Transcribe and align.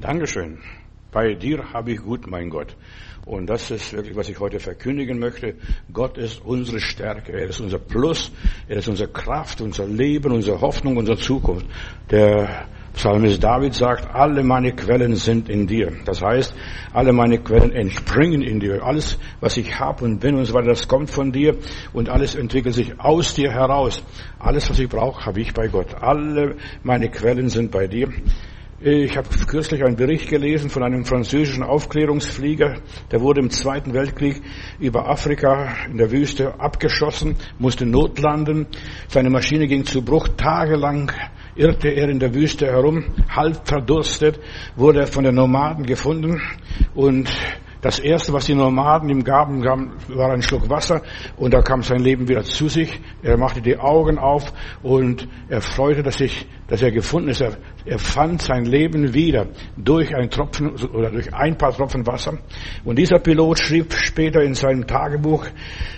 Dankeschön. 0.00 0.58
Bei 1.12 1.34
dir 1.34 1.74
habe 1.74 1.92
ich 1.92 1.98
gut, 1.98 2.26
mein 2.26 2.48
Gott. 2.48 2.74
Und 3.26 3.50
das 3.50 3.70
ist 3.70 3.92
wirklich, 3.92 4.16
was 4.16 4.30
ich 4.30 4.40
heute 4.40 4.58
verkündigen 4.58 5.18
möchte. 5.18 5.56
Gott 5.92 6.16
ist 6.16 6.42
unsere 6.42 6.80
Stärke. 6.80 7.32
Er 7.32 7.48
ist 7.48 7.60
unser 7.60 7.78
Plus. 7.78 8.32
Er 8.66 8.78
ist 8.78 8.88
unsere 8.88 9.10
Kraft, 9.10 9.60
unser 9.60 9.86
Leben, 9.86 10.32
unsere 10.32 10.60
Hoffnung, 10.60 10.96
unsere 10.96 11.18
Zukunft. 11.18 11.66
Der 12.10 12.66
Psalmist 12.94 13.44
David 13.44 13.74
sagt, 13.74 14.14
alle 14.14 14.42
meine 14.42 14.72
Quellen 14.72 15.16
sind 15.16 15.50
in 15.50 15.66
dir. 15.66 15.92
Das 16.06 16.22
heißt, 16.22 16.54
alle 16.94 17.12
meine 17.12 17.38
Quellen 17.38 17.72
entspringen 17.72 18.40
in 18.40 18.58
dir. 18.58 18.82
Alles, 18.82 19.18
was 19.40 19.58
ich 19.58 19.78
habe 19.78 20.04
und 20.06 20.18
bin 20.18 20.34
und 20.34 20.46
so 20.46 20.54
weiter, 20.54 20.68
das 20.68 20.88
kommt 20.88 21.10
von 21.10 21.30
dir 21.30 21.56
und 21.92 22.08
alles 22.08 22.34
entwickelt 22.34 22.74
sich 22.74 22.98
aus 22.98 23.34
dir 23.34 23.52
heraus. 23.52 24.02
Alles, 24.38 24.70
was 24.70 24.78
ich 24.78 24.88
brauche, 24.88 25.26
habe 25.26 25.40
ich 25.40 25.52
bei 25.52 25.68
Gott. 25.68 25.94
Alle 26.00 26.56
meine 26.82 27.10
Quellen 27.10 27.50
sind 27.50 27.70
bei 27.70 27.86
dir. 27.86 28.08
Ich 28.82 29.14
habe 29.18 29.28
kürzlich 29.46 29.84
einen 29.84 29.96
Bericht 29.96 30.30
gelesen 30.30 30.70
von 30.70 30.82
einem 30.82 31.04
französischen 31.04 31.62
Aufklärungsflieger, 31.62 32.78
der 33.10 33.20
wurde 33.20 33.42
im 33.42 33.50
Zweiten 33.50 33.92
Weltkrieg 33.92 34.40
über 34.78 35.06
Afrika 35.06 35.68
in 35.90 35.98
der 35.98 36.10
Wüste 36.10 36.58
abgeschossen, 36.58 37.36
musste 37.58 37.84
notlanden. 37.84 38.68
Seine 39.06 39.28
Maschine 39.28 39.66
ging 39.66 39.84
zu 39.84 40.00
Bruch. 40.02 40.28
Tagelang 40.28 41.12
irrte 41.56 41.88
er 41.88 42.08
in 42.08 42.20
der 42.20 42.32
Wüste 42.32 42.68
herum, 42.68 43.04
halb 43.28 43.68
verdurstet, 43.68 44.40
wurde 44.76 45.06
von 45.06 45.24
den 45.24 45.34
Nomaden 45.34 45.84
gefunden 45.84 46.40
und 46.94 47.28
das 47.82 47.98
erste, 47.98 48.32
was 48.32 48.44
die 48.44 48.54
Nomaden 48.54 49.08
ihm 49.08 49.24
gaben, 49.24 49.62
war 49.62 50.32
ein 50.32 50.42
Schluck 50.42 50.68
Wasser 50.68 51.02
und 51.36 51.54
da 51.54 51.62
kam 51.62 51.82
sein 51.82 52.00
Leben 52.00 52.28
wieder 52.28 52.44
zu 52.44 52.68
sich. 52.68 53.00
Er 53.22 53.38
machte 53.38 53.62
die 53.62 53.78
Augen 53.78 54.18
auf 54.18 54.52
und 54.82 55.28
er 55.48 55.62
freute, 55.62 56.02
dass, 56.02 56.20
ich, 56.20 56.46
dass 56.70 56.80
er 56.82 56.92
gefunden 56.92 57.30
ist. 57.30 57.40
Er, 57.40 57.56
er 57.84 57.98
fand 57.98 58.40
sein 58.40 58.64
Leben 58.64 59.12
wieder 59.12 59.48
durch 59.76 60.14
ein 60.14 60.30
Tropfen 60.30 60.70
oder 60.70 61.10
durch 61.10 61.34
ein 61.34 61.58
paar 61.58 61.72
Tropfen 61.72 62.06
Wasser. 62.06 62.38
Und 62.84 62.96
dieser 62.96 63.18
Pilot 63.18 63.58
schrieb 63.58 63.92
später 63.92 64.40
in 64.40 64.54
seinem 64.54 64.86
Tagebuch, 64.86 65.46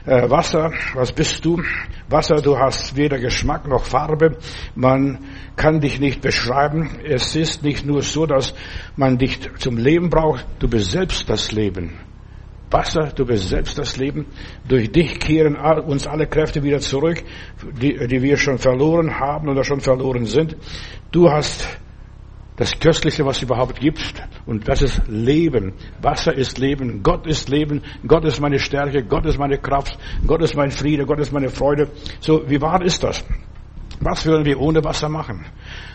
äh, 0.07 0.29
Wasser, 0.29 0.73
was 0.95 1.13
bist 1.13 1.45
du? 1.45 1.63
Wasser, 2.09 2.37
du 2.37 2.59
hast 2.59 2.97
weder 2.97 3.19
Geschmack 3.19 3.69
noch 3.69 3.85
Farbe. 3.85 4.39
Man 4.75 5.19
kann 5.57 5.81
dich 5.81 6.01
nicht 6.01 6.23
beschreiben. 6.23 7.01
Es 7.05 7.37
ist 7.37 7.63
nicht 7.63 7.85
nur 7.85 8.01
so, 8.01 8.25
dass 8.25 8.55
man 8.97 9.19
dich 9.19 9.41
zum 9.59 9.77
Leben 9.77 10.09
braucht. 10.09 10.47
Du 10.59 10.69
bist 10.69 10.91
selbst 10.91 11.29
das 11.29 11.53
Leben. 11.53 12.12
Wasser, 12.73 13.13
du 13.15 13.27
bist 13.27 13.49
selbst 13.49 13.79
das 13.79 13.97
Leben. 13.97 14.27
Durch 14.67 14.91
dich 14.91 15.19
kehren 15.21 15.57
uns 15.57 16.07
alle 16.07 16.27
Kräfte 16.27 16.63
wieder 16.63 16.81
zurück, 16.81 17.23
die, 17.81 18.07
die 18.07 18.23
wir 18.23 18.37
schon 18.37 18.59
verloren 18.59 19.19
haben 19.19 19.49
oder 19.49 19.65
schon 19.65 19.81
verloren 19.81 20.27
sind. 20.27 20.57
Du 21.11 21.31
hast 21.31 21.69
das 22.57 22.79
Köstlichste, 22.79 23.25
was 23.25 23.39
es 23.39 23.43
überhaupt 23.43 23.81
gibt. 23.81 24.23
Und 24.47 24.69
das 24.69 24.83
ist 24.83 25.03
Leben. 25.09 25.75
Wasser 26.01 26.35
ist 26.35 26.59
Leben. 26.59 27.03
Gott 27.03 27.27
ist 27.27 27.49
Leben. 27.49 27.83
Gott 28.07 28.25
ist 28.25 28.41
meine 28.41 28.59
Stärke. 28.59 29.05
Gott 29.05 29.27
ist 29.27 29.39
meine 29.39 29.59
Kraft. 29.59 29.99
Gott 30.27 30.43
ist 30.43 30.55
mein 30.55 30.71
Friede. 30.71 31.07
Gott 31.07 31.21
ist 31.21 31.33
meine 31.33 31.49
Freude. 31.49 31.89
So, 32.21 32.49
wie 32.49 32.61
wahr 32.61 32.83
ist 32.83 33.03
das? 33.03 33.25
Was 34.01 34.27
würden 34.27 34.45
wir 34.45 34.61
ohne 34.61 34.83
Wasser 34.85 35.09
machen? 35.09 35.47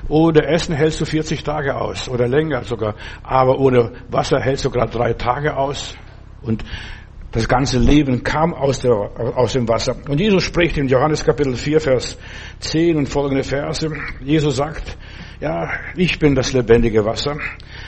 Ohne 0.08 0.46
Essen 0.46 0.76
hältst 0.76 1.02
du 1.02 1.06
40 1.06 1.44
Tage 1.44 1.76
aus 1.76 2.08
oder 2.10 2.28
länger 2.28 2.64
sogar. 2.64 2.96
Aber 3.22 3.60
ohne 3.60 3.92
Wasser 4.10 4.40
hältst 4.40 4.66
du 4.66 4.70
gerade 4.70 4.92
drei 4.92 5.14
Tage 5.14 5.56
aus. 5.56 5.96
Und 6.42 6.64
das 7.32 7.48
ganze 7.48 7.78
Leben 7.78 8.24
kam 8.24 8.54
aus, 8.54 8.80
der, 8.80 8.94
aus 8.94 9.54
dem 9.54 9.68
Wasser. 9.68 9.96
Und 10.08 10.20
Jesus 10.20 10.44
spricht 10.44 10.78
in 10.78 10.88
Johannes 10.88 11.24
Kapitel 11.24 11.56
4, 11.56 11.82
Vers 11.82 12.18
10 12.60 12.98
und 12.98 13.10
folgende 13.10 13.44
Verse. 13.44 13.92
Jesus 14.22 14.56
sagt, 14.56 14.98
ja, 15.40 15.70
ich 15.96 16.18
bin 16.18 16.34
das 16.34 16.54
lebendige 16.54 17.06
Wasser. 17.06 17.38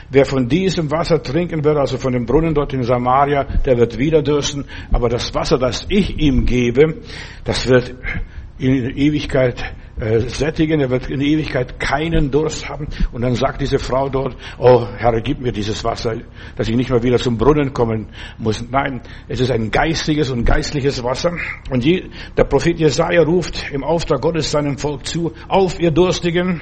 Wer 0.09 0.25
von 0.25 0.47
diesem 0.47 0.92
Wasser 0.92 1.23
trinken 1.23 1.64
wird, 1.64 1.77
also 1.77 1.97
von 1.97 2.14
dem 2.14 2.25
Brunnen 2.25 2.53
dort 2.53 2.73
in 2.73 2.83
Samaria, 2.83 3.44
der 3.44 3.77
wird 3.77 3.97
wieder 3.97 4.22
dürsten. 4.22 4.66
Aber 4.92 5.09
das 5.09 5.33
Wasser, 5.33 5.58
das 5.58 5.86
ich 5.89 6.20
ihm 6.20 6.45
gebe, 6.45 7.02
das 7.43 7.67
wird 7.67 7.95
in 8.59 8.95
Ewigkeit 8.98 9.64
äh, 9.99 10.20
sättigen, 10.20 10.80
er 10.80 10.89
wird 10.89 11.10
in 11.10 11.21
Ewigkeit 11.21 11.80
keinen 11.80 12.32
Durst 12.32 12.67
haben. 12.70 12.87
Und 13.11 13.21
dann 13.21 13.36
sagt 13.36 13.61
diese 13.61 13.80
Frau 13.80 14.10
dort, 14.10 14.36
oh 14.58 14.87
Herr, 14.98 15.20
gib 15.21 15.42
mir 15.42 15.52
dieses 15.52 15.83
Wasser, 15.83 16.15
dass 16.55 16.70
ich 16.70 16.76
nicht 16.76 16.89
mehr 16.89 17.04
wieder 17.04 17.17
zum 17.17 17.37
Brunnen 17.37 17.73
kommen 17.73 18.08
muss. 18.38 18.64
Nein, 18.70 19.02
es 19.27 19.39
ist 19.39 19.52
ein 19.52 19.71
geistiges 19.71 20.30
und 20.30 20.45
geistliches 20.45 21.04
Wasser. 21.04 21.33
Und 21.70 21.83
je, 21.83 22.09
der 22.38 22.45
Prophet 22.45 22.80
Jesaja 22.80 23.23
ruft 23.23 23.71
im 23.71 23.83
Auftrag 23.83 24.21
Gottes 24.21 24.52
seinem 24.52 24.77
Volk 24.77 25.05
zu, 25.05 25.33
auf 25.48 25.80
ihr 25.80 25.92
Durstigen, 25.92 26.61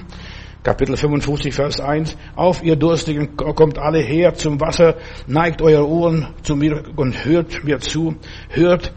Kapitel 0.64 0.98
55, 0.98 1.54
Vers 1.54 1.80
1. 1.80 2.18
Auf 2.36 2.64
ihr 2.64 2.76
Durstigen 2.76 3.38
kommt 3.38 3.78
alle 3.78 4.00
her 4.00 4.34
zum 4.34 4.60
Wasser, 4.60 4.96
neigt 5.28 5.62
eure 5.62 5.88
Ohren 5.88 6.34
zu 6.42 6.56
mir 6.56 6.84
und 6.96 7.24
hört 7.24 7.64
mir 7.64 7.80
zu, 7.80 8.16
hört 8.50 8.94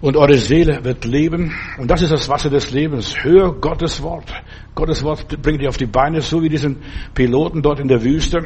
und 0.00 0.16
eure 0.16 0.36
Seele 0.36 0.84
wird 0.84 1.04
leben. 1.04 1.54
Und 1.78 1.90
das 1.90 2.02
ist 2.02 2.12
das 2.12 2.28
Wasser 2.28 2.50
des 2.50 2.70
Lebens. 2.70 3.16
Hör 3.22 3.52
Gottes 3.52 4.02
Wort. 4.02 4.32
Gottes 4.74 5.02
Wort 5.02 5.26
bringt 5.42 5.60
dich 5.60 5.68
auf 5.68 5.76
die 5.76 5.86
Beine, 5.86 6.20
so 6.20 6.42
wie 6.42 6.48
diesen 6.48 6.82
Piloten 7.14 7.62
dort 7.62 7.80
in 7.80 7.88
der 7.88 8.02
Wüste. 8.02 8.44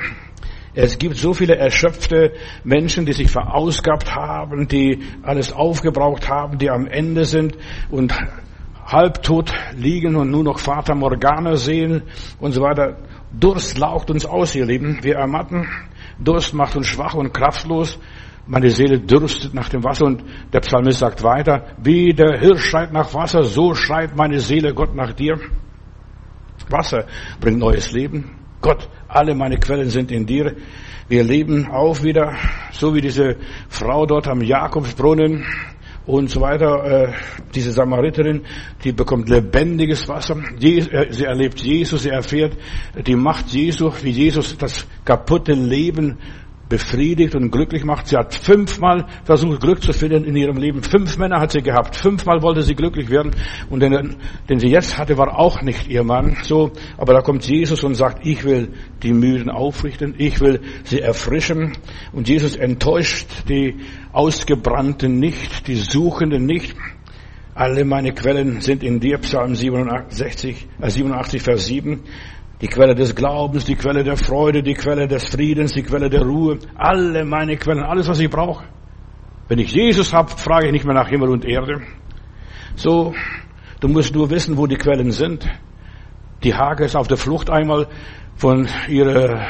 Es 0.74 0.98
gibt 0.98 1.16
so 1.16 1.34
viele 1.34 1.56
erschöpfte 1.56 2.32
Menschen, 2.64 3.04
die 3.04 3.12
sich 3.12 3.30
verausgabt 3.30 4.14
haben, 4.14 4.68
die 4.68 5.00
alles 5.22 5.52
aufgebraucht 5.52 6.30
haben, 6.30 6.56
die 6.56 6.70
am 6.70 6.86
Ende 6.86 7.26
sind 7.26 7.58
und 7.90 8.14
halbtot 8.86 9.52
liegen 9.76 10.16
und 10.16 10.30
nur 10.30 10.44
noch 10.44 10.58
Vater 10.58 10.94
Morgana 10.94 11.56
sehen 11.56 12.02
und 12.40 12.52
so 12.52 12.62
weiter. 12.62 12.96
Durst 13.38 13.78
laucht 13.78 14.10
uns 14.10 14.24
aus, 14.24 14.54
ihr 14.54 14.64
Lieben. 14.64 14.98
Wir 15.02 15.16
ermatten. 15.16 15.68
Durst 16.18 16.54
macht 16.54 16.76
uns 16.76 16.86
schwach 16.86 17.14
und 17.14 17.34
kraftlos. 17.34 17.98
Meine 18.46 18.70
Seele 18.70 18.98
dürstet 18.98 19.54
nach 19.54 19.68
dem 19.68 19.84
Wasser 19.84 20.06
und 20.06 20.24
der 20.52 20.60
Psalmist 20.60 20.98
sagt 20.98 21.22
weiter, 21.22 21.76
wie 21.82 22.12
der 22.12 22.40
Hirsch 22.40 22.64
schreit 22.70 22.92
nach 22.92 23.14
Wasser, 23.14 23.44
so 23.44 23.74
schreit 23.74 24.16
meine 24.16 24.40
Seele 24.40 24.74
Gott 24.74 24.94
nach 24.94 25.12
dir. 25.12 25.38
Wasser 26.68 27.06
bringt 27.40 27.58
neues 27.58 27.92
Leben. 27.92 28.30
Gott, 28.60 28.88
alle 29.08 29.34
meine 29.34 29.58
Quellen 29.58 29.90
sind 29.90 30.10
in 30.10 30.26
dir. 30.26 30.56
Wir 31.08 31.24
leben 31.24 31.70
auch 31.70 32.02
wieder, 32.02 32.34
so 32.72 32.94
wie 32.94 33.00
diese 33.00 33.36
Frau 33.68 34.06
dort 34.06 34.28
am 34.28 34.40
Jakobsbrunnen 34.40 35.44
und 36.06 36.30
so 36.30 36.40
weiter. 36.40 36.84
Äh, 36.84 37.12
diese 37.54 37.72
Samariterin, 37.72 38.42
die 38.82 38.92
bekommt 38.92 39.28
lebendiges 39.28 40.08
Wasser. 40.08 40.36
Äh, 40.60 41.12
sie 41.12 41.24
erlebt 41.24 41.60
Jesus, 41.60 42.04
sie 42.04 42.10
erfährt 42.10 42.56
die 43.06 43.16
Macht 43.16 43.48
Jesu, 43.48 43.92
wie 44.02 44.10
Jesus 44.10 44.56
das 44.56 44.86
kaputte 45.04 45.52
Leben 45.52 46.18
befriedigt 46.72 47.34
und 47.34 47.50
glücklich 47.50 47.84
macht. 47.84 48.06
Sie 48.06 48.16
hat 48.16 48.34
fünfmal 48.34 49.04
versucht, 49.24 49.60
Glück 49.60 49.82
zu 49.82 49.92
finden 49.92 50.24
in 50.24 50.34
ihrem 50.34 50.56
Leben. 50.56 50.82
Fünf 50.82 51.18
Männer 51.18 51.38
hat 51.38 51.52
sie 51.52 51.60
gehabt. 51.60 51.94
Fünfmal 51.96 52.40
wollte 52.40 52.62
sie 52.62 52.74
glücklich 52.74 53.10
werden. 53.10 53.32
Und 53.68 53.80
den, 53.80 54.16
den 54.48 54.58
sie 54.58 54.68
jetzt 54.68 54.96
hatte, 54.96 55.18
war 55.18 55.38
auch 55.38 55.60
nicht 55.60 55.86
ihr 55.88 56.02
Mann. 56.02 56.38
So, 56.44 56.72
aber 56.96 57.12
da 57.12 57.20
kommt 57.20 57.46
Jesus 57.46 57.84
und 57.84 57.94
sagt, 57.94 58.26
ich 58.26 58.42
will 58.44 58.72
die 59.02 59.12
Müden 59.12 59.50
aufrichten. 59.50 60.14
Ich 60.16 60.40
will 60.40 60.62
sie 60.84 61.00
erfrischen. 61.00 61.72
Und 62.10 62.30
Jesus 62.30 62.56
enttäuscht 62.56 63.28
die 63.50 63.76
Ausgebrannten 64.14 65.18
nicht, 65.18 65.68
die 65.68 65.76
Suchenden 65.76 66.46
nicht. 66.46 66.74
Alle 67.54 67.84
meine 67.84 68.14
Quellen 68.14 68.62
sind 68.62 68.82
in 68.82 68.98
dir, 68.98 69.18
Psalm 69.18 69.54
87, 69.54 70.68
äh 70.80 70.88
87 70.88 71.42
Vers 71.42 71.66
7 71.66 72.00
die 72.62 72.68
Quelle 72.68 72.94
des 72.94 73.14
Glaubens, 73.14 73.64
die 73.64 73.74
Quelle 73.74 74.04
der 74.04 74.16
Freude, 74.16 74.62
die 74.62 74.74
Quelle 74.74 75.08
des 75.08 75.28
Friedens, 75.28 75.72
die 75.72 75.82
Quelle 75.82 76.08
der 76.08 76.22
Ruhe, 76.22 76.58
alle 76.76 77.24
meine 77.24 77.56
Quellen, 77.56 77.82
alles, 77.82 78.06
was 78.06 78.20
ich 78.20 78.30
brauche. 78.30 78.64
Wenn 79.48 79.58
ich 79.58 79.72
Jesus 79.72 80.14
habe, 80.14 80.30
frage 80.30 80.66
ich 80.66 80.72
nicht 80.72 80.84
mehr 80.84 80.94
nach 80.94 81.08
Himmel 81.08 81.28
und 81.30 81.44
Erde. 81.44 81.82
So, 82.76 83.14
du 83.80 83.88
musst 83.88 84.14
nur 84.14 84.30
wissen, 84.30 84.56
wo 84.56 84.68
die 84.68 84.76
Quellen 84.76 85.10
sind. 85.10 85.44
Die 86.44 86.54
Hage 86.54 86.84
ist 86.84 86.94
auf 86.94 87.08
der 87.08 87.16
Flucht 87.16 87.50
einmal 87.50 87.88
von 88.36 88.68
ihrer 88.88 89.44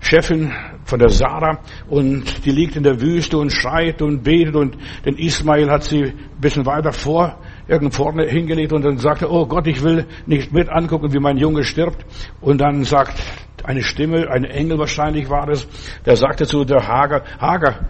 Chefin, 0.00 0.52
von 0.84 0.98
der 0.98 1.10
Sarah, 1.10 1.60
und 1.88 2.44
die 2.44 2.50
liegt 2.50 2.74
in 2.74 2.82
der 2.82 3.00
Wüste 3.00 3.38
und 3.38 3.52
schreit 3.52 4.02
und 4.02 4.24
betet 4.24 4.56
und 4.56 4.76
den 5.04 5.16
Ismail 5.16 5.70
hat 5.70 5.84
sie 5.84 6.02
ein 6.02 6.40
bisschen 6.40 6.66
weiter 6.66 6.92
vor 6.92 7.38
irgend 7.68 7.94
vorne 7.94 8.26
hingelegt 8.26 8.72
und 8.72 8.84
dann 8.84 8.98
sagte, 8.98 9.30
oh 9.30 9.46
Gott, 9.46 9.66
ich 9.66 9.82
will 9.82 10.06
nicht 10.26 10.52
mit 10.52 10.68
angucken, 10.68 11.12
wie 11.12 11.18
mein 11.18 11.36
Junge 11.36 11.64
stirbt. 11.64 12.04
Und 12.40 12.60
dann 12.60 12.84
sagt 12.84 13.22
eine 13.64 13.82
Stimme, 13.82 14.28
ein 14.30 14.44
Engel 14.44 14.78
wahrscheinlich 14.78 15.28
war 15.28 15.48
es, 15.48 15.66
der 16.04 16.16
sagte 16.16 16.46
zu 16.46 16.64
der 16.64 16.86
Hager, 16.86 17.24
Hager, 17.40 17.86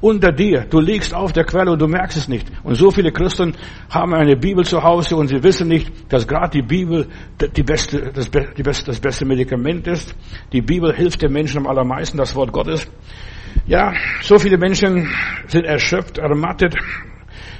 unter 0.00 0.30
dir, 0.30 0.66
du 0.68 0.78
liegst 0.78 1.14
auf 1.14 1.32
der 1.32 1.44
Quelle 1.44 1.72
und 1.72 1.80
du 1.80 1.88
merkst 1.88 2.16
es 2.16 2.28
nicht. 2.28 2.46
Und 2.62 2.74
so 2.74 2.90
viele 2.90 3.12
Christen 3.12 3.54
haben 3.90 4.14
eine 4.14 4.36
Bibel 4.36 4.64
zu 4.64 4.82
Hause 4.82 5.16
und 5.16 5.28
sie 5.28 5.42
wissen 5.42 5.68
nicht, 5.68 5.90
dass 6.12 6.26
gerade 6.28 6.50
die 6.50 6.62
Bibel 6.62 7.06
die 7.40 7.62
beste, 7.62 8.12
das, 8.12 8.30
die 8.30 8.62
beste, 8.62 8.86
das 8.86 9.00
beste 9.00 9.24
Medikament 9.24 9.86
ist. 9.86 10.14
Die 10.52 10.60
Bibel 10.60 10.94
hilft 10.94 11.22
den 11.22 11.32
Menschen 11.32 11.58
am 11.58 11.66
allermeisten, 11.66 12.18
das 12.18 12.34
Wort 12.34 12.52
Gottes. 12.52 12.86
Ja, 13.66 13.94
so 14.20 14.38
viele 14.38 14.58
Menschen 14.58 15.08
sind 15.46 15.64
erschöpft, 15.64 16.18
ermattet, 16.18 16.76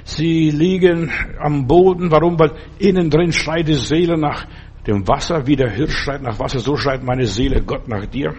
Sie 0.03 0.51
liegen 0.51 1.11
am 1.39 1.67
Boden. 1.67 2.11
Warum? 2.11 2.39
Weil 2.39 2.53
innen 2.79 3.09
drin 3.09 3.31
schreit 3.31 3.67
die 3.67 3.73
Seele 3.73 4.17
nach 4.17 4.45
dem 4.87 5.07
Wasser, 5.07 5.45
wie 5.45 5.55
der 5.55 5.69
Hirsch 5.69 5.97
schreit 5.97 6.21
nach 6.21 6.39
Wasser, 6.39 6.59
so 6.59 6.77
schreit 6.77 7.03
meine 7.03 7.25
Seele 7.25 7.61
Gott 7.61 7.87
nach 7.87 8.05
dir. 8.05 8.33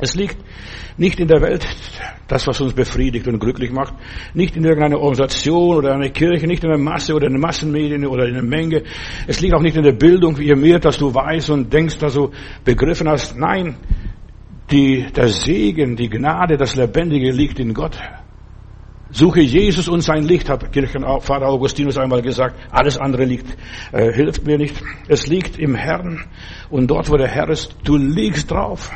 Es 0.00 0.14
liegt 0.14 0.36
nicht 0.96 1.20
in 1.20 1.28
der 1.28 1.40
Welt, 1.40 1.66
das, 2.28 2.46
was 2.46 2.60
uns 2.60 2.72
befriedigt 2.72 3.28
und 3.28 3.38
glücklich 3.38 3.70
macht, 3.70 3.94
nicht 4.32 4.56
in 4.56 4.64
irgendeiner 4.64 4.98
Organisation 4.98 5.76
oder 5.76 5.94
einer 5.94 6.08
Kirche, 6.10 6.46
nicht 6.46 6.64
in 6.64 6.70
der 6.70 6.78
Masse 6.78 7.14
oder 7.14 7.26
in 7.26 7.34
den 7.34 7.40
Massenmedien 7.40 8.06
oder 8.06 8.26
in 8.26 8.34
der 8.34 8.42
Menge. 8.42 8.82
Es 9.26 9.40
liegt 9.40 9.54
auch 9.54 9.62
nicht 9.62 9.76
in 9.76 9.82
der 9.82 9.92
Bildung, 9.92 10.38
wie 10.38 10.48
ihr 10.48 10.56
mehr, 10.56 10.78
dass 10.78 10.98
du 10.98 11.14
weißt 11.14 11.50
und 11.50 11.72
denkst, 11.72 11.98
dass 11.98 12.14
du 12.14 12.30
begriffen 12.64 13.08
hast. 13.08 13.36
Nein, 13.36 13.76
die, 14.70 15.06
der 15.14 15.28
Segen, 15.28 15.96
die 15.96 16.08
Gnade, 16.08 16.56
das 16.56 16.74
Lebendige 16.74 17.30
liegt 17.30 17.58
in 17.60 17.74
Gott. 17.74 17.98
Suche 19.14 19.42
Jesus 19.42 19.86
und 19.86 20.00
sein 20.00 20.24
Licht, 20.24 20.48
hat 20.50 20.72
Kirchenvater 20.72 21.46
Augustinus 21.46 21.96
einmal 21.96 22.20
gesagt. 22.20 22.56
Alles 22.72 22.98
andere 22.98 23.24
liegt, 23.24 23.46
äh, 23.92 24.12
hilft 24.12 24.44
mir 24.44 24.58
nicht. 24.58 24.74
Es 25.06 25.28
liegt 25.28 25.56
im 25.56 25.76
Herrn 25.76 26.24
und 26.68 26.88
dort, 26.88 27.08
wo 27.08 27.16
der 27.16 27.28
Herr 27.28 27.48
ist, 27.48 27.76
du 27.84 27.96
liegst 27.96 28.50
drauf. 28.50 28.90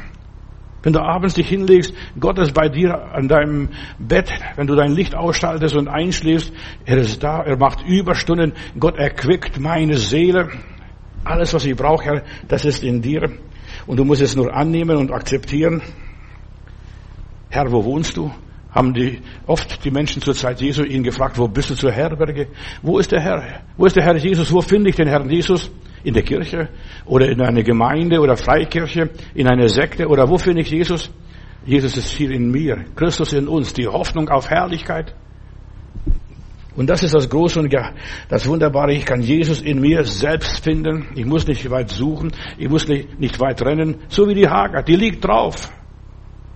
Wenn 0.83 0.93
du 0.93 0.99
abends 1.01 1.35
dich 1.35 1.49
hinlegst, 1.49 1.95
Gott 2.19 2.37
ist 2.41 2.53
bei 2.53 2.69
dir 2.69 3.01
an 3.15 3.29
deinem 3.29 3.69
Bett, 4.01 4.33
wenn 4.57 4.67
du 4.67 4.75
dein 4.75 4.91
Licht 4.91 5.15
ausschaltest 5.15 5.77
und 5.77 5.87
einschläfst, 5.87 6.53
er 6.85 6.97
ist 6.97 7.23
da, 7.23 7.45
er 7.45 7.57
macht 7.57 7.87
Überstunden, 7.87 8.55
Gott 8.77 8.97
erquickt 8.97 9.61
meine 9.61 9.99
Seele. 9.99 10.49
Alles, 11.23 11.55
was 11.55 11.65
ich 11.65 11.77
brauche, 11.77 12.05
Herr, 12.05 12.23
das 12.49 12.65
ist 12.65 12.83
in 12.83 13.03
dir. 13.03 13.31
Und 13.87 13.99
du 13.99 14.05
musst 14.05 14.23
es 14.23 14.35
nur 14.35 14.53
annehmen 14.53 14.97
und 14.97 15.13
akzeptieren. 15.13 15.81
Herr, 17.51 17.71
wo 17.71 17.85
wohnst 17.85 18.17
du? 18.17 18.33
Haben 18.71 18.93
die, 18.93 19.21
oft 19.47 19.83
die 19.85 19.91
Menschen 19.91 20.21
zur 20.21 20.35
Zeit 20.35 20.61
Jesu 20.61 20.83
ihn 20.83 21.03
gefragt, 21.03 21.39
wo 21.39 21.49
bist 21.49 21.71
du 21.71 21.75
zur 21.75 21.91
Herberge? 21.91 22.49
Wo 22.83 22.99
ist 22.99 23.11
der 23.11 23.21
Herr? 23.21 23.63
Wo 23.77 23.87
ist 23.87 23.97
der 23.97 24.05
Herr 24.05 24.17
Jesus? 24.17 24.53
Wo 24.53 24.61
finde 24.61 24.91
ich 24.91 24.97
den 24.97 25.09
Herrn 25.09 25.31
Jesus? 25.31 25.71
In 26.05 26.15
der 26.15 26.23
Kirche? 26.23 26.69
Oder 27.07 27.29
in 27.31 27.41
einer 27.41 27.63
Gemeinde 27.63 28.21
oder 28.21 28.37
Freikirche? 28.37 29.11
In 29.35 29.49
einer 29.49 29.69
Sekte? 29.69 30.07
Oder 30.07 30.29
wo 30.29 30.37
finde 30.37 30.61
ich 30.61 30.71
Jesus? 30.71 31.11
Jesus 31.65 31.97
ist 31.97 32.11
hier 32.11 32.31
in 32.31 32.51
mir. 32.51 32.85
Christus 32.95 33.33
in 33.33 33.49
uns. 33.49 33.73
Die 33.73 33.87
Hoffnung 33.87 34.29
auf 34.29 34.49
Herrlichkeit. 34.49 35.15
Und 36.77 36.89
das 36.89 37.03
ist 37.03 37.15
das 37.15 37.29
Große 37.29 37.59
und 37.59 37.75
das 38.29 38.47
Wunderbare. 38.47 38.93
Ich 38.93 39.05
kann 39.05 39.21
Jesus 39.21 39.61
in 39.61 39.81
mir 39.81 40.05
selbst 40.05 40.63
finden. 40.63 41.09
Ich 41.17 41.25
muss 41.25 41.47
nicht 41.47 41.69
weit 41.71 41.91
suchen. 41.91 42.31
Ich 42.57 42.69
muss 42.69 42.87
nicht 42.87 43.41
weit 43.41 43.61
rennen. 43.63 43.97
So 44.09 44.29
wie 44.29 44.35
die 44.35 44.49
Hager. 44.49 44.83
Die 44.83 44.95
liegt 44.95 45.25
drauf. 45.25 45.73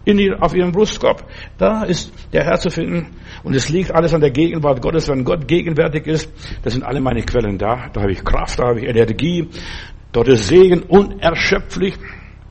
In 0.05 0.19
ihr, 0.19 0.43
auf 0.43 0.55
ihrem 0.55 0.73
Brustkorb. 0.73 1.25
Da 1.59 1.85
ist 1.85 2.13
der 2.33 2.45
Herr 2.45 2.59
zu 2.59 2.71
finden. 2.71 3.07
Und 3.45 3.55
es 3.55 3.69
liegt 3.69 3.93
alles 3.93 4.13
an 4.15 4.21
der 4.21 4.31
Gegenwart 4.31 4.83
Gottes. 4.83 5.09
Wenn 5.09 5.25
Gott 5.25 5.47
gegenwärtig 5.47 6.07
ist, 6.07 6.33
da 6.63 6.71
sind 6.71 6.83
alle 6.83 7.01
meine 7.01 7.23
Quellen 7.23 7.59
da. 7.59 7.89
Da 7.93 8.03
habe 8.03 8.13
ich 8.13 8.25
Kraft, 8.25 8.59
da 8.59 8.69
habe 8.69 8.81
ich 8.81 8.89
Energie. 8.89 9.49
Dort 10.11 10.29
ist 10.29 10.49
Segen 10.49 10.83
unerschöpflich. 10.83 11.95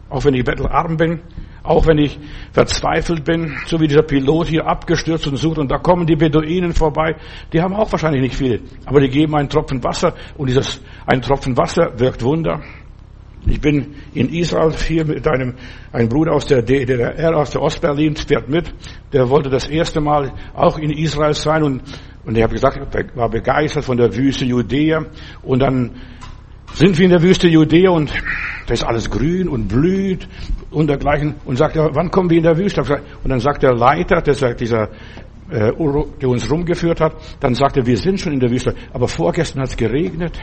Auch 0.10 0.24
wenn 0.24 0.34
ich 0.34 0.44
bettelarm 0.44 0.98
bin. 0.98 1.22
Auch 1.64 1.86
wenn 1.86 2.00
ich 2.00 2.18
verzweifelt 2.54 3.24
bin, 3.24 3.56
so 3.68 3.80
wie 3.80 3.88
dieser 3.88 4.02
Pilot 4.02 4.48
hier 4.48 4.66
abgestürzt 4.66 5.28
und 5.28 5.38
sucht, 5.38 5.60
und 5.60 5.70
da 5.70 5.78
kommen 5.78 6.08
die 6.08 6.16
Beduinen 6.16 6.74
vorbei, 6.74 7.16
die 7.54 7.62
haben 7.62 7.76
auch 7.76 7.92
wahrscheinlich 7.92 8.24
nicht 8.24 8.36
viel, 8.36 8.64
aber 8.86 9.00
die 9.00 9.10
geben 9.10 9.36
einen 9.36 9.48
Tropfen 9.48 9.84
Wasser, 9.84 10.16
und 10.38 10.50
dieses, 10.50 10.82
ein 11.06 11.22
Tropfen 11.22 11.56
Wasser 11.56 12.00
wirkt 12.00 12.24
Wunder. 12.24 12.62
Ich 13.46 13.60
bin 13.60 13.96
in 14.14 14.30
Israel 14.30 14.72
hier 14.72 15.06
mit 15.06 15.28
einem, 15.28 15.56
ein 15.92 16.08
Bruder 16.10 16.34
aus 16.34 16.46
der 16.46 16.62
DDR, 16.62 17.36
aus 17.36 17.50
der 17.50 17.62
Ostberlin, 17.62 18.16
fährt 18.16 18.50
mit, 18.50 18.74
der 19.12 19.30
wollte 19.30 19.50
das 19.50 19.68
erste 19.68 20.00
Mal 20.00 20.32
auch 20.54 20.78
in 20.78 20.92
Israel 20.92 21.34
sein, 21.34 21.64
und, 21.64 21.82
und 22.24 22.38
er 22.38 22.44
hat 22.44 22.52
gesagt, 22.52 22.96
er 22.96 23.16
war 23.16 23.30
begeistert 23.30 23.84
von 23.84 23.98
der 23.98 24.16
Wüste 24.16 24.46
Judäa, 24.46 25.06
und 25.42 25.60
dann 25.60 25.92
sind 26.74 26.98
wir 26.98 27.06
in 27.06 27.12
der 27.12 27.22
Wüste 27.22 27.48
Judäa 27.48 27.90
und 27.90 28.12
da 28.68 28.74
ist 28.74 28.84
alles 28.84 29.10
grün 29.10 29.50
und 29.50 29.68
blüht 29.68 30.28
und 30.70 30.88
dergleichen. 30.88 31.36
Und 31.46 31.58
sagt 31.58 31.76
er, 31.76 31.90
wann 31.94 32.12
kommen 32.12 32.30
wir 32.30 32.38
in 32.38 32.44
der 32.44 32.58
Wüste? 32.58 32.82
Und 32.82 33.30
dann 33.30 33.40
sagt 33.40 33.64
der 33.64 33.74
Leiter, 33.74 34.22
der, 34.22 34.54
dieser, 34.54 34.84
äh, 35.50 35.74
der 36.22 36.30
uns 36.30 36.50
rumgeführt 36.50 37.02
hat, 37.02 37.14
dann 37.40 37.56
sagt 37.56 37.78
er, 37.78 37.86
wir 37.86 37.98
sind 37.98 38.20
schon 38.20 38.34
in 38.34 38.40
der 38.40 38.50
Wüste. 38.50 38.74
Aber 38.94 39.08
vorgestern 39.08 39.62
hat 39.62 39.70
es 39.70 39.78
geregnet. 39.78 40.40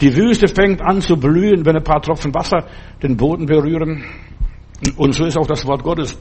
Die 0.00 0.14
Wüste 0.14 0.46
fängt 0.46 0.80
an 0.80 1.00
zu 1.00 1.16
blühen, 1.16 1.64
wenn 1.64 1.76
ein 1.76 1.84
paar 1.84 2.00
Tropfen 2.00 2.32
Wasser 2.34 2.66
den 3.02 3.16
Boden 3.16 3.46
berühren. 3.46 4.04
Und 4.96 5.12
so 5.12 5.24
ist 5.24 5.36
auch 5.36 5.46
das 5.46 5.66
Wort 5.66 5.82
Gottes. 5.82 6.18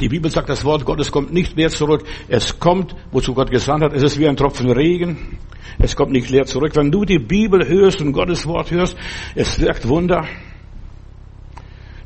Die 0.00 0.08
Bibel 0.08 0.30
sagt, 0.30 0.48
das 0.48 0.64
Wort 0.64 0.84
Gottes 0.84 1.10
kommt 1.10 1.32
nicht 1.32 1.56
leer 1.56 1.68
zurück. 1.68 2.04
Es 2.28 2.58
kommt, 2.58 2.94
wozu 3.10 3.34
Gott 3.34 3.50
gesandt 3.50 3.84
hat. 3.84 3.92
Es 3.92 4.02
ist 4.02 4.18
wie 4.18 4.26
ein 4.26 4.36
Tropfen 4.36 4.70
Regen. 4.70 5.38
Es 5.78 5.94
kommt 5.94 6.12
nicht 6.12 6.30
leer 6.30 6.46
zurück. 6.46 6.74
Wenn 6.74 6.90
du 6.90 7.04
die 7.04 7.18
Bibel 7.18 7.66
hörst 7.66 8.00
und 8.00 8.12
Gottes 8.12 8.46
Wort 8.46 8.70
hörst, 8.70 8.96
es 9.34 9.60
wirkt 9.60 9.86
Wunder. 9.86 10.24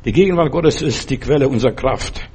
Die 0.03 0.11
Gegenwart 0.11 0.51
Gottes 0.51 0.81
ist 0.81 1.09
die 1.09 1.17
Quelle 1.17 1.47
unserer 1.47 1.73
Kraft, 1.73 2.29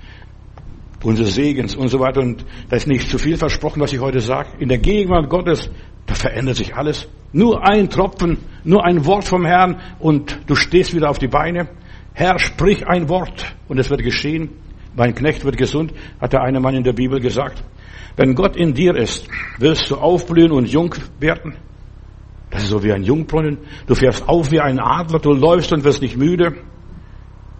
unseres 1.02 1.34
Segens 1.34 1.74
und 1.74 1.88
so 1.88 2.00
weiter. 2.00 2.20
Und 2.20 2.44
da 2.68 2.76
ist 2.76 2.86
nicht 2.86 3.08
zu 3.08 3.18
viel 3.18 3.36
versprochen, 3.36 3.80
was 3.80 3.92
ich 3.92 4.00
heute 4.00 4.20
sage. 4.20 4.50
In 4.58 4.68
der 4.68 4.78
Gegenwart 4.78 5.28
Gottes, 5.28 5.70
da 6.06 6.14
verändert 6.14 6.56
sich 6.56 6.74
alles. 6.74 7.08
Nur 7.32 7.66
ein 7.66 7.88
Tropfen, 7.88 8.38
nur 8.64 8.84
ein 8.84 9.06
Wort 9.06 9.24
vom 9.24 9.44
Herrn 9.44 9.80
und 9.98 10.38
du 10.46 10.54
stehst 10.54 10.94
wieder 10.94 11.08
auf 11.08 11.18
die 11.18 11.28
Beine. 11.28 11.68
Herr, 12.14 12.38
sprich 12.38 12.86
ein 12.86 13.08
Wort 13.08 13.54
und 13.68 13.78
es 13.78 13.88
wird 13.88 14.02
geschehen. 14.02 14.50
Mein 14.94 15.14
Knecht 15.14 15.44
wird 15.44 15.56
gesund, 15.56 15.94
hat 16.20 16.34
der 16.34 16.42
eine 16.42 16.60
Mann 16.60 16.74
in 16.74 16.84
der 16.84 16.92
Bibel 16.92 17.20
gesagt. 17.20 17.64
Wenn 18.16 18.34
Gott 18.34 18.56
in 18.56 18.74
dir 18.74 18.94
ist, 18.94 19.26
wirst 19.58 19.90
du 19.90 19.96
aufblühen 19.96 20.52
und 20.52 20.68
jung 20.68 20.94
werden. 21.18 21.54
Das 22.50 22.64
ist 22.64 22.68
so 22.68 22.82
wie 22.82 22.92
ein 22.92 23.02
Jungbrunnen. 23.02 23.58
Du 23.86 23.94
fährst 23.94 24.28
auf 24.28 24.50
wie 24.50 24.60
ein 24.60 24.78
Adler, 24.78 25.18
du 25.18 25.32
läufst 25.32 25.72
und 25.72 25.84
wirst 25.84 26.02
nicht 26.02 26.18
müde. 26.18 26.54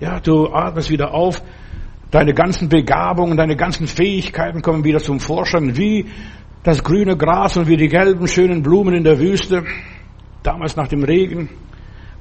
Ja, 0.01 0.21
du 0.21 0.53
atmest 0.53 0.91
wieder 0.91 1.15
auf. 1.15 1.43
Deine 2.11 2.35
ganzen 2.35 2.69
Begabungen, 2.69 3.39
deine 3.39 3.57
ganzen 3.57 3.87
Fähigkeiten 3.87 4.61
kommen 4.61 4.85
wieder 4.85 4.99
zum 4.99 5.19
Vorschein, 5.19 5.79
wie 5.79 6.11
das 6.63 6.83
grüne 6.83 7.17
Gras 7.17 7.57
und 7.57 7.69
wie 7.69 7.77
die 7.77 7.89
gelben, 7.89 8.29
schönen 8.29 8.63
Blumen 8.63 8.95
in 8.95 9.05
der 9.05 9.19
Wüste. 9.19 9.65
Damals 10.43 10.77
nach 10.77 10.89
dem 10.89 11.05
Regen. 11.05 11.49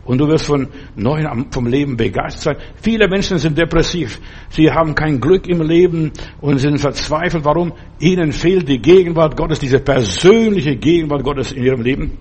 Und 0.04 0.18
du 0.18 0.28
wirst 0.28 0.46
von 0.46 0.68
neuem 0.96 1.52
vom 1.52 1.68
Leben 1.68 1.96
begeistert 1.96 2.42
sein. 2.42 2.56
Viele 2.82 3.08
Menschen 3.08 3.38
sind 3.38 3.58
depressiv. 3.58 4.20
Sie 4.50 4.72
haben 4.72 4.96
kein 4.96 5.20
Glück 5.20 5.48
im 5.48 5.62
Leben 5.62 6.12
und 6.40 6.58
sind 6.58 6.80
verzweifelt. 6.80 7.46
Warum? 7.46 7.74
Ihnen 8.00 8.32
fehlt 8.32 8.68
die 8.68 8.80
Gegenwart 8.80 9.38
Gottes, 9.38 9.60
diese 9.60 9.80
persönliche 9.80 10.76
Gegenwart 10.76 11.24
Gottes 11.24 11.52
in 11.52 11.64
ihrem 11.64 11.82
Leben. 11.82 12.18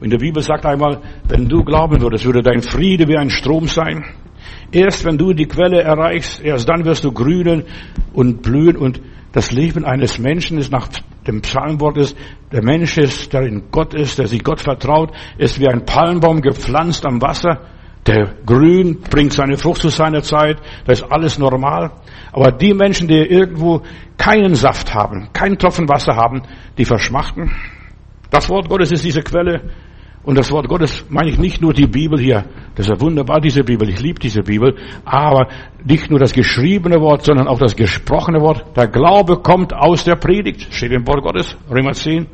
In 0.00 0.10
der 0.10 0.18
Bibel 0.18 0.42
sagt 0.42 0.64
einmal, 0.64 1.00
wenn 1.26 1.48
du 1.48 1.64
glauben 1.64 2.00
würdest, 2.00 2.24
würde 2.24 2.40
dein 2.40 2.62
Friede 2.62 3.08
wie 3.08 3.16
ein 3.16 3.30
Strom 3.30 3.66
sein. 3.66 4.04
Erst 4.70 5.04
wenn 5.04 5.16
du 5.16 5.32
die 5.32 5.46
Quelle 5.46 5.82
erreichst, 5.82 6.40
erst 6.40 6.68
dann 6.68 6.84
wirst 6.84 7.04
du 7.04 7.12
grünen 7.12 7.64
und 8.12 8.42
blühen 8.42 8.76
und 8.76 9.00
das 9.32 9.52
Leben 9.52 9.84
eines 9.84 10.18
Menschen 10.18 10.58
ist 10.58 10.72
nach 10.72 10.88
dem 11.26 11.42
Psalmwort 11.42 11.98
ist, 11.98 12.16
der 12.50 12.62
Mensch 12.64 12.96
ist, 12.96 13.32
der 13.32 13.42
in 13.42 13.70
Gott 13.70 13.94
ist, 13.94 14.18
der 14.18 14.26
sich 14.26 14.42
Gott 14.42 14.60
vertraut, 14.60 15.12
ist 15.36 15.60
wie 15.60 15.68
ein 15.68 15.84
Palmbaum 15.84 16.40
gepflanzt 16.40 17.06
am 17.06 17.20
Wasser, 17.20 17.60
der 18.06 18.36
grün 18.46 19.00
bringt 19.10 19.34
seine 19.34 19.58
Frucht 19.58 19.82
zu 19.82 19.90
seiner 19.90 20.22
Zeit, 20.22 20.58
da 20.86 20.92
ist 20.92 21.04
alles 21.10 21.38
normal. 21.38 21.92
Aber 22.32 22.52
die 22.52 22.72
Menschen, 22.72 23.06
die 23.06 23.18
irgendwo 23.18 23.82
keinen 24.16 24.54
Saft 24.54 24.94
haben, 24.94 25.28
keinen 25.32 25.58
Tropfen 25.58 25.88
Wasser 25.88 26.16
haben, 26.16 26.42
die 26.78 26.86
verschmachten. 26.86 27.54
Das 28.30 28.48
Wort 28.48 28.68
Gottes 28.68 28.92
ist 28.92 29.04
diese 29.04 29.20
Quelle, 29.22 29.70
und 30.28 30.36
das 30.36 30.52
Wort 30.52 30.68
Gottes 30.68 31.06
meine 31.08 31.30
ich 31.30 31.38
nicht 31.38 31.62
nur 31.62 31.72
die 31.72 31.86
Bibel 31.86 32.20
hier. 32.20 32.44
Das 32.74 32.84
ist 32.84 32.90
ja 32.90 33.00
wunderbar, 33.00 33.40
diese 33.40 33.64
Bibel. 33.64 33.88
Ich 33.88 33.98
liebe 33.98 34.20
diese 34.20 34.42
Bibel. 34.42 34.76
Aber 35.06 35.48
nicht 35.82 36.10
nur 36.10 36.18
das 36.18 36.34
geschriebene 36.34 37.00
Wort, 37.00 37.24
sondern 37.24 37.48
auch 37.48 37.58
das 37.58 37.74
gesprochene 37.74 38.38
Wort. 38.42 38.76
Der 38.76 38.88
Glaube 38.88 39.38
kommt 39.38 39.72
aus 39.72 40.04
der 40.04 40.16
Predigt. 40.16 40.68
Steht 40.70 40.92
im 40.92 41.06
Wort 41.06 41.22
Gottes. 41.22 41.56
Römer 41.70 41.92
10. 41.92 42.26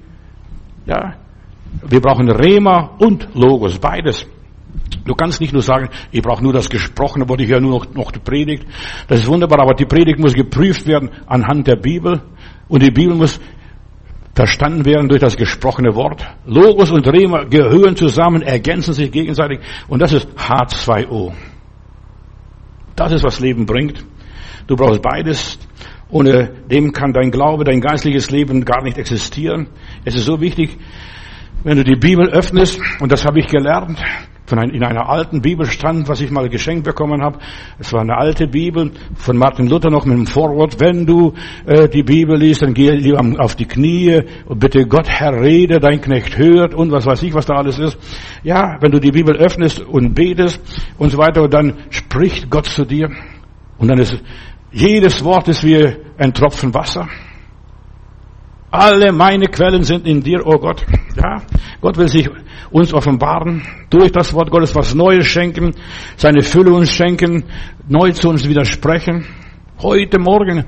Ja. 0.87 1.15
Wir 1.87 2.01
brauchen 2.01 2.29
Rema 2.29 2.97
und 2.99 3.29
Logos. 3.33 3.79
Beides. 3.79 4.27
Du 5.05 5.15
kannst 5.15 5.41
nicht 5.41 5.53
nur 5.53 5.63
sagen, 5.63 5.89
ich 6.11 6.21
brauche 6.21 6.43
nur 6.43 6.53
das 6.53 6.69
gesprochene 6.69 7.29
Wort, 7.29 7.43
ich 7.43 7.49
höre 7.49 7.61
nur 7.61 7.79
noch, 7.79 7.95
noch 7.95 8.11
die 8.11 8.19
Predigt. 8.19 8.67
Das 9.07 9.21
ist 9.21 9.29
wunderbar, 9.29 9.61
aber 9.61 9.75
die 9.75 9.87
Predigt 9.87 10.19
muss 10.19 10.35
geprüft 10.35 10.85
werden 10.89 11.11
anhand 11.27 11.69
der 11.69 11.77
Bibel. 11.77 12.23
Und 12.67 12.83
die 12.83 12.91
Bibel 12.91 13.15
muss 13.15 13.39
verstanden 14.35 14.85
werden 14.85 15.09
durch 15.09 15.21
das 15.21 15.37
gesprochene 15.37 15.95
Wort. 15.95 16.27
Logos 16.45 16.91
und 16.91 17.07
Rema 17.07 17.45
gehören 17.45 17.97
zusammen, 17.97 18.43
ergänzen 18.43 18.93
sich 18.93 19.11
gegenseitig 19.11 19.61
und 19.89 20.01
das 20.01 20.13
ist 20.13 20.29
H2O. 20.37 21.33
Das 22.97 23.13
ist, 23.13 23.25
was 23.25 23.41
Leben 23.41 23.67
bringt. 23.67 24.05
Du 24.67 24.77
brauchst 24.77 25.03
beides. 25.03 25.59
Ohne 26.11 26.51
dem 26.71 26.93
kann 26.93 27.13
dein 27.13 27.31
Glaube, 27.31 27.65
dein 27.65 27.81
geistliches 27.81 28.31
Leben 28.31 28.65
gar 28.65 28.83
nicht 28.83 28.99
existieren. 28.99 29.69
Es 30.05 30.15
ist 30.15 30.27
so 30.27 30.41
wichtig, 30.41 30.79
wenn 31.65 31.77
du 31.77 31.85
die 31.85 31.99
Bibel 31.99 32.29
öffnest, 32.29 32.81
und 33.01 33.11
das 33.11 33.25
habe 33.25 33.41
ich 33.41 33.47
gelernt, 33.47 33.99
von 34.47 34.59
ein, 34.59 34.71
in 34.71 34.85
einer 34.85 35.09
alten 35.09 35.41
Bibel 35.41 35.67
stand, 35.67 36.09
was 36.09 36.21
ich 36.21 36.31
mal 36.31 36.49
geschenkt 36.49 36.85
bekommen 36.85 37.23
habe. 37.23 37.39
Es 37.79 37.93
war 37.93 38.03
eine 38.03 38.17
alte 38.17 38.47
Bibel 38.47 38.93
von 39.15 39.37
Martin 39.37 39.69
Luther 39.69 39.91
noch 39.91 40.05
mit 40.05 40.17
dem 40.17 40.27
Vorwort, 40.27 40.81
wenn 40.81 41.07
du 41.07 41.33
äh, 41.67 41.89
die 41.89 42.03
Bibel 42.03 42.39
liest, 42.39 42.63
dann 42.63 42.75
geh 42.75 42.91
lieber 42.91 43.23
auf 43.39 43.57
die 43.57 43.67
Knie 43.67 44.23
und 44.47 44.59
bitte 44.59 44.87
Gott, 44.87 45.09
Herr, 45.09 45.41
rede, 45.41 45.81
dein 45.81 46.01
Knecht 46.01 46.37
hört 46.37 46.75
und 46.75 46.93
was 46.93 47.07
weiß 47.07 47.23
ich, 47.23 47.35
was 47.35 47.47
da 47.47 47.55
alles 47.55 47.79
ist. 47.79 47.99
Ja, 48.43 48.77
wenn 48.81 48.93
du 48.93 49.01
die 49.01 49.13
Bibel 49.13 49.37
öffnest 49.37 49.81
und 49.81 50.15
betest 50.15 50.61
und 50.99 51.11
so 51.11 51.19
weiter, 51.19 51.49
dann 51.49 51.75
spricht 51.91 52.51
Gott 52.51 52.67
zu 52.67 52.85
dir. 52.85 53.11
Und 53.79 53.89
dann 53.89 53.99
ist 53.99 54.15
jedes 54.71 55.25
Wort 55.25 55.49
ist 55.49 55.65
wie 55.65 55.97
ein 56.19 56.35
Tropfen 56.35 56.75
Wasser. 56.75 57.09
Alle 58.77 59.13
meine 59.13 59.47
Quellen 59.47 59.85
sind 59.85 60.05
in 60.05 60.21
dir, 60.21 60.45
oh 60.45 60.59
Gott. 60.59 60.85
Ja, 61.17 61.43
Gott 61.81 61.97
will 61.97 62.09
sich 62.09 62.29
uns 62.73 62.93
offenbaren, 62.93 63.63
durch 63.89 64.11
das 64.11 64.35
Wort 64.35 64.51
Gottes 64.51 64.75
was 64.75 64.97
Neues 64.97 65.27
schenken, 65.27 65.75
seine 66.17 66.43
Fülle 66.43 66.73
uns 66.73 66.91
schenken, 66.91 67.45
neu 67.87 68.11
zu 68.11 68.29
uns 68.31 68.49
widersprechen. 68.49 69.27
Heute 69.81 70.19
Morgen 70.19 70.65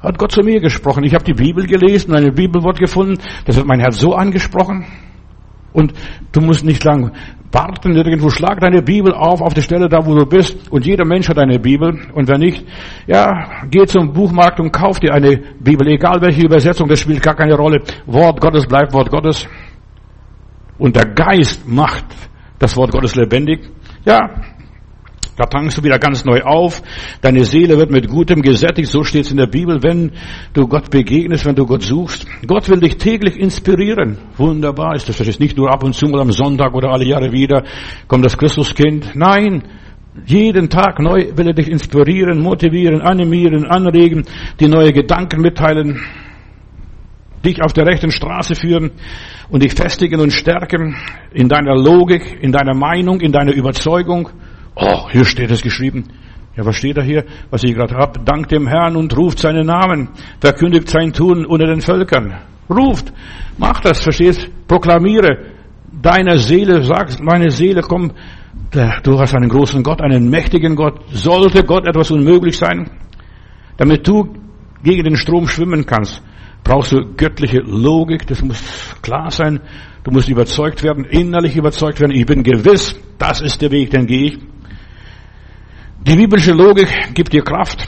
hat 0.00 0.18
Gott 0.18 0.30
zu 0.30 0.42
mir 0.42 0.60
gesprochen. 0.60 1.02
Ich 1.02 1.14
habe 1.14 1.24
die 1.24 1.32
Bibel 1.32 1.66
gelesen, 1.66 2.14
ein 2.14 2.32
Bibelwort 2.32 2.78
gefunden, 2.78 3.18
das 3.44 3.58
hat 3.58 3.66
mein 3.66 3.80
Herz 3.80 3.98
so 3.98 4.14
angesprochen. 4.14 4.86
Und 5.72 5.92
du 6.32 6.40
musst 6.40 6.64
nicht 6.64 6.84
lang 6.84 7.12
warten 7.52 7.94
irgendwo, 7.94 8.30
schlag 8.30 8.60
deine 8.60 8.82
Bibel 8.82 9.12
auf, 9.12 9.40
auf 9.42 9.54
der 9.54 9.60
Stelle 9.60 9.88
da, 9.88 10.04
wo 10.04 10.14
du 10.14 10.26
bist. 10.26 10.70
Und 10.70 10.86
jeder 10.86 11.04
Mensch 11.04 11.28
hat 11.28 11.38
eine 11.38 11.58
Bibel. 11.58 12.00
Und 12.14 12.28
wenn 12.28 12.40
nicht, 12.40 12.64
ja, 13.06 13.62
geh 13.70 13.84
zum 13.86 14.12
Buchmarkt 14.12 14.58
und 14.58 14.72
kauf 14.72 14.98
dir 14.98 15.12
eine 15.12 15.36
Bibel. 15.60 15.86
Egal 15.88 16.20
welche 16.20 16.46
Übersetzung, 16.46 16.88
das 16.88 17.00
spielt 17.00 17.22
gar 17.22 17.34
keine 17.34 17.54
Rolle. 17.54 17.82
Wort 18.06 18.40
Gottes 18.40 18.66
bleibt 18.66 18.92
Wort 18.92 19.10
Gottes. 19.10 19.46
Und 20.78 20.96
der 20.96 21.06
Geist 21.14 21.68
macht 21.68 22.06
das 22.58 22.76
Wort 22.76 22.90
Gottes 22.90 23.14
lebendig. 23.14 23.60
Ja, 24.04 24.30
da 25.42 25.46
tankst 25.46 25.78
du 25.78 25.82
wieder 25.82 25.98
ganz 25.98 26.24
neu 26.24 26.42
auf. 26.42 26.82
Deine 27.20 27.44
Seele 27.44 27.76
wird 27.76 27.90
mit 27.90 28.08
Gutem 28.08 28.42
gesättigt. 28.42 28.88
So 28.88 29.02
steht 29.02 29.24
es 29.24 29.32
in 29.32 29.38
der 29.38 29.48
Bibel, 29.48 29.82
wenn 29.82 30.12
du 30.52 30.68
Gott 30.68 30.90
begegnest, 30.90 31.44
wenn 31.44 31.56
du 31.56 31.66
Gott 31.66 31.82
suchst. 31.82 32.26
Gott 32.46 32.68
will 32.68 32.78
dich 32.78 32.96
täglich 32.96 33.36
inspirieren. 33.36 34.18
Wunderbar 34.36 34.94
ist 34.94 35.08
das. 35.08 35.18
Das 35.18 35.26
ist 35.26 35.40
nicht 35.40 35.56
nur 35.56 35.70
ab 35.72 35.82
und 35.82 35.94
zu 35.94 36.06
mal 36.06 36.20
am 36.20 36.30
Sonntag 36.30 36.74
oder 36.74 36.90
alle 36.90 37.04
Jahre 37.04 37.32
wieder 37.32 37.64
kommt 38.06 38.24
das 38.24 38.38
Christuskind. 38.38 39.16
Nein. 39.16 39.64
Jeden 40.26 40.68
Tag 40.68 41.00
neu 41.00 41.32
will 41.34 41.48
er 41.48 41.54
dich 41.54 41.68
inspirieren, 41.68 42.42
motivieren, 42.42 43.00
animieren, 43.00 43.64
anregen, 43.64 44.24
die 44.60 44.68
neue 44.68 44.92
Gedanken 44.92 45.40
mitteilen, 45.40 46.02
dich 47.42 47.62
auf 47.62 47.72
der 47.72 47.86
rechten 47.86 48.10
Straße 48.10 48.54
führen 48.54 48.90
und 49.48 49.62
dich 49.62 49.72
festigen 49.72 50.20
und 50.20 50.30
stärken 50.30 50.96
in 51.32 51.48
deiner 51.48 51.74
Logik, 51.74 52.38
in 52.42 52.52
deiner 52.52 52.76
Meinung, 52.76 53.22
in 53.22 53.32
deiner 53.32 53.54
Überzeugung. 53.54 54.28
Oh, 54.74 55.08
hier 55.10 55.24
steht 55.24 55.50
es 55.50 55.62
geschrieben. 55.62 56.04
Ja, 56.56 56.66
was 56.66 56.76
steht 56.76 56.98
da 56.98 57.02
hier, 57.02 57.24
was 57.50 57.62
ich 57.64 57.74
gerade 57.74 57.94
habe? 57.94 58.20
Dank 58.24 58.48
dem 58.48 58.66
Herrn 58.66 58.96
und 58.96 59.16
ruft 59.16 59.38
seinen 59.38 59.66
Namen, 59.66 60.10
verkündigt 60.40 60.88
sein 60.88 61.12
Tun 61.12 61.46
unter 61.46 61.66
den 61.66 61.80
Völkern. 61.80 62.34
Ruft, 62.68 63.12
mach 63.58 63.80
das, 63.80 64.00
verstehst? 64.00 64.48
Proklamiere 64.68 65.52
deiner 66.02 66.38
Seele, 66.38 66.82
sag, 66.82 67.20
meine 67.20 67.50
Seele, 67.50 67.82
komm, 67.82 68.12
du 68.70 69.18
hast 69.18 69.34
einen 69.34 69.48
großen 69.48 69.82
Gott, 69.82 70.02
einen 70.02 70.28
mächtigen 70.28 70.74
Gott. 70.74 71.00
Sollte 71.12 71.64
Gott 71.64 71.86
etwas 71.86 72.10
unmöglich 72.10 72.56
sein? 72.56 72.90
Damit 73.76 74.06
du 74.06 74.34
gegen 74.82 75.04
den 75.04 75.16
Strom 75.16 75.48
schwimmen 75.48 75.86
kannst, 75.86 76.22
brauchst 76.64 76.92
du 76.92 77.14
göttliche 77.16 77.60
Logik, 77.60 78.26
das 78.26 78.42
muss 78.42 78.62
klar 79.00 79.30
sein. 79.30 79.60
Du 80.04 80.10
musst 80.10 80.28
überzeugt 80.28 80.82
werden, 80.82 81.04
innerlich 81.04 81.56
überzeugt 81.56 82.00
werden. 82.00 82.12
Ich 82.12 82.26
bin 82.26 82.42
gewiss, 82.42 82.98
das 83.18 83.40
ist 83.40 83.62
der 83.62 83.70
Weg, 83.70 83.90
den 83.90 84.06
gehe 84.06 84.26
ich. 84.26 84.38
Die 86.06 86.16
biblische 86.16 86.52
Logik 86.52 87.14
gibt 87.14 87.32
dir 87.32 87.42
Kraft. 87.42 87.86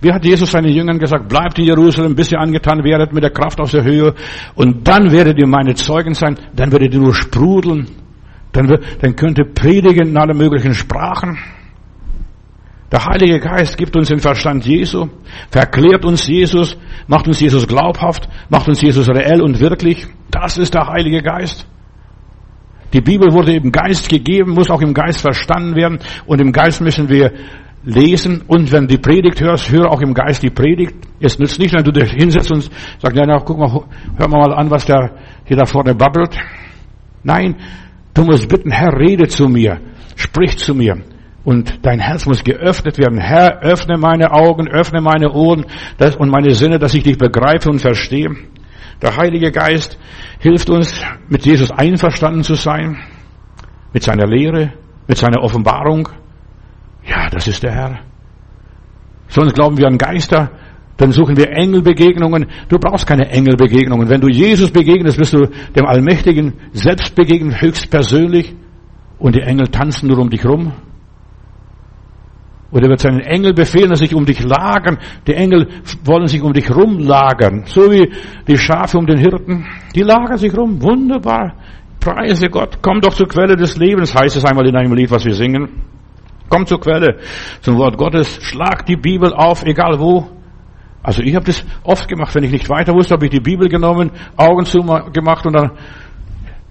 Wie 0.00 0.12
hat 0.12 0.24
Jesus 0.24 0.50
seinen 0.50 0.68
Jüngern 0.68 0.98
gesagt, 0.98 1.28
bleibt 1.28 1.58
in 1.58 1.64
Jerusalem, 1.64 2.14
bis 2.14 2.30
ihr 2.30 2.38
angetan 2.38 2.84
werdet 2.84 3.12
mit 3.12 3.22
der 3.22 3.30
Kraft 3.30 3.58
aus 3.60 3.72
der 3.72 3.82
Höhe 3.82 4.14
und 4.54 4.86
dann 4.86 5.10
werdet 5.10 5.38
ihr 5.38 5.48
meine 5.48 5.74
Zeugen 5.74 6.14
sein, 6.14 6.38
dann 6.54 6.70
werdet 6.70 6.94
ihr 6.94 7.00
nur 7.00 7.14
sprudeln, 7.14 7.88
dann, 8.52 8.78
dann 9.00 9.16
könnt 9.16 9.38
ihr 9.38 9.46
predigen 9.46 10.08
in 10.08 10.16
alle 10.16 10.34
möglichen 10.34 10.74
Sprachen. 10.74 11.38
Der 12.92 13.04
Heilige 13.04 13.40
Geist 13.40 13.76
gibt 13.76 13.96
uns 13.96 14.08
den 14.08 14.20
Verstand 14.20 14.64
Jesu, 14.64 15.08
verklärt 15.50 16.04
uns 16.04 16.26
Jesus, 16.26 16.76
macht 17.06 17.26
uns 17.26 17.40
Jesus 17.40 17.66
glaubhaft, 17.66 18.28
macht 18.50 18.68
uns 18.68 18.80
Jesus 18.80 19.08
reell 19.08 19.42
und 19.42 19.58
wirklich. 19.58 20.06
Das 20.30 20.58
ist 20.58 20.74
der 20.74 20.86
Heilige 20.86 21.22
Geist. 21.22 21.66
Die 22.92 23.00
Bibel 23.00 23.32
wurde 23.32 23.54
im 23.54 23.70
Geist 23.70 24.08
gegeben, 24.08 24.52
muss 24.52 24.70
auch 24.70 24.80
im 24.80 24.94
Geist 24.94 25.20
verstanden 25.20 25.76
werden 25.76 25.98
und 26.26 26.40
im 26.40 26.52
Geist 26.52 26.80
müssen 26.80 27.08
wir 27.08 27.32
lesen 27.84 28.42
und 28.46 28.72
wenn 28.72 28.86
die 28.86 28.98
Predigt 28.98 29.40
hörst, 29.40 29.70
höre 29.70 29.90
auch 29.90 30.00
im 30.00 30.14
Geist 30.14 30.42
die 30.42 30.50
Predigt. 30.50 30.94
Es 31.20 31.38
nützt 31.38 31.58
nicht, 31.58 31.74
wenn 31.74 31.84
du 31.84 31.92
dich 31.92 32.10
hinsetzt 32.12 32.50
und 32.50 32.62
sagst, 32.98 33.16
ja, 33.16 33.24
na, 33.26 33.38
guck 33.38 33.58
mal, 33.58 33.84
hör 34.16 34.28
mal 34.28 34.52
an, 34.54 34.70
was 34.70 34.86
der 34.86 35.12
hier 35.44 35.56
da 35.56 35.64
vorne 35.64 35.94
babbelt. 35.94 36.36
Nein, 37.22 37.56
du 38.14 38.24
musst 38.24 38.48
bitten, 38.48 38.70
Herr, 38.70 38.98
rede 38.98 39.28
zu 39.28 39.48
mir, 39.48 39.80
sprich 40.16 40.58
zu 40.58 40.74
mir. 40.74 41.02
Und 41.44 41.78
dein 41.82 41.98
Herz 41.98 42.26
muss 42.26 42.44
geöffnet 42.44 42.98
werden. 42.98 43.18
Herr, 43.18 43.62
öffne 43.62 43.96
meine 43.96 44.32
Augen, 44.32 44.68
öffne 44.68 45.00
meine 45.00 45.32
Ohren 45.32 45.64
und 46.18 46.28
meine 46.28 46.52
Sinne, 46.54 46.78
dass 46.78 46.94
ich 46.94 47.04
dich 47.04 47.16
begreife 47.16 47.70
und 47.70 47.80
verstehe. 47.80 48.30
Der 49.00 49.16
Heilige 49.16 49.52
Geist 49.52 49.98
hilft 50.40 50.70
uns, 50.70 51.00
mit 51.28 51.46
Jesus 51.46 51.70
einverstanden 51.70 52.42
zu 52.42 52.54
sein, 52.54 52.98
mit 53.92 54.02
seiner 54.02 54.26
Lehre, 54.26 54.72
mit 55.06 55.16
seiner 55.16 55.42
Offenbarung. 55.42 56.08
Ja, 57.06 57.28
das 57.30 57.46
ist 57.46 57.62
der 57.62 57.72
Herr. 57.72 58.00
Sonst 59.28 59.54
glauben 59.54 59.78
wir 59.78 59.86
an 59.86 59.98
Geister, 59.98 60.50
dann 60.96 61.12
suchen 61.12 61.36
wir 61.36 61.50
Engelbegegnungen. 61.50 62.46
Du 62.68 62.78
brauchst 62.78 63.06
keine 63.06 63.28
Engelbegegnungen. 63.28 64.08
Wenn 64.08 64.20
du 64.20 64.28
Jesus 64.28 64.72
begegnest, 64.72 65.18
wirst 65.18 65.32
du 65.32 65.46
dem 65.76 65.86
Allmächtigen 65.86 66.54
selbst 66.72 67.14
begegnen, 67.14 67.60
höchstpersönlich. 67.60 68.54
Und 69.18 69.36
die 69.36 69.40
Engel 69.40 69.68
tanzen 69.68 70.08
nur 70.08 70.18
um 70.18 70.28
dich 70.28 70.44
rum. 70.44 70.72
Oder 72.70 72.88
wird 72.88 73.00
seinen 73.00 73.20
Engel 73.20 73.54
befehlen, 73.54 73.90
dass 73.90 74.00
sich 74.00 74.14
um 74.14 74.26
dich 74.26 74.44
lagern. 74.44 74.98
Die 75.26 75.32
Engel 75.32 75.68
wollen 76.04 76.26
sich 76.26 76.42
um 76.42 76.52
dich 76.52 76.70
rumlagern. 76.70 77.64
So 77.66 77.90
wie 77.90 78.12
die 78.46 78.58
Schafe 78.58 78.98
um 78.98 79.06
den 79.06 79.16
Hirten. 79.16 79.66
Die 79.94 80.02
lagern 80.02 80.36
sich 80.36 80.54
rum. 80.54 80.82
Wunderbar. 80.82 81.54
Preise 81.98 82.48
Gott. 82.48 82.78
Komm 82.82 83.00
doch 83.00 83.14
zur 83.14 83.26
Quelle 83.26 83.56
des 83.56 83.76
Lebens, 83.76 84.14
heißt 84.14 84.36
es 84.36 84.44
einmal 84.44 84.66
in 84.66 84.76
einem 84.76 84.92
Lied, 84.94 85.10
was 85.10 85.24
wir 85.24 85.34
singen. 85.34 85.82
Komm 86.48 86.66
zur 86.66 86.80
Quelle, 86.80 87.18
zum 87.60 87.76
Wort 87.76 87.96
Gottes. 87.96 88.38
Schlag 88.42 88.86
die 88.86 88.96
Bibel 88.96 89.32
auf, 89.32 89.64
egal 89.64 89.98
wo. 89.98 90.28
Also 91.02 91.22
ich 91.22 91.34
habe 91.34 91.46
das 91.46 91.64
oft 91.82 92.08
gemacht. 92.08 92.34
Wenn 92.34 92.44
ich 92.44 92.52
nicht 92.52 92.68
weiter 92.68 92.92
wusste, 92.94 93.14
habe 93.14 93.26
ich 93.26 93.30
die 93.30 93.40
Bibel 93.40 93.68
genommen, 93.68 94.10
Augen 94.36 94.64
zu 94.64 94.80
gemacht 95.12 95.46
und 95.46 95.54
dann 95.54 95.72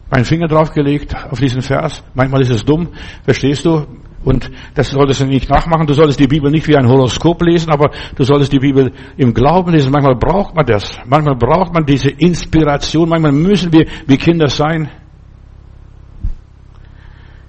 meinen 0.10 0.25
Finger 0.25 0.48
draufgelegt 0.48 1.16
auf 1.30 1.39
diesen 1.39 1.62
Vers. 1.62 2.04
Manchmal 2.13 2.42
ist 2.42 2.51
es 2.51 2.63
dumm, 2.63 2.89
verstehst 3.24 3.66
du? 3.66 3.86
Und 4.27 4.51
das 4.75 4.89
solltest 4.89 5.22
du 5.22 5.25
nicht 5.25 5.50
nachmachen. 5.50 5.88
Du 5.88 5.93
solltest 5.93 6.19
die 6.19 6.27
Bibel 6.27 6.51
nicht 6.51 6.67
wie 6.67 6.75
ein 6.75 6.86
Horoskop 6.86 7.41
lesen, 7.43 7.72
aber 7.72 7.91
du 8.13 8.25
solltest 8.25 8.51
die 8.51 8.60
Bibel 8.60 8.91
im 9.15 9.34
Glauben 9.34 9.72
lesen. 9.72 9.89
Manchmal 9.89 10.17
braucht 10.17 10.53
man 10.53 10.65
das. 10.65 11.00
Manchmal 11.05 11.38
braucht 11.38 11.74
man 11.74 11.86
diese 11.86 12.10
Inspiration. 12.10 13.07
Manchmal 13.07 13.31
müssen 13.31 13.72
wir 13.72 13.88
wie 14.05 14.17
Kinder 14.17 14.50
sein. 14.50 14.89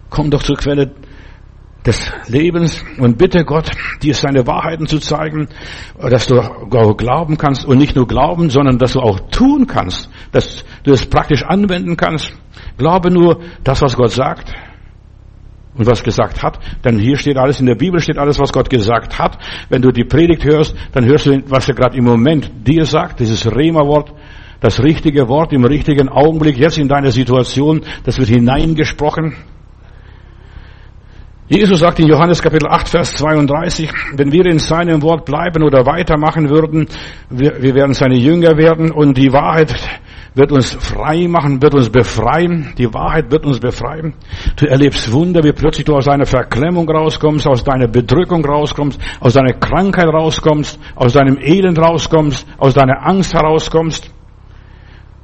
Komm 0.08 0.30
doch 0.30 0.40
zur 0.40 0.54
Quelle 0.54 0.92
des 1.84 2.12
Lebens 2.28 2.84
und 2.98 3.18
bitte 3.18 3.44
Gott, 3.44 3.72
dir 4.00 4.14
seine 4.14 4.46
Wahrheiten 4.46 4.86
zu 4.86 5.00
zeigen, 5.00 5.48
dass 5.98 6.28
du 6.28 6.38
auch 6.38 6.96
glauben 6.96 7.36
kannst 7.36 7.64
und 7.64 7.78
nicht 7.78 7.96
nur 7.96 8.06
glauben, 8.06 8.50
sondern 8.50 8.78
dass 8.78 8.92
du 8.92 9.00
auch 9.00 9.18
tun 9.30 9.66
kannst, 9.66 10.08
dass 10.30 10.64
du 10.84 10.92
es 10.92 11.06
praktisch 11.06 11.42
anwenden 11.42 11.96
kannst. 11.96 12.32
Glaube 12.76 13.10
nur 13.10 13.40
das, 13.64 13.82
was 13.82 13.96
Gott 13.96 14.12
sagt 14.12 14.54
und 15.78 15.86
was 15.86 16.02
gesagt 16.02 16.42
hat, 16.42 16.58
denn 16.84 16.98
hier 16.98 17.16
steht 17.16 17.36
alles, 17.36 17.60
in 17.60 17.66
der 17.66 17.76
Bibel 17.76 18.00
steht 18.00 18.18
alles, 18.18 18.38
was 18.38 18.52
Gott 18.52 18.68
gesagt 18.68 19.18
hat. 19.18 19.38
Wenn 19.70 19.80
du 19.80 19.90
die 19.90 20.04
Predigt 20.04 20.44
hörst, 20.44 20.74
dann 20.92 21.06
hörst 21.06 21.26
du, 21.26 21.40
was 21.46 21.68
er 21.68 21.74
gerade 21.74 21.96
im 21.96 22.04
Moment 22.04 22.50
dir 22.66 22.84
sagt, 22.84 23.20
dieses 23.20 23.46
Rema-Wort, 23.46 24.12
das 24.60 24.82
richtige 24.82 25.28
Wort 25.28 25.52
im 25.52 25.64
richtigen 25.64 26.08
Augenblick, 26.08 26.58
jetzt 26.58 26.78
in 26.78 26.88
deiner 26.88 27.12
Situation, 27.12 27.82
das 28.04 28.18
wird 28.18 28.28
hineingesprochen. 28.28 29.36
Jesus 31.50 31.78
sagt 31.78 31.98
in 31.98 32.08
Johannes 32.08 32.42
Kapitel 32.42 32.68
8, 32.68 32.90
Vers 32.90 33.14
32, 33.14 33.90
wenn 34.16 34.30
wir 34.30 34.44
in 34.44 34.58
seinem 34.58 35.00
Wort 35.00 35.24
bleiben 35.24 35.62
oder 35.62 35.86
weitermachen 35.86 36.50
würden, 36.50 36.88
wir, 37.30 37.62
wir 37.62 37.74
werden 37.74 37.94
seine 37.94 38.16
Jünger 38.16 38.58
werden 38.58 38.90
und 38.90 39.16
die 39.16 39.32
Wahrheit 39.32 39.74
wird 40.34 40.52
uns 40.52 40.74
frei 40.74 41.26
machen, 41.26 41.62
wird 41.62 41.74
uns 41.74 41.88
befreien. 41.88 42.74
Die 42.76 42.92
Wahrheit 42.92 43.30
wird 43.30 43.46
uns 43.46 43.60
befreien. 43.60 44.12
Du 44.56 44.66
erlebst 44.66 45.10
Wunder, 45.10 45.42
wie 45.42 45.52
plötzlich 45.52 45.86
du 45.86 45.96
aus 45.96 46.04
deiner 46.04 46.26
Verklemmung 46.26 46.86
rauskommst, 46.86 47.46
aus 47.46 47.64
deiner 47.64 47.88
Bedrückung 47.88 48.44
rauskommst, 48.44 49.00
aus 49.18 49.32
deiner 49.32 49.54
Krankheit 49.54 50.08
rauskommst, 50.08 50.78
aus 50.96 51.14
deinem 51.14 51.38
Elend 51.38 51.78
rauskommst, 51.78 52.46
aus 52.58 52.74
deiner 52.74 53.06
Angst 53.06 53.32
herauskommst. 53.32 54.10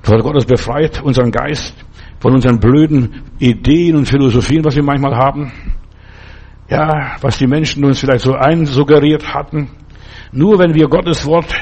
Gott 0.02 0.22
Gottes 0.22 0.46
befreit 0.46 1.02
unseren 1.02 1.30
Geist 1.30 1.74
von 2.18 2.32
unseren 2.32 2.58
blöden 2.58 3.24
Ideen 3.38 3.96
und 3.96 4.06
Philosophien, 4.06 4.64
was 4.64 4.74
wir 4.74 4.82
manchmal 4.82 5.14
haben. 5.14 5.52
Ja, 6.74 7.16
was 7.20 7.38
die 7.38 7.46
Menschen 7.46 7.84
uns 7.84 8.00
vielleicht 8.00 8.24
so 8.24 8.34
einsuggeriert 8.34 9.32
hatten. 9.32 9.70
Nur 10.32 10.58
wenn 10.58 10.74
wir 10.74 10.88
Gottes 10.88 11.24
Wort 11.24 11.54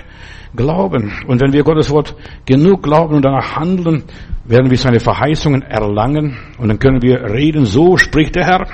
glauben. 0.57 1.12
Und 1.26 1.42
wenn 1.42 1.52
wir 1.52 1.62
Gottes 1.64 1.90
Wort 1.90 2.14
genug 2.47 2.83
glauben 2.83 3.16
und 3.16 3.23
danach 3.23 3.57
handeln, 3.57 4.04
werden 4.47 4.71
wir 4.71 4.78
seine 4.78 5.00
Verheißungen 5.00 5.61
erlangen 5.61 6.38
und 6.57 6.69
dann 6.69 6.78
können 6.78 7.02
wir 7.02 7.25
reden, 7.25 7.66
so 7.66 7.99
spricht 7.99 8.37
der 8.37 8.47
Herr. 8.47 8.66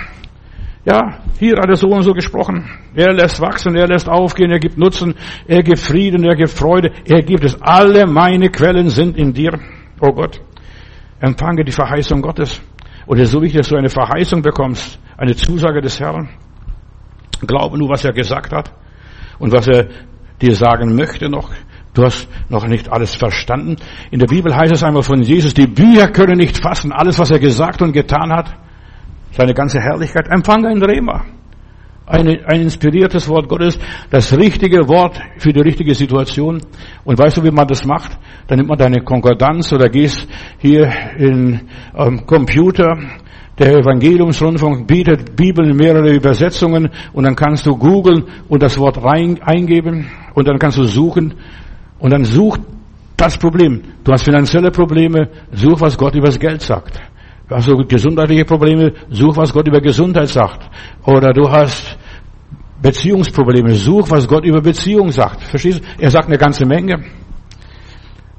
Ja, 0.84 1.18
hier 1.40 1.56
hat 1.56 1.68
er 1.68 1.74
so 1.74 1.88
und 1.88 2.04
so 2.04 2.12
gesprochen. 2.12 2.70
Er 2.94 3.12
lässt 3.12 3.40
wachsen, 3.40 3.74
er 3.74 3.88
lässt 3.88 4.08
aufgehen, 4.08 4.52
er 4.52 4.60
gibt 4.60 4.78
Nutzen, 4.78 5.14
er 5.48 5.64
gibt 5.64 5.80
Frieden, 5.80 6.24
er 6.24 6.36
gibt 6.36 6.50
Freude, 6.50 6.92
er 7.04 7.22
gibt 7.22 7.44
es. 7.44 7.60
Alle 7.60 8.06
meine 8.06 8.48
Quellen 8.48 8.90
sind 8.90 9.16
in 9.18 9.32
dir. 9.32 9.58
Oh 10.00 10.12
Gott, 10.12 10.40
empfange 11.18 11.64
die 11.64 11.72
Verheißung 11.72 12.22
Gottes. 12.22 12.62
Und 13.06 13.18
es 13.18 13.24
ist 13.24 13.32
so 13.32 13.42
wichtig, 13.42 13.58
dass 13.58 13.68
du 13.68 13.76
eine 13.76 13.90
Verheißung 13.90 14.40
bekommst, 14.40 15.00
eine 15.18 15.36
Zusage 15.36 15.82
des 15.82 16.00
Herrn. 16.00 16.30
Glaube 17.46 17.76
nur, 17.76 17.90
was 17.90 18.04
er 18.04 18.12
gesagt 18.12 18.52
hat 18.52 18.72
und 19.38 19.52
was 19.52 19.66
er 19.66 19.88
dir 20.40 20.54
sagen 20.54 20.94
möchte 20.94 21.28
noch. 21.28 21.50
Du 21.92 22.04
hast 22.04 22.28
noch 22.48 22.66
nicht 22.66 22.90
alles 22.90 23.14
verstanden. 23.16 23.76
In 24.10 24.20
der 24.20 24.26
Bibel 24.26 24.54
heißt 24.54 24.72
es 24.72 24.84
einmal 24.84 25.02
von 25.02 25.20
Jesus, 25.20 25.52
die 25.52 25.66
Bücher 25.66 26.08
können 26.08 26.38
nicht 26.38 26.62
fassen, 26.62 26.92
alles, 26.92 27.18
was 27.18 27.30
er 27.30 27.40
gesagt 27.40 27.82
und 27.82 27.92
getan 27.92 28.32
hat 28.32 28.56
seine 29.32 29.54
ganze 29.54 29.80
Herrlichkeit. 29.80 30.28
Empfange 30.30 30.68
ein 30.68 30.82
Rema. 30.82 31.24
Ein, 32.06 32.26
ein 32.46 32.62
inspiriertes 32.62 33.28
Wort 33.28 33.48
Gottes, 33.48 33.78
das 34.08 34.34
richtige 34.34 34.88
Wort 34.88 35.20
für 35.36 35.52
die 35.52 35.60
richtige 35.60 35.94
Situation. 35.94 36.62
Und 37.04 37.18
weißt 37.18 37.36
du, 37.36 37.44
wie 37.44 37.50
man 37.50 37.66
das 37.66 37.84
macht? 37.84 38.16
Dann 38.46 38.58
nimmt 38.58 38.70
man 38.70 38.78
deine 38.78 39.02
Konkordanz 39.02 39.72
oder 39.74 39.90
gehst 39.90 40.26
hier 40.58 40.90
in 41.18 41.68
ähm, 41.94 42.24
Computer. 42.24 42.96
Der 43.58 43.78
Evangeliumsrundfunk 43.78 44.86
bietet 44.86 45.34
Bibel 45.34 45.68
in 45.68 45.76
mehrere 45.76 46.14
Übersetzungen 46.14 46.90
und 47.12 47.24
dann 47.24 47.34
kannst 47.34 47.66
du 47.66 47.76
googeln 47.76 48.24
und 48.48 48.62
das 48.62 48.78
Wort 48.78 49.02
rein, 49.02 49.40
eingeben 49.42 50.08
und 50.34 50.46
dann 50.46 50.58
kannst 50.58 50.78
du 50.78 50.84
suchen 50.84 51.34
und 51.98 52.12
dann 52.12 52.24
such 52.24 52.58
das 53.16 53.36
Problem. 53.36 53.82
Du 54.04 54.12
hast 54.12 54.24
finanzielle 54.24 54.70
Probleme, 54.70 55.28
such, 55.50 55.80
was 55.80 55.98
Gott 55.98 56.14
über 56.14 56.26
das 56.26 56.38
Geld 56.38 56.62
sagt. 56.62 57.00
Hast 57.50 57.66
du 57.66 57.76
gesundheitliche 57.78 58.44
Probleme, 58.44 58.92
such, 59.10 59.36
was 59.36 59.52
Gott 59.52 59.66
über 59.66 59.80
Gesundheit 59.80 60.28
sagt. 60.28 60.70
Oder 61.04 61.32
du 61.32 61.50
hast 61.50 61.98
Beziehungsprobleme, 62.80 63.74
such, 63.74 64.08
was 64.10 64.28
Gott 64.28 64.44
über 64.44 64.60
Beziehung 64.60 65.10
sagt. 65.10 65.42
Verstehst 65.42 65.80
du? 65.80 65.84
Er 65.98 66.10
sagt 66.10 66.28
eine 66.28 66.38
ganze 66.38 66.64
Menge. 66.64 67.02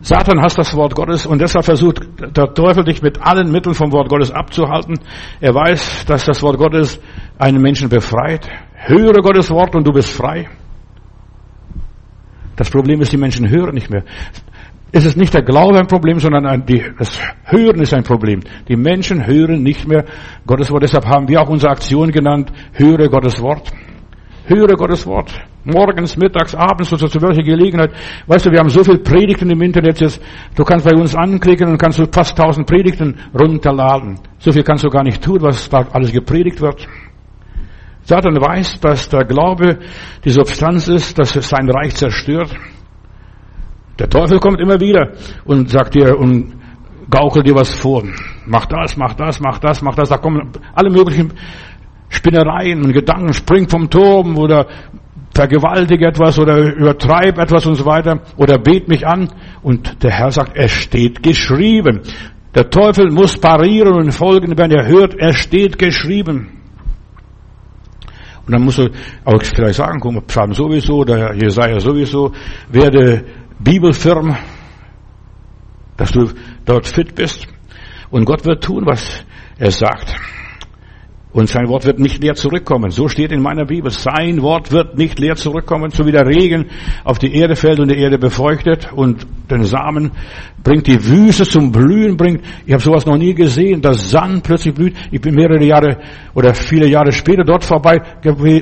Satan 0.02 0.42
hasst 0.42 0.58
das 0.58 0.74
Wort 0.76 0.96
Gottes 0.96 1.26
und 1.26 1.42
deshalb 1.42 1.66
versucht 1.66 2.02
der 2.20 2.54
Teufel 2.54 2.84
dich 2.86 3.02
mit 3.02 3.22
allen 3.22 3.52
Mitteln 3.52 3.76
vom 3.76 3.92
Wort 3.92 4.10
Gottes 4.10 4.32
abzuhalten. 4.32 5.00
Er 5.42 5.54
weiß, 5.54 6.06
dass 6.06 6.26
das 6.26 6.42
Wort 6.42 6.58
Gottes 6.58 7.00
einen 7.38 7.62
Menschen 7.62 7.90
befreit. 7.90 8.48
Höre 8.76 9.22
Gottes 9.22 9.52
Wort 9.52 9.76
und 9.76 9.86
du 9.86 9.92
bist 9.92 10.10
frei. 10.10 10.48
Das 12.56 12.70
Problem 12.70 13.02
ist, 13.02 13.12
die 13.12 13.18
Menschen 13.18 13.50
hören 13.50 13.74
nicht 13.74 13.90
mehr 13.90 14.04
es 14.92 15.06
ist 15.06 15.18
nicht 15.18 15.34
der 15.34 15.44
Glaube 15.44 15.78
ein 15.78 15.88
Problem, 15.88 16.20
sondern 16.20 16.66
das 16.98 17.20
Hören 17.44 17.82
ist 17.82 17.94
ein 17.94 18.04
Problem. 18.04 18.42
Die 18.68 18.76
Menschen 18.76 19.26
hören 19.26 19.62
nicht 19.62 19.88
mehr 19.88 20.06
Gottes 20.46 20.72
Wort. 20.72 20.84
Deshalb 20.84 21.06
haben 21.06 21.28
wir 21.28 21.42
auch 21.42 21.50
unsere 21.50 21.72
Aktion 21.72 22.12
genannt, 22.12 22.52
höre 22.74 23.08
Gottes 23.10 23.42
Wort. 23.42 23.72
Höre 24.50 24.76
Gottes 24.76 25.06
Wort. 25.06 25.32
Morgens, 25.64 26.18
mittags, 26.18 26.56
abends 26.56 26.92
oder 26.92 27.08
zu 27.08 27.22
welcher 27.22 27.44
Gelegenheit. 27.44 27.92
Weißt 28.26 28.48
du, 28.48 28.52
wir 28.52 28.58
haben 28.58 28.70
so 28.70 28.84
viele 28.84 28.98
Predigten 28.98 29.48
im 29.52 29.62
Internet 29.62 30.02
jetzt. 30.02 30.20
Du 30.56 30.64
kannst 30.64 30.90
bei 30.90 30.96
uns 30.96 31.16
anklicken 31.16 31.68
und 31.70 31.78
kannst 31.78 32.02
fast 32.12 32.36
tausend 32.36 32.66
Predigten 32.66 33.16
runterladen. 33.40 34.20
So 34.40 34.52
viel 34.52 34.64
kannst 34.64 34.84
du 34.84 34.90
gar 34.90 35.04
nicht 35.04 35.24
tun, 35.24 35.38
was 35.42 35.70
da 35.70 35.86
alles 35.92 36.12
gepredigt 36.12 36.60
wird. 36.62 36.88
Satan 38.02 38.42
weiß, 38.42 38.80
dass 38.80 39.08
der 39.10 39.24
Glaube 39.26 39.78
die 40.26 40.32
Substanz 40.32 40.88
ist, 40.88 41.20
dass 41.20 41.36
es 41.36 41.48
sein 41.48 41.70
Reich 41.70 41.96
zerstört. 41.96 42.52
Der 44.00 44.10
Teufel 44.10 44.40
kommt 44.40 44.60
immer 44.60 44.80
wieder 44.80 45.12
und 45.46 45.70
sagt 45.70 45.94
dir 45.94 46.18
und 46.18 46.56
gaukelt 47.08 47.46
dir 47.46 47.54
was 47.54 47.72
vor. 47.72 48.04
Mach 48.48 48.66
das, 48.66 48.98
mach 48.98 49.14
das, 49.14 49.40
mach 49.40 49.60
das, 49.60 49.84
mach 49.84 49.94
das. 49.94 50.10
Da 50.10 50.18
kommen 50.18 50.52
alle 50.74 50.90
möglichen 50.90 51.34
Spinnereien 52.10 52.84
und 52.84 52.94
Gedanken. 52.94 53.34
Spring 53.34 53.70
vom 53.70 53.90
Turm 53.90 54.38
oder 54.38 54.68
vergewaltige 55.34 56.08
etwas 56.08 56.38
oder 56.40 56.58
übertreib 56.76 57.38
etwas 57.38 57.66
und 57.66 57.76
so 57.76 57.86
weiter 57.86 58.22
oder 58.36 58.58
bet 58.58 58.88
mich 58.88 59.08
an. 59.08 59.30
Und 59.62 60.04
der 60.04 60.12
Herr 60.12 60.32
sagt, 60.32 60.52
es 60.56 60.72
steht 60.72 61.24
geschrieben. 61.24 62.02
Der 62.56 62.70
Teufel 62.70 63.12
muss 63.12 63.38
parieren 63.38 63.94
und 63.94 64.12
folgen, 64.12 64.58
wenn 64.58 64.72
er 64.72 64.88
hört, 64.88 65.16
es 65.18 65.38
steht 65.38 65.78
geschrieben. 65.78 66.60
Und 68.46 68.54
dann 68.54 68.64
musst 68.64 68.80
du 68.80 68.90
auch 69.26 69.44
vielleicht 69.44 69.76
sagen, 69.76 70.00
guck 70.00 70.14
mal, 70.14 70.22
Psalm 70.22 70.54
sowieso, 70.54 71.02
oder 71.02 71.36
Jesaja 71.36 71.80
sowieso, 71.80 72.34
werde 72.70 73.24
Bibelfirm, 73.60 74.36
dass 75.98 76.12
du 76.12 76.32
dort 76.66 76.88
fit 76.88 77.14
bist. 77.14 77.48
Und 78.10 78.26
Gott 78.26 78.44
wird 78.46 78.64
tun, 78.64 78.88
was 78.88 79.24
er 79.60 79.70
sagt. 79.70 80.16
Und 81.32 81.48
sein 81.48 81.68
Wort 81.68 81.86
wird 81.86 82.00
nicht 82.00 82.24
leer 82.24 82.34
zurückkommen. 82.34 82.90
So 82.90 83.08
steht 83.08 83.32
in 83.32 83.42
meiner 83.42 83.66
Bibel. 83.66 83.92
Sein 83.92 84.42
Wort 84.42 84.72
wird 84.72 84.98
nicht 84.98 85.20
leer 85.20 85.36
zurückkommen, 85.36 85.92
so 85.92 86.08
wie 86.08 86.12
der 86.12 86.26
Regen 86.26 86.66
auf 87.04 87.20
die 87.20 87.36
Erde 87.36 87.56
fällt 87.56 87.80
und 87.80 87.92
die 87.92 88.00
Erde 88.00 88.18
befeuchtet 88.18 88.92
und 88.92 89.28
den 89.52 89.64
Samen 89.64 90.12
bringt, 90.64 90.88
die 90.88 91.06
Wüste 91.06 91.44
zum 91.44 91.72
Blühen 91.72 92.18
bringt. 92.18 92.42
Ich 92.66 92.74
habe 92.74 92.82
sowas 92.82 93.06
noch 93.06 93.18
nie 93.18 93.36
gesehen, 93.36 93.80
dass 93.80 94.10
Sand 94.10 94.42
plötzlich 94.42 94.74
blüht. 94.74 94.96
Ich 95.12 95.22
bin 95.22 95.36
mehrere 95.36 95.64
Jahre 95.64 96.00
oder 96.34 96.56
viele 96.56 96.88
Jahre 96.88 97.12
später 97.12 97.44
dort 97.44 97.64
vorbei 97.64 98.02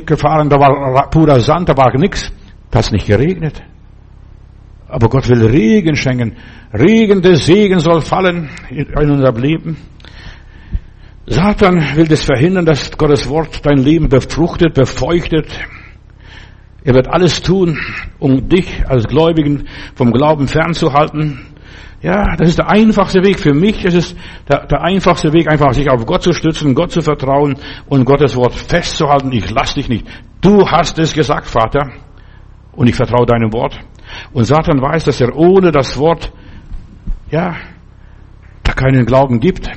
gefahren, 0.06 0.50
da 0.50 0.60
war 0.60 1.10
purer 1.10 1.40
Sand, 1.40 1.70
da 1.70 1.78
war 1.78 1.98
nichts. 1.98 2.32
Da 2.70 2.80
hat 2.80 2.92
nicht 2.92 3.08
geregnet. 3.08 3.64
Aber 4.90 5.08
Gott 5.08 5.28
will 5.30 5.46
Regen 5.46 5.96
schenken. 5.96 6.36
Regen 6.74 7.22
des 7.22 7.46
Segen 7.46 7.80
soll 7.80 8.02
fallen 8.02 8.50
in 8.70 8.94
unser 8.94 9.32
Leben. 9.34 9.78
Satan 11.30 11.98
will 11.98 12.08
das 12.08 12.24
verhindern, 12.24 12.66
dass 12.66 12.98
Gottes 12.98 13.28
Wort 13.28 13.66
dein 13.66 13.80
Leben 13.80 14.08
befruchtet, 14.08 14.74
befeuchtet. 14.74 15.48
Er 16.86 16.94
wird 16.94 17.10
alles 17.10 17.42
tun, 17.42 17.78
um 18.18 18.48
dich 18.48 18.88
als 18.88 19.04
Gläubigen 19.08 19.68
vom 19.94 20.12
Glauben 20.12 20.48
fernzuhalten. 20.48 21.46
Ja, 22.02 22.38
das 22.38 22.50
ist 22.50 22.60
der 22.60 22.70
einfachste 22.70 23.26
Weg. 23.26 23.42
Für 23.42 23.54
mich 23.54 23.84
ist 23.84 23.94
es 23.94 24.16
der, 24.50 24.68
der 24.68 24.82
einfachste 24.82 25.34
Weg, 25.34 25.52
einfach 25.52 25.74
sich 25.74 25.90
auf 25.92 26.06
Gott 26.06 26.24
zu 26.24 26.32
stützen, 26.32 26.74
Gott 26.74 26.92
zu 26.92 27.02
vertrauen 27.02 27.58
und 27.88 28.06
Gottes 28.06 28.38
Wort 28.38 28.54
festzuhalten. 28.54 29.30
Ich 29.34 29.52
lass 29.52 29.74
dich 29.74 29.90
nicht. 29.90 30.08
Du 30.40 30.66
hast 30.66 30.98
es 30.98 31.12
gesagt, 31.12 31.48
Vater. 31.48 31.92
Und 32.72 32.88
ich 32.88 32.96
vertraue 32.96 33.26
deinem 33.26 33.52
Wort. 33.52 33.78
Und 34.32 34.46
Satan 34.46 34.82
weiß, 34.82 35.04
dass 35.04 35.20
er 35.20 35.36
ohne 35.36 35.74
das 35.74 35.98
Wort, 35.98 36.32
ja, 37.30 37.58
da 38.64 38.72
keinen 38.72 39.06
Glauben 39.06 39.42
gibt. 39.42 39.70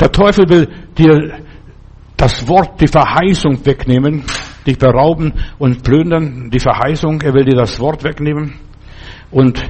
Der 0.00 0.12
Teufel 0.12 0.48
will 0.48 0.68
dir 0.96 1.38
das 2.16 2.46
Wort, 2.48 2.80
die 2.80 2.88
Verheißung 2.88 3.64
wegnehmen, 3.64 4.24
dich 4.66 4.78
berauben 4.78 5.32
und 5.58 5.82
plündern, 5.82 6.50
die 6.50 6.58
Verheißung, 6.58 7.20
er 7.22 7.34
will 7.34 7.44
dir 7.44 7.56
das 7.56 7.78
Wort 7.80 8.04
wegnehmen. 8.04 8.54
Und 9.30 9.62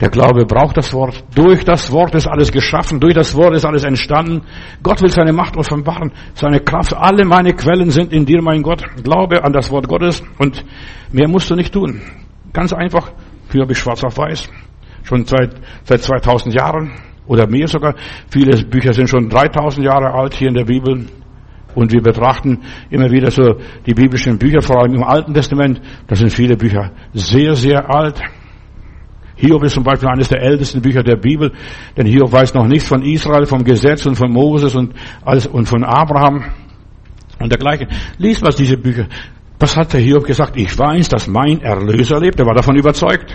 der 0.00 0.10
Glaube 0.10 0.44
braucht 0.44 0.76
das 0.76 0.92
Wort. 0.92 1.24
Durch 1.34 1.64
das 1.64 1.90
Wort 1.90 2.14
ist 2.14 2.28
alles 2.28 2.52
geschaffen, 2.52 3.00
durch 3.00 3.14
das 3.14 3.34
Wort 3.34 3.54
ist 3.54 3.64
alles 3.64 3.84
entstanden. 3.84 4.42
Gott 4.82 5.02
will 5.02 5.10
seine 5.10 5.32
Macht 5.32 5.56
offenbaren, 5.56 6.12
seine 6.34 6.60
Kraft. 6.60 6.94
Alle 6.94 7.24
meine 7.24 7.52
Quellen 7.54 7.90
sind 7.90 8.12
in 8.12 8.24
dir, 8.24 8.40
mein 8.42 8.62
Gott. 8.62 8.84
Glaube 9.02 9.42
an 9.42 9.52
das 9.52 9.70
Wort 9.72 9.88
Gottes 9.88 10.22
und 10.38 10.64
mehr 11.10 11.28
musst 11.28 11.50
du 11.50 11.56
nicht 11.56 11.72
tun. 11.72 12.00
Ganz 12.52 12.72
einfach, 12.72 13.10
Früher 13.48 13.62
habe 13.62 13.72
ich 13.72 13.78
schwarz 13.78 14.04
auf 14.04 14.18
weiß. 14.18 14.50
Schon 15.04 15.24
seit, 15.24 15.54
seit 15.84 16.02
2000 16.02 16.54
Jahren 16.54 16.92
oder 17.28 17.46
mehr 17.46 17.68
sogar. 17.68 17.94
Viele 18.30 18.64
Bücher 18.64 18.92
sind 18.92 19.08
schon 19.08 19.28
3000 19.28 19.86
Jahre 19.86 20.12
alt 20.12 20.34
hier 20.34 20.48
in 20.48 20.54
der 20.54 20.64
Bibel. 20.64 21.06
Und 21.74 21.92
wir 21.92 22.02
betrachten 22.02 22.58
immer 22.90 23.10
wieder 23.10 23.30
so 23.30 23.54
die 23.86 23.94
biblischen 23.94 24.38
Bücher, 24.38 24.60
vor 24.60 24.82
allem 24.82 24.94
im 24.94 25.04
Alten 25.04 25.32
Testament. 25.32 25.80
Das 26.08 26.18
sind 26.18 26.32
viele 26.32 26.56
Bücher 26.56 26.90
sehr, 27.12 27.54
sehr 27.54 27.94
alt. 27.94 28.20
Hiob 29.36 29.62
ist 29.62 29.74
zum 29.74 29.84
Beispiel 29.84 30.08
eines 30.08 30.28
der 30.28 30.42
ältesten 30.42 30.82
Bücher 30.82 31.04
der 31.04 31.14
Bibel, 31.16 31.52
denn 31.96 32.06
Hiob 32.06 32.32
weiß 32.32 32.54
noch 32.54 32.66
nichts 32.66 32.88
von 32.88 33.02
Israel, 33.02 33.46
vom 33.46 33.62
Gesetz 33.62 34.04
und 34.06 34.16
von 34.16 34.32
Moses 34.32 34.74
und 34.74 34.92
alles 35.24 35.46
und 35.46 35.66
von 35.66 35.84
Abraham 35.84 36.44
und 37.38 37.52
dergleichen. 37.52 37.86
Lies 38.16 38.40
mal 38.40 38.50
diese 38.50 38.76
Bücher. 38.76 39.06
Was 39.60 39.76
hat 39.76 39.92
der 39.92 40.00
Hiob 40.00 40.24
gesagt? 40.24 40.56
Ich 40.56 40.76
weiß, 40.76 41.08
dass 41.08 41.28
mein 41.28 41.60
Erlöser 41.60 42.18
lebt. 42.18 42.40
Er 42.40 42.46
war 42.46 42.54
davon 42.54 42.76
überzeugt. 42.76 43.32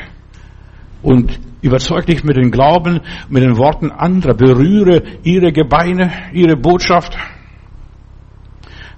Und 1.04 1.39
überzeug 1.62 2.08
dich 2.08 2.24
mit 2.24 2.38
dem 2.38 2.50
Glauben, 2.50 3.02
mit 3.30 3.44
den 3.44 3.58
Worten 3.58 3.92
anderer. 3.92 4.34
Berühre 4.34 5.04
ihre 5.24 5.52
Gebeine, 5.52 6.12
ihre 6.34 6.56
Botschaft. 6.58 7.16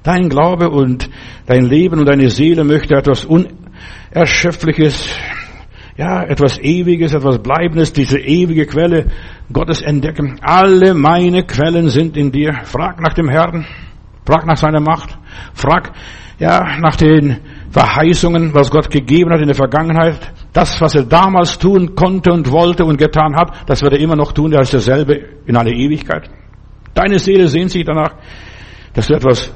Dein 0.04 0.30
Glaube 0.30 0.70
und 0.70 1.10
dein 1.48 1.66
Leben 1.66 2.00
und 2.00 2.08
deine 2.08 2.30
Seele 2.30 2.64
möchte 2.64 2.96
etwas 2.96 3.26
Unerschöpfliches, 3.26 5.18
ja, 5.98 6.24
etwas 6.24 6.60
Ewiges, 6.60 7.14
etwas 7.14 7.40
Bleibendes, 7.40 7.92
diese 7.92 8.20
ewige 8.20 8.68
Quelle 8.68 9.08
Gottes 9.52 9.82
entdecken. 9.82 10.40
Alle 10.42 10.94
meine 10.94 11.44
Quellen 11.44 11.90
sind 11.90 12.18
in 12.18 12.32
dir. 12.32 12.54
Frag 12.66 13.02
nach 13.02 13.14
dem 13.14 13.30
Herrn. 13.30 13.66
Frag 14.26 14.46
nach 14.46 14.58
seiner 14.58 14.82
Macht. 14.82 15.18
Frag, 15.54 15.92
ja, 16.40 16.78
nach 16.80 16.96
den 16.96 17.38
Verheißungen, 17.76 18.54
was 18.54 18.72
Gott 18.72 18.90
gegeben 18.90 19.32
hat 19.34 19.42
in 19.42 19.48
der 19.48 19.56
Vergangenheit. 19.56 20.32
Das, 20.54 20.80
was 20.80 20.96
er 20.96 21.04
damals 21.04 21.60
tun 21.60 21.94
konnte 21.94 22.32
und 22.32 22.50
wollte 22.50 22.86
und 22.86 22.96
getan 22.96 23.36
hat, 23.36 23.70
das 23.70 23.82
wird 23.82 23.92
er 23.92 24.00
immer 24.00 24.16
noch 24.16 24.32
tun. 24.32 24.54
Er 24.54 24.62
ist 24.62 24.72
derselbe 24.72 25.42
in 25.46 25.58
alle 25.58 25.72
Ewigkeit. 25.72 26.30
Deine 26.94 27.20
Seele 27.20 27.50
sehnt 27.50 27.72
sich 27.72 27.84
danach, 27.84 28.14
dass 28.94 29.08
du 29.08 29.16
etwas 29.16 29.54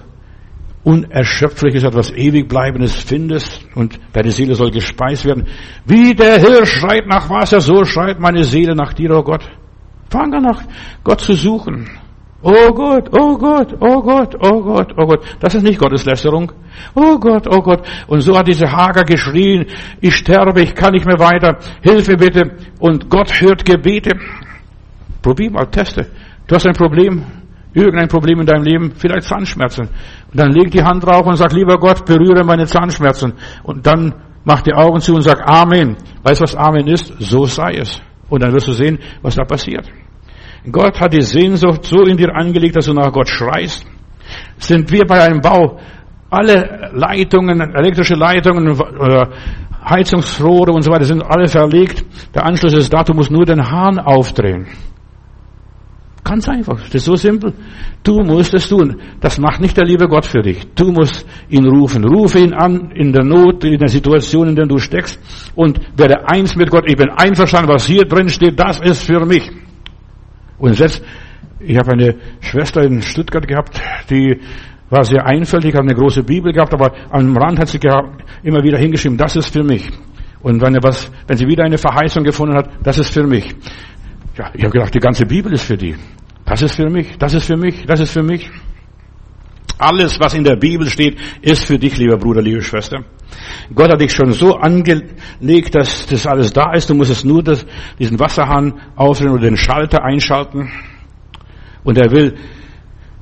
Unerschöpfliches, 0.84 1.86
etwas 1.86 2.12
ewig 2.12 2.50
bleibendes 2.50 2.94
findest 2.94 3.66
und 3.74 3.98
deine 4.12 4.32
Seele 4.32 4.54
soll 4.54 4.72
gespeist 4.72 5.24
werden. 5.24 5.48
Wie 5.86 6.14
der 6.14 6.40
Hirsch 6.40 6.74
schreit 6.74 7.08
nach 7.08 7.30
Wasser, 7.30 7.62
so 7.62 7.86
schreit 7.86 8.20
meine 8.20 8.44
Seele 8.44 8.76
nach 8.76 8.92
dir, 8.92 9.12
oh 9.12 9.24
Gott. 9.24 9.50
Fang 10.10 10.34
an 10.34 10.44
nach 10.44 10.62
Gott 11.06 11.22
zu 11.22 11.36
suchen. 11.36 11.90
Oh 12.42 12.72
Gott, 12.72 13.10
oh 13.12 13.38
Gott, 13.38 13.76
oh 13.82 14.02
Gott, 14.02 14.36
oh 14.40 14.62
Gott, 14.64 14.94
oh 14.98 15.06
Gott. 15.06 15.26
Das 15.42 15.56
ist 15.56 15.64
nicht 15.64 15.78
Gotteslästerung. 15.78 16.52
Oh 16.96 17.20
Gott, 17.20 17.46
oh 17.50 17.62
Gott. 17.62 17.86
Und 18.08 18.22
so 18.22 18.38
hat 18.38 18.48
diese 18.48 18.72
Hager 18.72 19.04
geschrien, 19.04 19.66
ich 20.00 20.16
sterbe, 20.16 20.62
ich 20.62 20.74
kann 20.74 20.94
nicht 20.94 21.06
mehr 21.06 21.20
weiter, 21.20 21.58
Hilfe 21.82 22.16
bitte. 22.16 22.56
Und 22.80 23.10
Gott 23.10 23.42
hört 23.42 23.66
Gebete. 23.66 24.18
Probier 25.22 25.52
mal, 25.52 25.66
teste. 25.66 26.08
Du 26.48 26.56
hast 26.56 26.66
ein 26.66 26.76
Problem, 26.76 27.26
irgendein 27.74 28.08
Problem 28.08 28.40
in 28.40 28.46
deinem 28.46 28.64
Leben, 28.64 28.94
vielleicht 28.96 29.28
Zahnschmerzen. 29.28 29.90
Und 30.32 30.40
dann 30.40 30.52
leg 30.52 30.72
die 30.72 30.84
Hand 30.84 31.06
drauf 31.06 31.26
und 31.26 31.36
sag, 31.36 31.52
lieber 31.52 31.78
Gott, 31.78 32.06
berühre 32.06 32.46
meine 32.46 32.66
Zahnschmerzen. 32.66 33.34
Und 33.64 33.86
dann 33.86 34.14
mach 34.46 34.62
die 34.62 34.74
Augen 34.74 35.02
zu 35.02 35.14
und 35.14 35.24
sag 35.24 35.46
Amen. 35.46 35.98
Weißt 36.24 36.40
du, 36.40 36.44
was 36.44 36.56
Amen 36.56 36.88
ist? 36.88 37.14
So 37.20 37.44
sei 37.44 37.74
es. 37.80 38.02
Und 38.30 38.44
dann 38.44 38.54
wirst 38.54 38.68
du 38.70 38.72
sehen, 38.72 38.98
was 39.22 39.36
da 39.36 39.44
passiert. 39.44 39.92
Gott 40.72 41.00
hat 41.00 41.14
die 41.14 41.22
Sehnsucht 41.22 41.86
so 41.86 42.04
in 42.04 42.18
dir 42.18 42.36
angelegt, 42.36 42.76
dass 42.76 42.86
du 42.86 42.94
nach 42.94 43.12
Gott 43.12 43.30
schreist. 43.30 43.86
Sind 44.58 44.92
wir 44.92 45.06
bei 45.06 45.24
einem 45.24 45.42
Bau, 45.42 45.80
alle 46.30 46.92
Leitungen, 46.94 47.60
elektrische 47.74 48.16
Leitungen, 48.16 48.78
Heizungsrohre 49.84 50.72
und 50.72 50.84
so 50.84 50.92
weiter 50.92 51.06
sind 51.06 51.24
alle 51.24 51.48
verlegt. 51.48 52.04
Der 52.36 52.46
Anschluss 52.46 52.74
ist 52.74 52.94
da, 52.94 53.04
du 53.04 53.14
musst 53.14 53.32
nur 53.32 53.46
den 53.46 53.66
Hahn 53.66 53.98
aufdrehen. 53.98 54.68
Ganz 56.24 56.48
einfach. 56.48 56.80
Das 56.80 56.96
ist 56.96 57.06
so 57.06 57.16
simpel. 57.16 57.54
Du 58.04 58.20
musst 58.20 58.54
es 58.54 58.68
tun. 58.68 59.02
Das 59.20 59.40
macht 59.40 59.62
nicht 59.62 59.76
der 59.76 59.86
liebe 59.86 60.08
Gott 60.08 60.26
für 60.26 60.42
dich. 60.42 60.68
Du 60.76 60.92
musst 60.92 61.26
ihn 61.50 61.66
rufen. 61.66 62.04
Rufe 62.04 62.40
ihn 62.40 62.54
an 62.54 62.92
in 62.92 63.12
der 63.12 63.24
Not, 63.24 63.64
in 63.64 63.80
der 63.80 63.88
Situation, 63.88 64.50
in 64.50 64.56
der 64.56 64.68
du 64.68 64.78
steckst 64.78 65.20
und 65.56 65.80
werde 65.98 66.30
eins 66.30 66.56
mit 66.56 66.70
Gott. 66.70 66.84
Ich 66.88 66.98
bin 66.98 67.10
einverstanden, 67.10 67.72
was 67.74 67.88
hier 67.88 68.06
drin 68.06 68.30
steht, 68.30 68.60
das 68.60 68.80
ist 68.80 69.04
für 69.04 69.26
mich. 69.26 69.50
Und 70.60 70.74
selbst, 70.76 71.04
ich 71.60 71.78
habe 71.78 71.94
eine 71.94 72.16
Schwester 72.42 72.84
in 72.84 73.02
Stuttgart 73.02 73.48
gehabt, 73.48 73.82
die 74.10 74.40
war 74.90 75.04
sehr 75.04 75.26
einfältig, 75.26 75.74
hat 75.74 75.82
eine 75.82 75.96
große 75.96 76.24
Bibel 76.24 76.52
gehabt, 76.52 76.74
aber 76.74 76.94
am 77.10 77.36
Rand 77.38 77.60
hat 77.60 77.68
sie 77.68 77.80
immer 78.44 78.64
wieder 78.64 78.78
hingeschrieben, 78.78 79.18
das 79.18 79.36
ist 79.36 79.54
für 79.54 79.64
mich. 79.64 79.90
Und 80.42 80.62
wenn, 80.62 80.78
was, 80.82 81.12
wenn 81.28 81.38
sie 81.38 81.48
wieder 81.48 81.64
eine 81.64 81.78
Verheißung 81.78 82.24
gefunden 82.24 82.56
hat, 82.56 82.70
das 82.84 82.98
ist 82.98 83.14
für 83.14 83.24
mich. 83.24 83.56
Ja, 84.38 84.52
ich 84.54 84.64
habe 84.64 84.72
gedacht, 84.72 84.94
die 84.94 85.00
ganze 85.00 85.26
Bibel 85.26 85.52
ist 85.54 85.64
für 85.64 85.78
die. 85.78 85.96
Das 86.46 86.62
ist 86.62 86.76
für 86.76 86.90
mich, 86.90 87.18
das 87.18 87.34
ist 87.34 87.46
für 87.46 87.58
mich, 87.58 87.86
das 87.86 88.00
ist 88.00 88.12
für 88.12 88.24
mich. 88.24 88.50
Alles, 89.80 90.20
was 90.20 90.34
in 90.34 90.44
der 90.44 90.58
Bibel 90.58 90.88
steht, 90.90 91.18
ist 91.42 91.64
für 91.64 91.80
dich, 91.80 91.98
lieber 91.98 92.18
Bruder, 92.18 92.42
liebe 92.42 92.62
Schwester. 92.62 93.06
Gott 93.74 93.90
hat 93.90 94.02
dich 94.02 94.12
schon 94.12 94.34
so 94.34 94.56
angelegt, 94.56 95.74
dass 95.74 96.06
das 96.06 96.28
alles 96.28 96.52
da 96.52 96.74
ist. 96.74 96.90
Du 96.90 96.96
musst 96.96 97.12
es 97.12 97.24
nur 97.24 97.42
das, 97.42 97.66
diesen 97.98 98.20
Wasserhahn 98.20 98.74
aufdrehen 98.98 99.32
oder 99.32 99.44
den 99.44 99.56
Schalter 99.56 100.04
einschalten. 100.04 100.70
Und 101.86 101.98
er 101.98 102.12
will 102.12 102.36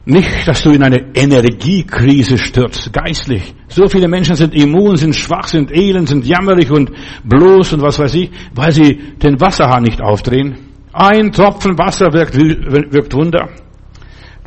nicht, 0.06 0.48
dass 0.48 0.64
du 0.64 0.72
in 0.72 0.82
eine 0.82 1.14
Energiekrise 1.14 2.40
stürzt, 2.40 2.92
geistlich. 2.92 3.54
So 3.68 3.88
viele 3.88 4.08
Menschen 4.08 4.36
sind 4.36 4.56
immun, 4.56 4.96
sind 4.96 5.16
schwach, 5.16 5.48
sind 5.48 5.72
elend, 5.72 6.08
sind 6.08 6.26
jammerig 6.26 6.72
und 6.72 6.92
bloß 7.24 7.74
und 7.74 7.82
was 7.82 8.00
weiß 8.00 8.16
ich, 8.16 8.32
weil 8.56 8.72
sie 8.72 8.96
den 9.22 9.40
Wasserhahn 9.40 9.84
nicht 9.84 10.02
aufdrehen. 10.02 10.58
Ein 10.92 11.32
Tropfen 11.32 11.78
Wasser 11.78 12.12
wirkt, 12.14 12.36
wirkt 12.36 13.14
Wunder. 13.14 13.50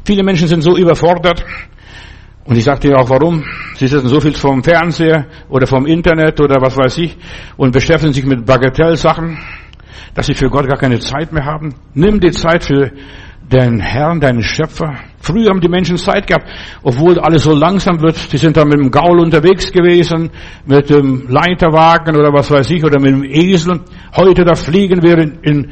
Viele 0.04 0.24
Menschen 0.24 0.48
sind 0.48 0.62
so 0.62 0.76
überfordert. 0.76 1.44
Und 2.50 2.56
ich 2.56 2.64
sagte 2.64 2.88
dir 2.88 2.98
auch 2.98 3.08
warum. 3.08 3.44
Sie 3.76 3.86
sitzen 3.86 4.08
so 4.08 4.18
viel 4.20 4.34
vom 4.34 4.64
Fernseher 4.64 5.26
oder 5.48 5.68
vom 5.68 5.86
Internet 5.86 6.40
oder 6.40 6.60
was 6.60 6.76
weiß 6.76 6.98
ich 6.98 7.16
und 7.56 7.70
beschäftigen 7.70 8.12
sich 8.12 8.24
mit 8.24 8.44
Bagatellsachen, 8.44 9.38
dass 10.14 10.26
sie 10.26 10.34
für 10.34 10.50
Gott 10.50 10.66
gar 10.66 10.76
keine 10.76 10.98
Zeit 10.98 11.32
mehr 11.32 11.44
haben. 11.44 11.72
Nimm 11.94 12.18
die 12.18 12.32
Zeit 12.32 12.64
für 12.64 12.90
den 13.52 13.78
Herrn, 13.78 14.18
deinen 14.18 14.42
Schöpfer. 14.42 14.96
Früher 15.20 15.50
haben 15.50 15.60
die 15.60 15.68
Menschen 15.68 15.96
Zeit 15.96 16.26
gehabt, 16.26 16.48
obwohl 16.82 17.20
alles 17.20 17.44
so 17.44 17.54
langsam 17.54 18.02
wird. 18.02 18.32
Die 18.32 18.38
sind 18.38 18.56
da 18.56 18.64
mit 18.64 18.80
dem 18.80 18.90
Gaul 18.90 19.20
unterwegs 19.20 19.70
gewesen, 19.70 20.30
mit 20.66 20.90
dem 20.90 21.28
Leiterwagen 21.28 22.16
oder 22.16 22.32
was 22.32 22.50
weiß 22.50 22.68
ich, 22.70 22.82
oder 22.82 23.00
mit 23.00 23.12
dem 23.12 23.22
Esel. 23.22 23.82
Heute, 24.16 24.42
da 24.42 24.56
fliegen 24.56 25.00
wir 25.04 25.18
in, 25.18 25.38
in 25.42 25.70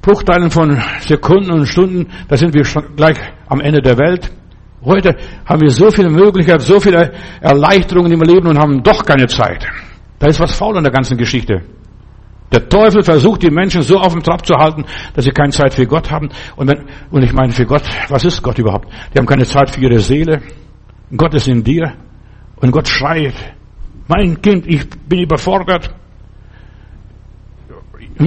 Bruchteilen 0.00 0.50
von 0.50 0.80
Sekunden 1.00 1.50
und 1.50 1.66
Stunden, 1.66 2.06
da 2.28 2.38
sind 2.38 2.54
wir 2.54 2.64
schon 2.64 2.96
gleich 2.96 3.18
am 3.46 3.60
Ende 3.60 3.82
der 3.82 3.98
Welt. 3.98 4.37
Heute 4.84 5.16
haben 5.44 5.60
wir 5.60 5.70
so 5.70 5.90
viele 5.90 6.08
Möglichkeiten, 6.08 6.60
so 6.60 6.78
viele 6.78 7.12
Erleichterungen 7.40 8.12
im 8.12 8.22
Leben 8.22 8.46
und 8.46 8.58
haben 8.58 8.82
doch 8.82 9.04
keine 9.04 9.26
Zeit. 9.26 9.66
Da 10.18 10.28
ist 10.28 10.40
was 10.40 10.54
faul 10.54 10.76
an 10.76 10.84
der 10.84 10.92
ganzen 10.92 11.16
Geschichte. 11.16 11.62
Der 12.50 12.68
Teufel 12.68 13.02
versucht, 13.02 13.42
die 13.42 13.50
Menschen 13.50 13.82
so 13.82 13.98
auf 13.98 14.12
dem 14.12 14.22
Trab 14.22 14.46
zu 14.46 14.54
halten, 14.54 14.84
dass 15.14 15.24
sie 15.24 15.32
keine 15.32 15.50
Zeit 15.50 15.74
für 15.74 15.86
Gott 15.86 16.10
haben. 16.10 16.30
Und, 16.56 16.68
wenn, 16.68 16.86
und 17.10 17.22
ich 17.22 17.32
meine, 17.32 17.52
für 17.52 17.66
Gott, 17.66 17.82
was 18.08 18.24
ist 18.24 18.42
Gott 18.42 18.58
überhaupt? 18.58 18.88
Die 19.12 19.18
haben 19.18 19.26
keine 19.26 19.44
Zeit 19.44 19.70
für 19.70 19.80
ihre 19.80 19.98
Seele. 19.98 20.40
Gott 21.14 21.34
ist 21.34 21.48
in 21.48 21.62
dir. 21.62 21.92
Und 22.56 22.70
Gott 22.70 22.88
schreit, 22.88 23.34
mein 24.06 24.40
Kind, 24.40 24.66
ich 24.66 24.88
bin 25.08 25.20
überfordert. 25.20 25.94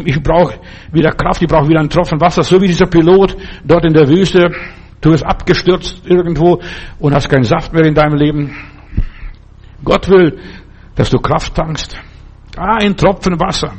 Ich 0.05 0.21
brauche 0.21 0.59
wieder 0.91 1.11
Kraft, 1.11 1.41
ich 1.41 1.47
brauche 1.47 1.67
wieder 1.67 1.79
einen 1.79 1.89
Tropfen 1.89 2.21
Wasser, 2.21 2.43
so 2.43 2.61
wie 2.61 2.67
dieser 2.67 2.85
Pilot 2.85 3.35
dort 3.65 3.83
in 3.85 3.93
der 3.93 4.07
Wüste. 4.07 4.51
Du 5.01 5.11
bist 5.11 5.25
abgestürzt 5.25 6.03
irgendwo 6.05 6.61
und 6.99 7.13
hast 7.13 7.29
keinen 7.29 7.43
Saft 7.43 7.73
mehr 7.73 7.85
in 7.85 7.95
deinem 7.95 8.15
Leben. 8.15 8.55
Gott 9.83 10.07
will, 10.09 10.39
dass 10.95 11.09
du 11.09 11.17
Kraft 11.17 11.55
tankst. 11.55 11.97
Ah, 12.55 12.77
ein 12.77 12.95
Tropfen 12.95 13.39
Wasser. 13.39 13.73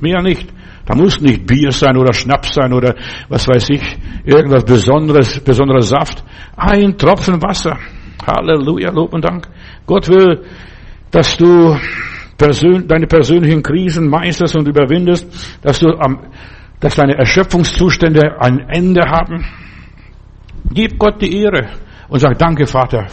Mehr 0.00 0.22
nicht. 0.22 0.48
Da 0.86 0.94
muss 0.94 1.20
nicht 1.20 1.46
Bier 1.46 1.70
sein 1.70 1.98
oder 1.98 2.14
Schnaps 2.14 2.54
sein 2.54 2.72
oder 2.72 2.94
was 3.28 3.46
weiß 3.46 3.68
ich, 3.70 3.98
irgendwas 4.24 4.64
Besonderes, 4.64 5.38
besonderer 5.40 5.82
Saft. 5.82 6.24
Ein 6.56 6.96
Tropfen 6.96 7.42
Wasser. 7.42 7.76
Halleluja, 8.26 8.90
Lob 8.90 9.12
und 9.12 9.24
Dank. 9.24 9.48
Gott 9.84 10.08
will, 10.08 10.44
dass 11.10 11.36
du 11.36 11.76
persön 12.38 12.86
deine 12.88 13.06
persönlichen 13.06 13.62
Krisen 13.62 14.08
meisterst 14.08 14.56
und 14.56 14.66
überwindest, 14.66 15.60
dass 15.62 15.80
du 15.80 15.88
am, 15.98 16.20
dass 16.80 16.94
deine 16.94 17.18
Erschöpfungszustände 17.18 18.40
ein 18.40 18.60
Ende 18.70 19.02
haben. 19.02 19.44
Gib 20.72 20.98
Gott 20.98 21.20
die 21.20 21.42
Ehre 21.42 21.68
und 22.08 22.20
sag 22.20 22.38
Danke, 22.38 22.66
Vater, 22.66 23.06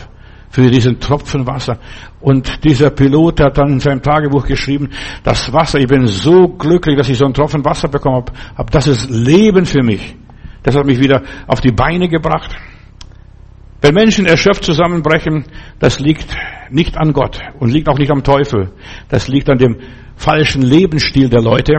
für 0.49 0.69
diesen 0.69 0.99
Tropfen 0.99 1.45
Wasser. 1.45 1.79
Und 2.21 2.63
dieser 2.63 2.89
Pilot 2.89 3.41
hat 3.41 3.57
dann 3.57 3.73
in 3.73 3.79
seinem 3.79 4.01
Tagebuch 4.01 4.45
geschrieben, 4.45 4.89
das 5.23 5.51
Wasser, 5.51 5.79
ich 5.79 5.87
bin 5.87 6.07
so 6.07 6.47
glücklich, 6.47 6.97
dass 6.97 7.09
ich 7.09 7.17
so 7.17 7.25
einen 7.25 7.33
Tropfen 7.33 7.63
Wasser 7.65 7.87
bekommen 7.87 8.23
habe. 8.57 8.71
Das 8.71 8.87
ist 8.87 9.09
Leben 9.09 9.65
für 9.65 9.83
mich. 9.83 10.15
Das 10.63 10.75
hat 10.75 10.85
mich 10.85 10.99
wieder 10.99 11.21
auf 11.47 11.61
die 11.61 11.71
Beine 11.71 12.07
gebracht. 12.09 12.55
Wenn 13.81 13.93
Menschen 13.93 14.25
erschöpft 14.25 14.63
zusammenbrechen, 14.63 15.45
das 15.79 15.99
liegt 15.99 16.35
nicht 16.71 16.97
an 16.97 17.13
Gott 17.13 17.39
und 17.59 17.71
liegt 17.71 17.87
auch 17.87 17.99
nicht 17.99 18.11
am 18.11 18.23
Teufel. 18.23 18.71
Das 19.09 19.27
liegt 19.27 19.49
an 19.49 19.59
dem 19.59 19.77
falschen 20.15 20.63
Lebensstil 20.63 21.29
der 21.29 21.41
Leute. 21.41 21.73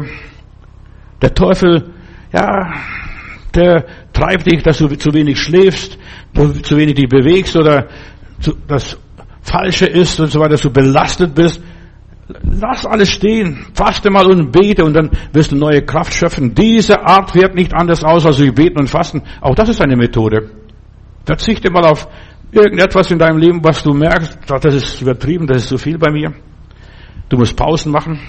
Der 1.21 1.35
Teufel, 1.35 1.95
ja, 2.33 2.75
der 3.57 3.85
treibt 4.13 4.51
dich, 4.51 4.63
dass 4.63 4.79
du 4.79 4.89
zu 4.89 5.13
wenig 5.13 5.41
schläfst, 5.41 5.99
zu 6.63 6.77
wenig 6.77 6.95
dich 6.95 7.09
bewegst 7.09 7.57
oder 7.57 7.89
das 8.69 8.99
Falsche 9.43 9.87
ist 9.87 10.21
und 10.21 10.31
so 10.31 10.41
weiter, 10.41 10.51
dass 10.51 10.63
du 10.63 10.71
belastet 10.71 11.35
bist. 11.35 11.63
Lass 12.43 12.85
alles 12.85 13.11
stehen, 13.11 13.67
faste 13.75 14.11
mal 14.11 14.27
und 14.27 14.51
bete 14.51 14.85
und 14.85 14.95
dann 14.95 15.11
wirst 15.33 15.53
du 15.53 15.57
neue 15.57 15.83
Kraft 15.83 16.13
schöpfen. 16.13 16.55
Diese 16.55 17.01
Art 17.01 17.35
wird 17.35 17.55
nicht 17.55 17.73
anders 17.73 18.03
aus 18.03 18.27
als 18.27 18.39
durch 18.39 18.53
Beten 18.53 18.81
und 18.81 18.89
Fasten. 18.89 19.23
Auch 19.41 19.55
das 19.55 19.69
ist 19.69 19.81
eine 19.81 19.97
Methode. 19.97 20.51
Verzichte 21.25 21.71
mal 21.71 21.85
auf 21.85 22.09
irgendetwas 22.51 23.11
in 23.11 23.19
deinem 23.19 23.39
Leben, 23.39 23.63
was 23.63 23.83
du 23.83 23.95
merkst, 23.95 24.39
das 24.47 24.75
ist 24.75 25.03
übertrieben, 25.03 25.47
das 25.47 25.59
ist 25.59 25.69
zu 25.69 25.79
viel 25.79 25.99
bei 25.99 26.11
mir. 26.11 26.33
Du 27.29 27.37
musst 27.37 27.57
Pausen 27.57 27.93
machen, 27.93 28.21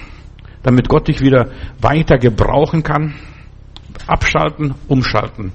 damit 0.62 0.88
Gott 0.88 1.08
dich 1.08 1.20
wieder 1.20 1.48
weiter 1.80 2.18
gebrauchen 2.18 2.82
kann. 2.82 3.14
Abschalten, 4.06 4.74
umschalten. 4.88 5.52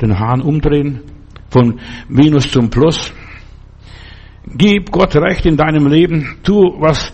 Den 0.00 0.18
Hahn 0.18 0.40
umdrehen, 0.40 1.02
von 1.50 1.80
Minus 2.08 2.50
zum 2.50 2.70
Plus. 2.70 3.12
Gib 4.46 4.90
Gott 4.90 5.16
Recht 5.16 5.46
in 5.46 5.56
deinem 5.56 5.86
Leben. 5.86 6.36
Tu, 6.42 6.54
was 6.78 7.12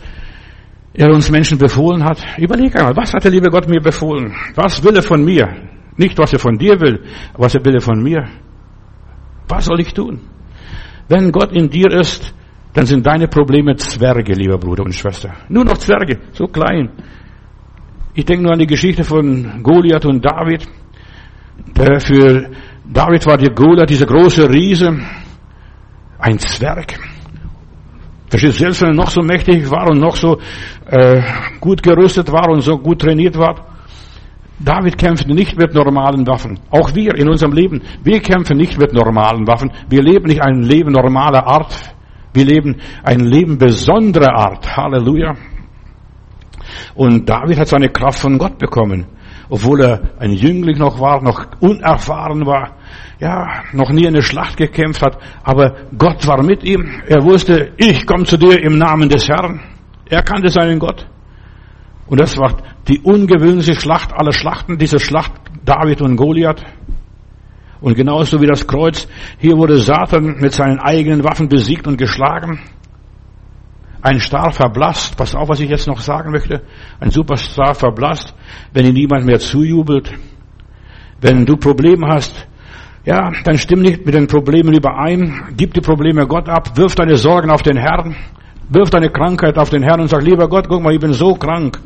er 0.93 1.11
uns 1.11 1.31
Menschen 1.31 1.59
befohlen 1.59 2.05
hat. 2.05 2.23
Überleg 2.39 2.77
einmal, 2.77 2.97
was 2.97 3.13
hat 3.13 3.25
der 3.25 3.33
liebe 3.33 3.51
Gott 3.51 3.69
mir 3.69 3.81
befohlen? 3.81 4.35
Was 4.55 4.83
will 4.85 4.95
er 4.95 5.03
von 5.03 5.25
mir? 5.25 5.49
Nicht, 5.97 6.19
was 6.19 6.33
er 6.33 6.39
von 6.39 6.57
dir 6.57 6.81
will, 6.81 7.05
was 7.35 7.55
er 7.55 7.65
will 7.65 7.81
von 7.81 8.03
mir. 8.03 8.25
Was 9.49 9.67
soll 9.67 9.81
ich 9.81 9.93
tun? 9.93 10.21
Wenn 11.09 11.31
Gott 11.33 11.53
in 11.53 11.69
dir 11.69 11.91
ist, 11.91 12.35
dann 12.73 12.87
sind 12.87 13.07
deine 13.07 13.29
Probleme 13.29 13.77
Zwerge, 13.77 14.33
lieber 14.33 14.59
Bruder 14.59 14.85
und 14.85 14.95
Schwester. 14.95 15.33
Nur 15.49 15.65
noch 15.65 15.79
Zwerge, 15.79 16.19
so 16.33 16.47
klein. 16.47 16.91
Ich 18.17 18.25
denke 18.25 18.45
nur 18.45 18.53
an 18.53 18.61
die 18.61 18.67
Geschichte 18.67 19.03
von 19.03 19.61
Goliath 19.63 20.05
und 20.05 20.25
David. 20.25 20.69
Der 21.77 21.99
für 22.01 22.49
David 22.85 23.27
war 23.27 23.37
der 23.37 23.51
Goliath, 23.51 23.91
dieser 23.91 24.07
große 24.07 24.49
Riese, 24.49 25.01
ein 26.19 26.39
Zwerg. 26.39 26.95
Verstehst 28.29 28.59
selbst 28.59 28.83
wenn 28.83 28.91
er 28.91 28.95
noch 28.95 29.11
so 29.11 29.21
mächtig 29.21 29.69
war 29.69 29.91
und 29.91 29.99
noch 29.99 30.15
so 30.15 30.39
äh, 30.87 31.23
gut 31.61 31.83
gerüstet 31.83 32.31
war 32.31 32.49
und 32.51 32.61
so 32.61 32.79
gut 32.79 33.01
trainiert 33.01 33.37
war, 33.37 33.67
David 34.61 34.97
kämpfte 34.97 35.35
nicht 35.35 35.59
mit 35.59 35.75
normalen 35.75 36.25
Waffen. 36.27 36.61
Auch 36.71 36.95
wir 36.95 37.17
in 37.17 37.29
unserem 37.29 37.53
Leben, 37.53 37.83
wir 38.05 38.21
kämpfen 38.21 38.57
nicht 38.57 38.79
mit 38.79 38.93
normalen 38.93 39.47
Waffen. 39.49 39.73
Wir 39.89 40.03
leben 40.03 40.27
nicht 40.27 40.41
ein 40.41 40.63
Leben 40.63 40.93
normaler 40.93 41.47
Art. 41.47 41.75
Wir 42.33 42.45
leben 42.45 42.77
ein 43.03 43.21
Leben 43.21 43.59
besonderer 43.59 44.35
Art. 44.35 44.77
Halleluja. 44.77 45.35
Und 46.95 47.29
David 47.29 47.59
hat 47.59 47.69
seine 47.69 47.89
Kraft 47.89 48.19
von 48.19 48.39
Gott 48.39 48.59
bekommen. 48.59 49.07
Obwohl 49.49 49.83
er 49.83 50.01
ein 50.19 50.33
Jüngling 50.33 50.79
noch 50.79 50.99
war, 51.01 51.23
noch 51.23 51.47
unerfahren 51.61 52.47
war, 52.47 52.77
ja, 53.21 53.63
noch 53.73 53.91
nie 53.91 54.07
eine 54.07 54.23
Schlacht 54.23 54.57
gekämpft 54.57 55.03
hat. 55.03 55.19
Aber 55.43 55.77
Gott 55.97 56.27
war 56.27 56.43
mit 56.43 56.65
ihm. 56.65 57.03
Er 57.07 57.23
wusste, 57.23 57.73
ich 57.77 58.07
komme 58.07 58.25
zu 58.25 58.37
dir 58.37 58.63
im 58.63 58.79
Namen 58.79 59.09
des 59.09 59.29
Herrn. 59.29 59.61
Er 60.09 60.23
kannte 60.23 60.49
seinen 60.49 60.79
Gott. 60.79 61.07
Und 62.07 62.21
das 62.21 62.37
war 62.39 62.57
die 62.89 63.01
ungewöhnliche 63.01 63.75
Schlacht 63.75 64.13
aller 64.13 64.33
Schlachten, 64.33 64.77
diese 64.77 64.99
Schlacht 64.99 65.33
David 65.65 66.03
und 66.03 66.17
Goliath. 66.17 66.63
Und 67.81 67.95
genauso 67.97 68.41
wie 68.41 68.47
das 68.47 68.67
Kreuz, 68.67 69.07
hier 69.39 69.57
wurde 69.57 69.79
Satan 69.79 70.37
mit 70.41 70.53
seinen 70.53 70.79
eigenen 70.79 71.25
Waffen 71.25 71.49
besiegt 71.49 71.87
und 71.87 71.99
geschlagen. 71.99 72.61
Ein 74.05 74.21
Star 74.21 74.53
verblasst, 74.53 75.17
pass 75.17 75.35
auf, 75.35 75.49
was 75.49 75.61
ich 75.61 75.71
jetzt 75.71 75.87
noch 75.87 75.99
sagen 75.99 76.31
möchte. 76.31 76.61
Ein 77.01 77.09
Superstar 77.09 77.75
verblasst, 77.75 78.35
wenn 78.75 78.85
ihm 78.85 78.93
niemand 78.93 79.25
mehr 79.25 79.39
zujubelt. 79.39 80.13
Wenn 81.23 81.47
du 81.47 81.57
Probleme 81.57 82.07
hast, 82.09 82.47
ja, 83.07 83.33
dann 83.45 83.57
stimm 83.57 83.81
nicht 83.81 84.05
mit 84.05 84.15
den 84.15 84.27
Problemen 84.27 84.75
überein. 84.75 85.55
Gib 85.57 85.73
die 85.73 85.81
Probleme 85.81 86.27
Gott 86.27 86.51
ab. 86.51 86.77
Wirf 86.77 86.95
deine 86.95 87.17
Sorgen 87.17 87.51
auf 87.51 87.63
den 87.63 87.79
Herrn. 87.79 88.15
Wirf 88.69 88.91
deine 88.91 89.09
Krankheit 89.09 89.57
auf 89.57 89.71
den 89.71 89.83
Herrn 89.83 90.03
und 90.03 90.09
sag, 90.09 90.23
lieber 90.23 90.51
Gott, 90.51 90.69
guck 90.69 90.83
mal, 90.83 90.93
ich 90.93 91.01
bin 91.01 91.15
so 91.15 91.35
krank. 91.35 91.81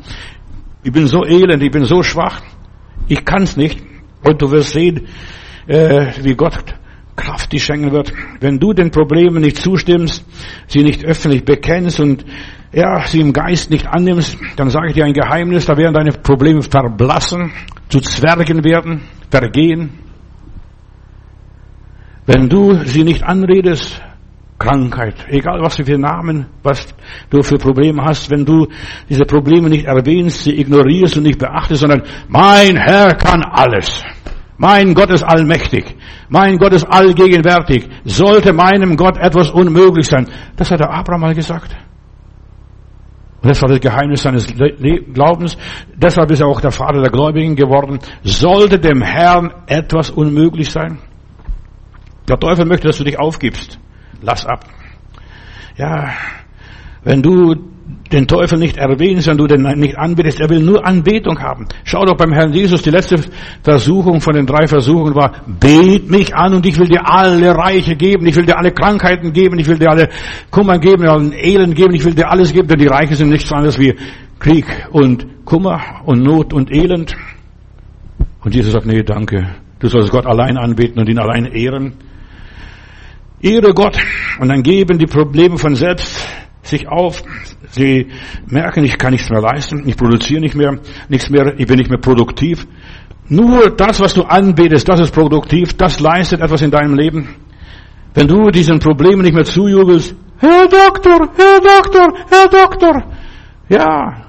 Ich 0.83 0.91
bin 0.91 1.07
so 1.07 1.23
elend, 1.25 1.63
ich 1.63 1.71
bin 1.71 1.85
so 1.85 2.03
schwach. 2.03 2.41
Ich 3.07 3.23
kann's 3.23 3.55
nicht. 3.55 3.81
Und 4.25 4.41
du 4.41 4.51
wirst 4.51 4.73
sehen, 4.73 5.07
äh, 5.67 6.07
wie 6.21 6.35
Gott 6.35 6.75
Kraft 7.19 7.51
die 7.51 7.59
schenken 7.59 7.91
wird. 7.91 8.11
Wenn 8.39 8.59
du 8.59 8.73
den 8.73 8.91
Problemen 8.91 9.41
nicht 9.41 9.57
zustimmst, 9.57 10.25
sie 10.67 10.83
nicht 10.83 11.03
öffentlich 11.05 11.45
bekennst 11.45 11.99
und 11.99 12.25
ja, 12.71 13.05
sie 13.05 13.19
im 13.19 13.33
Geist 13.33 13.69
nicht 13.71 13.87
annimmst, 13.87 14.37
dann 14.55 14.69
sage 14.69 14.87
ich 14.87 14.93
dir 14.93 15.05
ein 15.05 15.13
Geheimnis, 15.13 15.65
da 15.65 15.77
werden 15.77 15.93
deine 15.93 16.11
Probleme 16.11 16.61
verblassen, 16.61 17.51
zu 17.89 17.99
Zwergen 17.99 18.63
werden, 18.63 19.01
vergehen. 19.29 19.91
Wenn 22.25 22.47
du 22.47 22.85
sie 22.85 23.03
nicht 23.03 23.23
anredest, 23.23 24.01
Krankheit, 24.59 25.15
egal 25.29 25.61
was 25.61 25.77
für 25.77 25.97
Namen, 25.97 26.45
was 26.61 26.93
du 27.29 27.41
für 27.41 27.57
Probleme 27.57 28.03
hast, 28.03 28.29
wenn 28.29 28.45
du 28.45 28.67
diese 29.09 29.23
Probleme 29.23 29.69
nicht 29.69 29.85
erwähnst, 29.85 30.43
sie 30.43 30.59
ignorierst 30.59 31.17
und 31.17 31.23
nicht 31.23 31.39
beachtest, 31.39 31.81
sondern 31.81 32.03
mein 32.27 32.75
Herr 32.75 33.15
kann 33.15 33.41
alles. 33.41 34.03
Mein 34.59 34.93
Gott 34.93 35.09
ist 35.09 35.23
allmächtig. 35.23 35.95
Mein 36.27 36.57
Gott 36.57 36.73
ist 36.73 36.83
allgegenwärtig. 36.83 37.87
Sollte 38.03 38.51
meinem 38.51 38.97
Gott 38.97 39.17
etwas 39.17 39.49
unmöglich 39.51 40.05
sein? 40.05 40.27
Das 40.57 40.69
hat 40.69 40.81
der 40.81 40.91
Abraham 40.91 41.21
mal 41.21 41.33
gesagt. 41.33 41.73
Und 43.41 43.49
das 43.49 43.61
war 43.61 43.69
das 43.69 43.79
Geheimnis 43.79 44.21
seines 44.21 44.53
Glaubens. 45.13 45.57
Deshalb 45.95 46.29
ist 46.31 46.41
er 46.41 46.47
auch 46.47 46.59
der 46.59 46.71
Vater 46.71 46.99
der 46.99 47.09
Gläubigen 47.09 47.55
geworden. 47.55 47.99
Sollte 48.21 48.77
dem 48.77 49.01
Herrn 49.01 49.49
etwas 49.65 50.11
unmöglich 50.11 50.69
sein? 50.69 50.99
Der 52.27 52.37
Teufel 52.37 52.65
möchte, 52.65 52.87
dass 52.87 52.97
du 52.97 53.05
dich 53.05 53.17
aufgibst. 53.17 53.79
Lass 54.21 54.45
ab. 54.45 54.65
Ja, 55.77 56.15
wenn 57.05 57.21
du 57.21 57.55
den 58.11 58.27
Teufel 58.27 58.57
nicht 58.57 58.77
erwähnst, 58.77 59.27
wenn 59.27 59.37
du 59.37 59.45
den 59.45 59.61
nicht 59.79 59.97
anbetest, 59.97 60.39
er 60.39 60.49
will 60.49 60.61
nur 60.61 60.85
Anbetung 60.85 61.39
haben. 61.39 61.67
Schau 61.83 62.05
doch 62.05 62.17
beim 62.17 62.33
Herrn 62.33 62.53
Jesus, 62.53 62.81
die 62.81 62.89
letzte 62.89 63.17
Versuchung 63.63 64.19
von 64.19 64.33
den 64.33 64.45
drei 64.45 64.67
Versuchen 64.67 65.13
war, 65.15 65.43
bet 65.47 66.09
mich 66.09 66.35
an 66.35 66.55
und 66.55 66.65
ich 66.65 66.77
will 66.79 66.87
dir 66.87 67.01
alle 67.07 67.55
Reiche 67.55 67.95
geben, 67.95 68.25
ich 68.25 68.35
will 68.35 68.45
dir 68.45 68.57
alle 68.57 68.71
Krankheiten 68.71 69.31
geben, 69.31 69.59
ich 69.59 69.67
will 69.67 69.77
dir 69.77 69.91
alle 69.91 70.09
Kummer 70.49 70.79
geben, 70.79 71.07
allen 71.07 71.33
Elend 71.33 71.75
geben, 71.75 71.93
ich 71.93 72.03
will 72.03 72.15
dir 72.15 72.29
alles 72.29 72.51
geben, 72.51 72.67
denn 72.67 72.79
die 72.79 72.87
Reiche 72.87 73.15
sind 73.15 73.29
nichts 73.29 73.51
anderes 73.51 73.77
wie 73.79 73.95
Krieg 74.39 74.65
und 74.91 75.45
Kummer 75.45 75.79
und 76.05 76.23
Not 76.23 76.53
und 76.53 76.73
Elend. 76.73 77.15
Und 78.43 78.55
Jesus 78.55 78.73
sagt, 78.73 78.85
nee, 78.85 79.03
danke. 79.03 79.55
Du 79.79 79.87
sollst 79.87 80.11
Gott 80.11 80.25
allein 80.25 80.57
anbeten 80.57 80.99
und 80.99 81.09
ihn 81.09 81.19
allein 81.19 81.45
ehren. 81.45 81.93
Ehre 83.41 83.73
Gott 83.73 83.97
und 84.39 84.49
dann 84.49 84.63
geben 84.63 84.97
die 84.97 85.05
Probleme 85.05 85.57
von 85.57 85.75
selbst 85.75 86.27
sich 86.61 86.87
auf. 86.87 87.23
Sie 87.69 88.07
merken, 88.47 88.83
ich 88.83 88.97
kann 88.97 89.11
nichts 89.11 89.29
mehr 89.29 89.41
leisten, 89.41 89.87
ich 89.87 89.95
produziere 89.95 90.41
nicht 90.41 90.55
mehr, 90.55 90.79
nichts 91.07 91.29
mehr, 91.29 91.53
ich 91.57 91.67
bin 91.67 91.77
nicht 91.77 91.89
mehr 91.89 91.99
produktiv. 91.99 92.67
Nur 93.27 93.69
das, 93.69 93.99
was 93.99 94.13
du 94.13 94.23
anbetest, 94.23 94.89
das 94.89 94.99
ist 94.99 95.13
produktiv, 95.13 95.73
das 95.77 95.99
leistet 95.99 96.41
etwas 96.41 96.61
in 96.61 96.71
deinem 96.71 96.95
Leben. 96.95 97.29
Wenn 98.13 98.27
du 98.27 98.49
diesen 98.49 98.79
Problemen 98.79 99.21
nicht 99.21 99.35
mehr 99.35 99.43
zujubelst, 99.43 100.15
Herr 100.39 100.67
Doktor, 100.67 101.29
Herr 101.37 101.59
Doktor, 101.59 102.07
Herr 102.29 102.47
Doktor, 102.49 103.03
ja, 103.69 104.25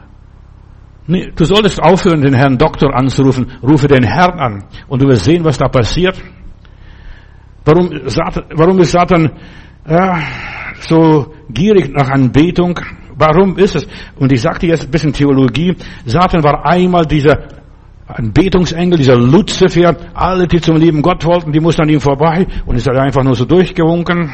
nee, 1.07 1.33
du 1.35 1.45
solltest 1.45 1.83
aufhören, 1.83 2.21
den 2.21 2.35
Herrn 2.35 2.59
Doktor 2.59 2.95
anzurufen, 2.95 3.51
rufe 3.63 3.89
den 3.89 4.05
Herrn 4.05 4.39
an 4.39 4.65
und 4.89 5.01
du 5.01 5.09
wirst 5.09 5.25
sehen, 5.25 5.45
was 5.45 5.57
da 5.57 5.69
passiert. 5.69 6.21
Warum, 7.65 7.91
warum 8.55 8.79
ist 8.81 8.93
Satan 8.93 9.31
ja, 9.89 10.21
so 10.81 11.33
gierig 11.53 11.91
nach 11.93 12.09
Anbetung? 12.09 12.79
Warum 13.17 13.59
ist 13.59 13.77
es? 13.77 13.87
Und 14.17 14.33
ich 14.33 14.41
sagte 14.41 14.67
jetzt 14.67 14.85
ein 14.85 14.91
bisschen 14.91 15.13
Theologie. 15.13 15.77
Satan 16.07 16.43
war 16.43 16.65
einmal 16.67 17.05
dieser 17.05 17.39
Anbetungsengel, 18.07 18.99
dieser 18.99 19.17
Luzifer. 19.17 19.97
Alle, 20.15 20.47
die 20.47 20.61
zum 20.61 20.77
lieben 20.77 21.03
Gott 21.03 21.25
wollten, 21.25 21.53
die 21.53 21.61
mussten 21.61 21.83
an 21.83 21.89
ihm 21.89 22.01
vorbei. 22.01 22.47
Und 22.67 22.77
ist 22.77 22.87
er 22.87 23.01
einfach 23.01 23.23
nur 23.23 23.35
so 23.35 23.45
durchgewunken. 23.45 24.31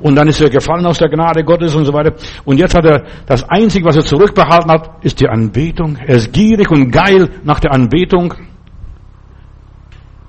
Und 0.00 0.14
dann 0.14 0.28
ist 0.28 0.40
er 0.40 0.48
gefallen 0.48 0.86
aus 0.86 0.98
der 0.98 1.08
Gnade 1.08 1.44
Gottes 1.44 1.74
und 1.74 1.84
so 1.84 1.92
weiter. 1.92 2.14
Und 2.44 2.58
jetzt 2.58 2.74
hat 2.74 2.84
er, 2.84 3.04
das 3.26 3.48
Einzige, 3.48 3.84
was 3.84 3.96
er 3.96 4.04
zurückbehalten 4.04 4.70
hat, 4.70 5.04
ist 5.04 5.20
die 5.20 5.28
Anbetung. 5.28 5.96
Er 5.96 6.16
ist 6.16 6.32
gierig 6.32 6.70
und 6.70 6.90
geil 6.90 7.28
nach 7.44 7.60
der 7.60 7.72
Anbetung. 7.72 8.34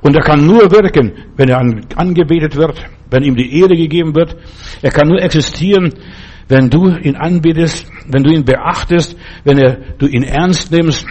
Und 0.01 0.15
er 0.15 0.23
kann 0.23 0.45
nur 0.45 0.71
wirken, 0.71 1.13
wenn 1.35 1.49
er 1.49 1.59
angebetet 1.95 2.55
wird, 2.55 2.83
wenn 3.09 3.23
ihm 3.23 3.35
die 3.35 3.59
Ehre 3.59 3.75
gegeben 3.75 4.15
wird. 4.15 4.35
Er 4.81 4.91
kann 4.91 5.07
nur 5.07 5.21
existieren, 5.21 5.93
wenn 6.47 6.69
du 6.69 6.89
ihn 6.97 7.15
anbetest, 7.15 7.87
wenn 8.07 8.23
du 8.23 8.31
ihn 8.31 8.43
beachtest, 8.43 9.15
wenn 9.43 9.57
er, 9.57 9.77
du 9.97 10.07
ihn 10.07 10.23
ernst 10.23 10.71
nimmst, 10.71 11.05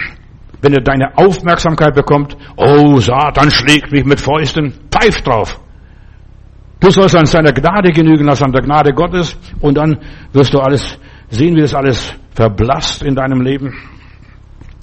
wenn 0.61 0.73
er 0.73 0.81
deine 0.81 1.17
Aufmerksamkeit 1.17 1.95
bekommt. 1.95 2.35
Oh, 2.57 2.99
Satan 2.99 3.49
schlägt 3.49 3.91
mich 3.91 4.05
mit 4.05 4.19
Fäusten. 4.19 4.73
Pfeif 4.91 5.21
drauf. 5.21 5.59
Du 6.79 6.91
sollst 6.91 7.15
an 7.15 7.25
seiner 7.25 7.51
Gnade 7.51 7.91
genügen, 7.91 8.29
als 8.29 8.41
an 8.41 8.51
der 8.51 8.61
Gnade 8.61 8.93
Gottes. 8.93 9.37
Und 9.59 9.77
dann 9.77 9.97
wirst 10.33 10.53
du 10.53 10.59
alles 10.59 10.97
sehen, 11.29 11.55
wie 11.55 11.61
das 11.61 11.73
alles 11.73 12.13
verblasst 12.31 13.03
in 13.03 13.15
deinem 13.15 13.41
Leben. 13.41 13.73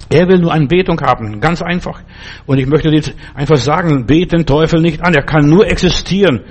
Er 0.09 0.27
will 0.27 0.39
nur 0.39 0.53
Anbetung 0.53 0.99
haben, 1.01 1.41
ganz 1.41 1.61
einfach. 1.61 2.01
Und 2.45 2.59
ich 2.59 2.65
möchte 2.65 2.89
dir 2.89 3.01
einfach 3.35 3.57
sagen, 3.57 4.05
beten 4.05 4.45
Teufel 4.45 4.81
nicht 4.81 5.03
an. 5.03 5.13
Er 5.13 5.23
kann 5.23 5.49
nur 5.49 5.67
existieren, 5.67 6.41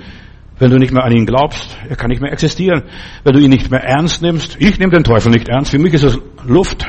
wenn 0.59 0.71
du 0.71 0.77
nicht 0.77 0.93
mehr 0.93 1.03
an 1.03 1.11
ihn 1.11 1.25
glaubst. 1.25 1.77
Er 1.87 1.95
kann 1.95 2.09
nicht 2.09 2.21
mehr 2.21 2.31
existieren, 2.31 2.83
wenn 3.23 3.33
du 3.33 3.39
ihn 3.39 3.49
nicht 3.49 3.69
mehr 3.69 3.83
ernst 3.83 4.21
nimmst. 4.21 4.57
Ich 4.59 4.79
nehme 4.79 4.91
den 4.91 5.03
Teufel 5.03 5.31
nicht 5.31 5.49
ernst. 5.49 5.71
Für 5.71 5.79
mich 5.79 5.93
ist 5.93 6.03
es 6.03 6.19
Luft. 6.45 6.85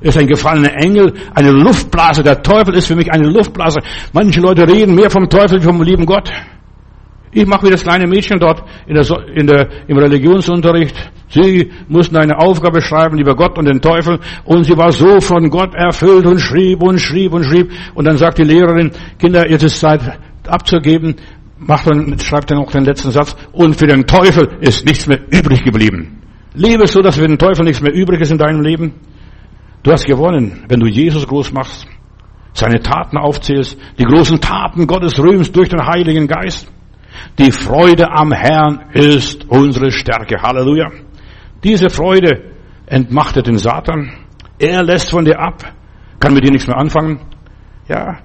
Er 0.00 0.10
ist 0.10 0.18
ein 0.18 0.28
gefallener 0.28 0.74
Engel, 0.76 1.12
eine 1.34 1.50
Luftblase. 1.50 2.22
Der 2.22 2.42
Teufel 2.42 2.74
ist 2.74 2.86
für 2.86 2.94
mich 2.94 3.12
eine 3.12 3.28
Luftblase. 3.28 3.80
Manche 4.12 4.40
Leute 4.40 4.68
reden 4.68 4.94
mehr 4.94 5.10
vom 5.10 5.28
Teufel 5.28 5.60
vom 5.60 5.82
lieben 5.82 6.06
Gott. 6.06 6.30
Ich 7.32 7.46
mache 7.46 7.66
wie 7.66 7.70
das 7.70 7.82
kleine 7.82 8.06
Mädchen 8.06 8.38
dort 8.38 8.62
in 8.86 8.94
der, 8.94 9.04
in 9.34 9.46
der, 9.46 9.68
im 9.86 9.98
Religionsunterricht. 9.98 10.94
Sie 11.28 11.70
mussten 11.88 12.16
eine 12.16 12.38
Aufgabe 12.38 12.80
schreiben 12.80 13.18
über 13.18 13.34
Gott 13.34 13.58
und 13.58 13.66
den 13.66 13.82
Teufel 13.82 14.18
und 14.44 14.64
sie 14.64 14.76
war 14.76 14.92
so 14.92 15.20
von 15.20 15.50
Gott 15.50 15.74
erfüllt 15.74 16.24
und 16.24 16.38
schrieb 16.38 16.82
und 16.82 16.98
schrieb 16.98 17.34
und 17.34 17.44
schrieb. 17.44 17.70
Und 17.94 18.06
dann 18.06 18.16
sagt 18.16 18.38
die 18.38 18.44
Lehrerin, 18.44 18.92
Kinder, 19.18 19.50
jetzt 19.50 19.62
ist 19.62 19.78
Zeit 19.78 20.00
abzugeben. 20.46 21.16
Macht 21.58 21.88
dann, 21.88 22.18
schreibt 22.20 22.50
dann 22.50 22.58
auch 22.58 22.70
den 22.70 22.84
letzten 22.84 23.10
Satz. 23.10 23.36
Und 23.52 23.76
für 23.76 23.86
den 23.86 24.06
Teufel 24.06 24.58
ist 24.60 24.86
nichts 24.86 25.06
mehr 25.06 25.20
übrig 25.30 25.64
geblieben. 25.64 26.22
Lebe 26.54 26.86
so, 26.86 27.00
dass 27.00 27.16
für 27.16 27.26
den 27.26 27.38
Teufel 27.38 27.64
nichts 27.64 27.82
mehr 27.82 27.92
übrig 27.92 28.20
ist 28.20 28.30
in 28.30 28.38
deinem 28.38 28.60
Leben. 28.60 28.94
Du 29.82 29.92
hast 29.92 30.06
gewonnen, 30.06 30.64
wenn 30.68 30.80
du 30.80 30.86
Jesus 30.86 31.26
groß 31.26 31.52
machst, 31.52 31.86
seine 32.52 32.80
Taten 32.80 33.16
aufzählst, 33.16 33.78
die 33.98 34.04
großen 34.04 34.40
Taten 34.40 34.86
Gottes 34.86 35.18
rühmst 35.18 35.54
durch 35.56 35.68
den 35.68 35.84
Heiligen 35.86 36.26
Geist. 36.26 36.70
Die 37.38 37.52
Freude 37.52 38.10
am 38.10 38.32
Herrn 38.32 38.90
ist 38.92 39.48
unsere 39.48 39.90
Stärke. 39.90 40.42
Halleluja. 40.42 40.90
Diese 41.62 41.90
Freude 41.90 42.52
entmachtet 42.86 43.46
den 43.46 43.58
Satan. 43.58 44.12
Er 44.58 44.82
lässt 44.82 45.10
von 45.10 45.24
dir 45.24 45.38
ab, 45.38 45.62
kann 46.18 46.34
mit 46.34 46.44
dir 46.44 46.50
nichts 46.50 46.66
mehr 46.66 46.76
anfangen. 46.76 47.20
Ja, 47.88 48.18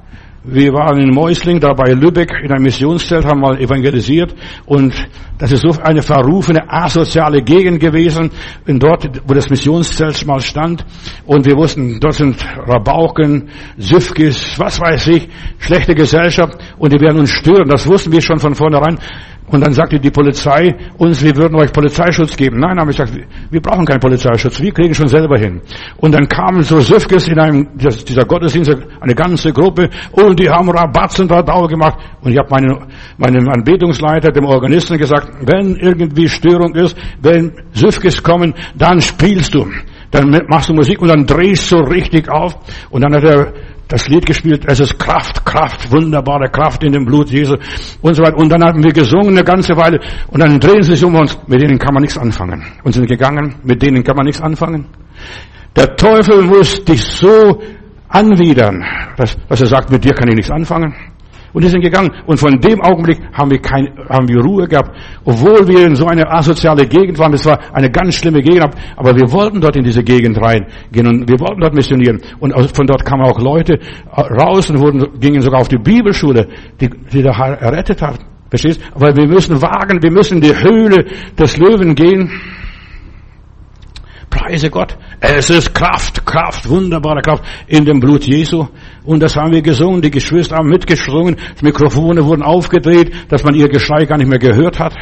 Wir 0.46 0.74
waren 0.74 1.00
in 1.00 1.16
Mäusling, 1.16 1.62
da 1.62 1.72
bei 1.72 1.94
Lübeck, 1.94 2.34
in 2.44 2.52
einem 2.52 2.64
Missionszelt, 2.64 3.24
haben 3.24 3.40
mal 3.40 3.58
evangelisiert. 3.62 4.36
Und 4.66 4.94
das 5.38 5.54
ist 5.54 5.62
so 5.62 5.82
eine 5.82 6.02
verrufene, 6.02 6.70
asoziale 6.70 7.42
Gegend 7.42 7.80
gewesen, 7.80 8.30
in 8.66 8.78
dort, 8.78 9.22
wo 9.26 9.34
das 9.34 9.50
Missionszelt 9.50 10.26
mal 10.26 10.42
stand. 10.42 10.84
Und 11.26 11.46
wir 11.46 11.56
wussten, 11.56 11.98
dort 11.98 12.16
sind 12.16 12.46
Rabauken, 12.58 13.48
Süfkis, 13.78 14.60
was 14.60 14.82
weiß 14.82 15.08
ich, 15.08 15.30
schlechte 15.60 15.96
Gesellschaft. 15.96 16.58
Und 16.78 16.92
die 16.92 17.00
werden 17.00 17.20
uns 17.20 17.32
stören. 17.32 17.70
Das 17.70 17.88
wussten 17.88 18.12
wir 18.12 18.22
schon 18.22 18.40
von 18.40 18.54
vornherein. 18.54 19.00
Und 19.48 19.62
dann 19.62 19.74
sagte 19.74 20.00
die 20.00 20.10
Polizei 20.10 20.74
uns, 20.98 21.22
wir 21.22 21.36
würden 21.36 21.56
euch 21.56 21.72
Polizeischutz 21.72 22.36
geben. 22.36 22.60
Nein, 22.60 22.80
haben 22.80 22.88
wir 22.88 22.96
gesagt, 22.96 23.14
wir 23.52 23.62
brauchen 23.62 23.86
keinen 23.86 24.00
Polizeischutz, 24.00 24.62
wir 24.62 24.72
kriegen 24.72 24.94
schon 24.94 25.08
selber 25.08 25.38
hin. 25.38 25.62
Und 25.98 26.14
dann 26.14 26.28
kamen 26.28 26.62
so 26.62 26.80
Süfkes 26.80 27.28
in 27.28 27.40
einem, 27.40 27.68
dieser 27.76 28.26
Gottesdienst, 28.26 28.76
eine 29.02 29.14
ganze 29.14 29.52
Gruppe, 29.52 29.90
und 30.12 30.40
die 30.40 30.50
haben 30.50 30.70
Rabatzen 30.70 31.28
da 31.28 31.42
Dauer 31.42 31.68
gemacht. 31.68 32.00
Und 32.22 32.32
ich 32.32 32.38
habe 32.38 32.50
meinen, 32.50 32.88
meinem 33.18 33.50
Anbetungsleiter, 33.50 34.32
dem 34.32 34.46
Organisten 34.46 34.98
gesagt, 34.98 35.30
wenn 35.46 35.76
irgendwie 35.76 36.28
Störung 36.28 36.74
ist, 36.76 36.98
wenn 37.22 37.52
Süfkes 37.74 38.24
kommen, 38.24 38.54
dann 38.76 39.02
spielst 39.02 39.54
du. 39.54 39.68
Dann 40.14 40.30
machst 40.48 40.70
du 40.70 40.74
Musik 40.76 41.02
und 41.02 41.08
dann 41.08 41.26
drehst 41.26 41.72
du 41.72 41.78
richtig 41.78 42.30
auf. 42.30 42.56
Und 42.92 43.02
dann 43.02 43.16
hat 43.16 43.24
er 43.24 43.54
das 43.88 44.08
Lied 44.08 44.26
gespielt, 44.26 44.64
es 44.68 44.80
ist 44.80 44.98
Kraft, 44.98 45.46
Kraft, 45.46 45.92
wunderbare 45.92 46.50
Kraft 46.50 46.84
in 46.84 46.94
dem 46.94 47.06
Blut 47.06 47.30
Jesu 47.30 47.56
und 48.02 48.14
so 48.16 48.24
weiter. 48.24 48.38
Und 48.38 48.50
dann 48.50 48.64
haben 48.64 48.84
wir 48.84 48.92
gesungen 48.92 49.30
eine 49.30 49.44
ganze 49.44 49.76
Weile 49.76 50.00
und 50.28 50.40
dann 50.40 50.60
drehen 50.60 50.82
sie 50.84 50.96
sich 50.96 51.04
um 51.04 51.16
uns, 51.16 51.38
mit 51.48 51.62
denen 51.62 51.78
kann 51.78 51.94
man 51.94 52.02
nichts 52.02 52.18
anfangen. 52.18 52.64
Und 52.84 52.94
sind 52.94 53.08
gegangen, 53.08 53.56
mit 53.64 53.82
denen 53.82 54.04
kann 54.04 54.16
man 54.16 54.26
nichts 54.26 54.42
anfangen. 54.42 54.88
Der 55.76 55.96
Teufel 55.96 56.44
muss 56.44 56.84
dich 56.86 57.02
so 57.02 57.62
anwidern, 58.10 58.86
dass, 59.18 59.38
dass 59.48 59.62
er 59.62 59.68
sagt, 59.68 59.92
mit 59.92 60.04
dir 60.04 60.14
kann 60.14 60.30
ich 60.30 60.36
nichts 60.36 60.52
anfangen. 60.52 60.94
Und 61.54 61.64
die 61.64 61.70
sind 61.70 61.82
gegangen. 61.82 62.10
Und 62.26 62.40
von 62.40 62.60
dem 62.60 62.82
Augenblick 62.82 63.20
haben 63.32 63.52
wir, 63.52 63.60
kein, 63.60 63.88
haben 64.10 64.28
wir 64.28 64.42
Ruhe 64.42 64.68
gehabt. 64.68 64.92
Obwohl 65.24 65.68
wir 65.68 65.86
in 65.86 65.96
so 65.96 66.08
eine 66.08 66.30
asoziale 66.30 66.88
Gegend 66.88 67.20
waren. 67.20 67.32
Das 67.32 67.46
war 67.46 67.60
eine 67.74 67.92
ganz 67.92 68.16
schlimme 68.16 68.42
Gegend. 68.42 68.76
Aber 68.96 69.16
wir 69.16 69.32
wollten 69.32 69.62
dort 69.62 69.76
in 69.76 69.84
diese 69.84 70.04
Gegend 70.04 70.42
reingehen. 70.42 71.08
Und 71.08 71.30
wir 71.30 71.40
wollten 71.40 71.62
dort 71.62 71.76
missionieren. 71.76 72.20
Und 72.40 72.54
von 72.76 72.88
dort 72.88 73.06
kamen 73.06 73.24
auch 73.24 73.40
Leute 73.40 73.80
raus 74.12 74.70
und 74.72 74.80
wurden, 74.80 75.20
gingen 75.20 75.42
sogar 75.42 75.62
auf 75.62 75.68
die 75.68 75.78
Bibelschule, 75.78 76.48
die, 76.82 76.90
die 76.90 77.22
da 77.22 77.32
errettet 77.32 78.02
hat. 78.02 78.20
Verstehst? 78.50 78.82
Aber 78.94 79.16
wir 79.16 79.28
müssen 79.28 79.62
wagen, 79.62 80.02
wir 80.02 80.12
müssen 80.12 80.36
in 80.36 80.42
die 80.42 80.56
Höhle 80.56 81.06
des 81.38 81.58
Löwen 81.58 81.96
gehen. 81.96 82.30
Preise 84.30 84.70
Gott. 84.70 84.98
Es 85.20 85.50
ist 85.50 85.74
Kraft, 85.74 86.26
Kraft, 86.26 86.68
wunderbare 86.68 87.22
Kraft 87.22 87.44
in 87.68 87.86
dem 87.86 88.00
Blut 88.00 88.26
Jesu. 88.26 88.68
Und 89.06 89.22
das 89.22 89.36
haben 89.36 89.52
wir 89.52 89.62
gesungen, 89.62 90.02
die 90.02 90.12
Geschwister 90.12 90.56
haben 90.56 90.70
mitgesungen, 90.70 91.36
die 91.60 91.66
Mikrofone 91.66 92.24
wurden 92.26 92.44
aufgedreht, 92.44 93.14
dass 93.30 93.44
man 93.44 93.54
ihr 93.54 93.68
Geschrei 93.68 94.06
gar 94.06 94.18
nicht 94.18 94.30
mehr 94.30 94.40
gehört 94.40 94.80
hat. 94.80 94.96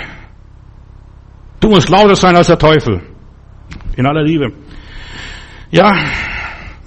Du 1.59 1.69
musst 1.69 1.89
lauter 1.89 2.15
sein 2.15 2.35
als 2.35 2.47
der 2.47 2.57
Teufel. 2.57 3.01
In 3.95 4.07
aller 4.07 4.23
Liebe. 4.23 4.53
Ja, 5.69 5.93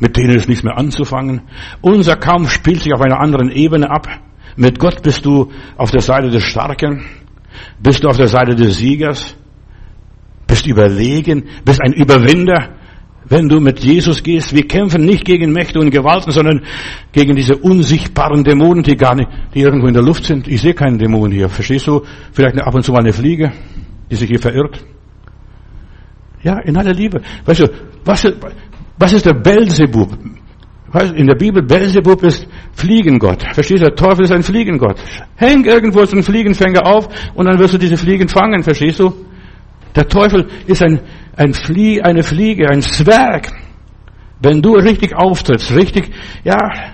mit 0.00 0.16
denen 0.16 0.37
ist 0.37 0.48
nichts 0.48 0.64
mehr 0.64 0.77
anzufangen. 0.77 1.42
Unser 1.81 2.16
Kampf 2.16 2.50
spielt 2.50 2.81
sich 2.81 2.92
auf 2.92 3.00
einer 3.00 3.20
anderen 3.20 3.50
Ebene 3.50 3.90
ab. 3.90 4.09
Mit 4.57 4.79
Gott 4.79 5.03
bist 5.03 5.24
du 5.24 5.53
auf 5.77 5.90
der 5.90 6.00
Seite 6.00 6.31
des 6.31 6.42
Starken, 6.42 7.05
bist 7.81 8.03
du 8.03 8.09
auf 8.09 8.16
der 8.16 8.29
Seite 8.29 8.55
des 8.55 8.77
Siegers, 8.77 9.37
bist 10.46 10.66
überlegen, 10.66 11.44
bist 11.64 11.81
ein 11.81 11.92
Überwinder, 11.92 12.70
wenn 13.28 13.48
du 13.48 13.60
mit 13.60 13.80
Jesus 13.80 14.22
gehst. 14.22 14.54
Wir 14.54 14.66
kämpfen 14.66 15.04
nicht 15.04 15.24
gegen 15.24 15.52
Mächte 15.52 15.78
und 15.78 15.90
Gewalten, 15.90 16.30
sondern 16.30 16.62
gegen 17.12 17.34
diese 17.34 17.56
unsichtbaren 17.56 18.44
Dämonen, 18.44 18.82
die 18.82 18.96
gar 18.96 19.14
nicht, 19.14 19.28
die 19.54 19.60
irgendwo 19.60 19.87
in 19.87 19.94
der 19.94 20.02
Luft 20.02 20.24
sind. 20.24 20.48
Ich 20.48 20.60
sehe 20.60 20.74
keinen 20.74 20.98
Dämon 20.98 21.30
hier. 21.30 21.48
Verstehst 21.48 21.87
du? 21.87 22.02
Vielleicht 22.32 22.60
ab 22.60 22.74
und 22.74 22.82
zu 22.82 22.92
mal 22.92 23.00
eine 23.00 23.12
Fliege, 23.12 23.52
die 24.10 24.16
sich 24.16 24.28
hier 24.28 24.40
verirrt. 24.40 24.84
Ja, 26.42 26.58
in 26.60 26.76
aller 26.76 26.92
Liebe. 26.92 27.22
Weißt 27.46 27.60
du, 27.60 27.68
was, 28.04 28.26
was 28.98 29.12
ist 29.12 29.24
der 29.24 29.34
Belzebub? 29.34 30.18
In 31.16 31.26
der 31.26 31.34
Bibel, 31.34 31.62
Belzebub 31.62 32.22
ist 32.22 32.46
Fliegengott. 32.72 33.42
Verstehst 33.52 33.82
du? 33.82 33.87
Der 33.87 33.96
Teufel 33.96 34.26
ist 34.26 34.32
ein 34.32 34.44
Fliegengott. 34.44 35.00
Häng 35.34 35.64
irgendwo 35.64 36.04
so 36.04 36.12
einen 36.12 36.22
Fliegenfänger 36.22 36.87
auf 36.87 37.08
und 37.34 37.46
dann 37.46 37.58
wirst 37.58 37.74
du 37.74 37.78
diese 37.78 37.96
Fliegen 37.96 38.28
fangen. 38.28 38.62
Verstehst 38.62 39.00
du? 39.00 39.12
Der 39.96 40.06
Teufel 40.06 40.46
ist 40.66 40.82
ein, 40.82 41.00
ein 41.36 41.54
Flie, 41.54 42.02
eine 42.02 42.22
Fliege, 42.22 42.68
ein 42.68 42.82
Zwerg. 42.82 43.52
Wenn 44.40 44.60
du 44.60 44.74
richtig 44.74 45.14
auftrittst, 45.14 45.74
richtig, 45.74 46.10
ja, 46.44 46.92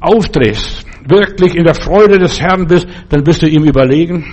aufdrehst, 0.00 0.84
wirklich 1.06 1.54
in 1.54 1.64
der 1.64 1.74
Freude 1.74 2.18
des 2.18 2.40
Herrn 2.40 2.66
bist, 2.66 2.88
dann 3.08 3.22
bist 3.22 3.42
du 3.42 3.46
ihm 3.46 3.64
überlegen. 3.64 4.24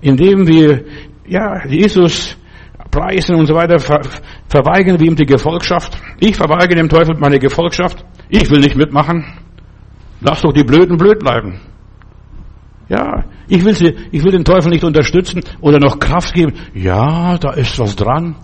Indem 0.00 0.46
wir, 0.46 0.84
ja, 1.26 1.64
Jesus 1.66 2.36
preisen 2.90 3.36
und 3.36 3.46
so 3.46 3.54
weiter, 3.54 3.78
ver, 3.78 4.02
verweigern 4.48 5.00
wir 5.00 5.06
ihm 5.06 5.16
die 5.16 5.26
Gefolgschaft. 5.26 5.96
Ich 6.20 6.36
verweigere 6.36 6.76
dem 6.76 6.88
Teufel 6.88 7.16
meine 7.18 7.38
Gefolgschaft. 7.38 8.04
Ich 8.28 8.50
will 8.50 8.60
nicht 8.60 8.76
mitmachen. 8.76 9.24
Lass 10.20 10.42
doch 10.42 10.52
die 10.52 10.64
Blöden 10.64 10.96
blöd 10.96 11.18
bleiben. 11.18 11.60
Ja, 12.88 13.24
ich 13.48 13.64
will, 13.64 13.74
sie, 13.74 13.94
ich 14.12 14.22
will 14.22 14.32
den 14.32 14.44
Teufel 14.44 14.70
nicht 14.70 14.84
unterstützen 14.84 15.40
oder 15.60 15.78
noch 15.78 15.98
Kraft 15.98 16.34
geben. 16.34 16.52
Ja, 16.74 17.38
da 17.38 17.52
ist 17.52 17.78
was 17.78 17.96
dran. 17.96 18.36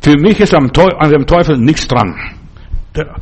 Für 0.00 0.16
mich 0.16 0.38
ist 0.40 0.54
an 0.54 0.70
dem 0.72 1.26
Teufel 1.26 1.58
nichts 1.58 1.88
dran. 1.88 2.14
Der 2.94 3.14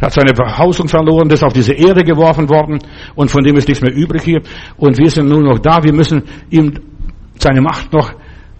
hat 0.00 0.12
seine 0.12 0.32
Behausung 0.32 0.88
verloren, 0.88 1.28
ist 1.30 1.44
auf 1.44 1.52
diese 1.52 1.74
Erde 1.74 2.02
geworfen 2.02 2.48
worden 2.48 2.78
und 3.14 3.30
von 3.30 3.44
dem 3.44 3.56
ist 3.56 3.68
nichts 3.68 3.82
mehr 3.82 3.94
übrig 3.94 4.22
hier. 4.22 4.40
Und 4.76 4.98
wir 4.98 5.10
sind 5.10 5.28
nur 5.28 5.42
noch 5.42 5.58
da. 5.58 5.82
Wir 5.82 5.92
müssen 5.92 6.22
ihm 6.50 6.72
seine 7.38 7.60
Macht 7.60 7.92
noch 7.92 8.12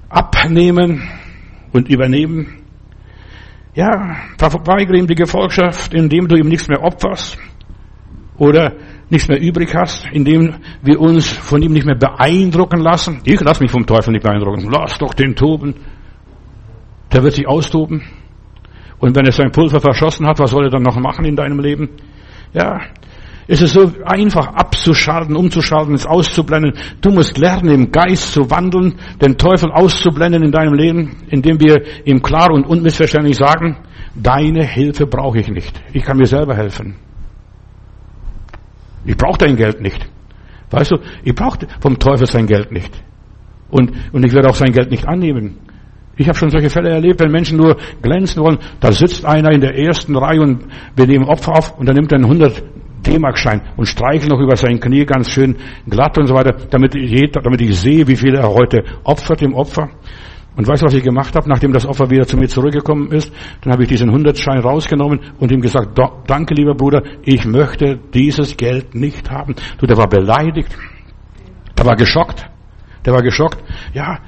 abnehmen 0.09 1.03
und 1.73 1.89
übernehmen. 1.89 2.59
Ja, 3.75 4.17
verweigere 4.37 4.99
ihm 4.99 5.07
die 5.07 5.15
Gefolgschaft, 5.15 5.95
indem 5.95 6.29
du 6.29 6.37
ihm 6.37 6.49
nichts 6.49 6.69
mehr 6.69 6.83
opferst. 6.83 7.39
Oder 8.37 8.75
nichts 9.11 9.29
mehr 9.29 9.41
übrig 9.41 9.75
hast, 9.75 10.07
indem 10.13 10.55
wir 10.83 11.01
uns 11.01 11.29
von 11.29 11.61
ihm 11.63 11.73
nicht 11.73 11.87
mehr 11.87 11.97
beeindrucken 11.97 12.81
lassen. 12.81 13.21
Ich 13.25 13.41
lasse 13.41 13.63
mich 13.63 13.71
vom 13.71 13.87
Teufel 13.87 14.13
nicht 14.13 14.23
beeindrucken. 14.23 14.71
Lass 14.71 14.99
doch 14.99 15.15
den 15.15 15.35
toben. 15.35 15.75
Der 17.13 17.23
wird 17.23 17.35
sich 17.35 17.47
austoben. 17.47 18.03
Und 18.99 19.17
wenn 19.17 19.27
er 19.27 19.33
sein 19.33 19.51
Pulver 19.51 19.81
verschossen 19.81 20.27
hat, 20.27 20.39
was 20.39 20.51
soll 20.51 20.65
er 20.65 20.71
dann 20.71 20.83
noch 20.83 20.97
machen 20.97 21.25
in 21.25 21.35
deinem 21.35 21.59
Leben? 21.59 21.89
Ja, 22.53 22.81
es 23.53 23.61
ist 23.61 23.73
so 23.73 23.91
einfach 24.05 24.47
abzuschalten, 24.47 25.35
umzuschalten, 25.35 25.95
es 25.95 26.07
auszublenden. 26.07 26.75
Du 27.01 27.11
musst 27.11 27.37
lernen, 27.37 27.69
im 27.71 27.91
Geist 27.91 28.33
zu 28.33 28.49
wandeln, 28.49 28.95
den 29.21 29.37
Teufel 29.37 29.73
auszublenden 29.73 30.45
in 30.45 30.53
deinem 30.53 30.75
Leben, 30.75 31.17
indem 31.31 31.59
wir 31.59 31.83
ihm 32.05 32.23
klar 32.23 32.53
und 32.53 32.65
unmissverständlich 32.65 33.37
sagen, 33.37 33.77
deine 34.15 34.65
Hilfe 34.65 35.07
brauche 35.07 35.41
ich 35.41 35.49
nicht. 35.49 35.83
Ich 35.93 36.05
kann 36.05 36.19
mir 36.19 36.27
selber 36.27 36.55
helfen. 36.55 36.95
Ich 39.05 39.17
brauche 39.17 39.39
dein 39.39 39.57
Geld 39.57 39.81
nicht. 39.81 40.09
Weißt 40.71 40.93
du, 40.93 40.99
ich 41.23 41.35
brauche 41.35 41.59
vom 41.81 41.99
Teufel 41.99 42.27
sein 42.27 42.47
Geld 42.47 42.71
nicht. 42.71 42.93
Und, 43.71 43.93
und 44.13 44.25
ich 44.25 44.33
werde 44.33 44.49
auch 44.49 44.55
sein 44.55 44.73
Geld 44.73 44.91
nicht 44.91 45.07
annehmen. 45.07 45.59
Ich 46.17 46.29
habe 46.29 46.37
schon 46.37 46.51
solche 46.51 46.71
Fälle 46.71 46.91
erlebt, 46.91 47.21
wenn 47.21 47.31
Menschen 47.31 47.57
nur 47.57 47.77
glänzen 48.03 48.43
wollen, 48.43 48.59
da 48.79 48.93
sitzt 48.93 49.25
einer 49.25 49.53
in 49.53 49.61
der 49.61 49.75
ersten 49.75 50.17
Reihe 50.17 50.41
und 50.43 50.65
wir 50.95 51.07
nehmen 51.07 51.25
Opfer 51.25 51.53
auf 51.57 51.79
und 51.79 51.89
dann 51.89 51.97
nimmt 51.97 52.13
er 52.13 52.17
einen 52.17 52.27
100 52.27 52.63
D-Mark-Schein 53.07 53.63
und 53.77 53.87
streichelt 53.87 54.31
noch 54.31 54.41
über 54.41 54.57
sein 54.57 54.79
Knie 54.81 55.07
ganz 55.07 55.31
schön 55.31 55.57
glatt 55.89 56.19
und 56.19 56.27
so 56.27 56.35
weiter, 56.35 56.55
damit, 56.69 56.95
jeder, 56.95 57.41
damit 57.41 57.63
ich 57.63 57.79
sehe, 57.79 58.07
wie 58.07 58.17
viel 58.17 58.35
er 58.35 58.53
heute 58.53 58.85
opfert 59.05 59.41
dem 59.41 59.55
Opfer. 59.55 59.89
Und 60.57 60.67
weißt 60.67 60.83
du, 60.83 60.87
was 60.87 60.95
ich 60.95 61.03
gemacht 61.03 61.35
habe, 61.37 61.49
nachdem 61.49 61.73
das 61.73 61.87
Opfer 61.87 62.11
wieder 62.11 62.27
zu 62.27 62.37
mir 62.37 62.49
zurückgekommen 62.49 63.13
ist? 63.13 63.33
Dann 63.63 63.73
habe 63.73 63.85
ich 63.85 63.89
diesen 63.89 64.11
Hundertschein 64.11 64.59
rausgenommen 64.59 65.21
und 65.39 65.53
ihm 65.53 65.61
gesagt, 65.61 65.99
danke 66.27 66.55
lieber 66.55 66.75
Bruder, 66.75 67.03
ich 67.23 67.45
möchte 67.45 67.99
dieses 68.13 68.57
Geld 68.57 68.95
nicht 68.95 69.31
haben. 69.31 69.55
Du, 69.79 69.87
der 69.87 69.97
war 69.97 70.09
beleidigt. 70.09 70.77
Der 71.79 71.87
war 71.87 71.97
geschockt. 71.97 72.47
Der 73.07 73.15
war 73.15 73.23
geschockt. 73.23 73.63
Ja, 73.95 74.19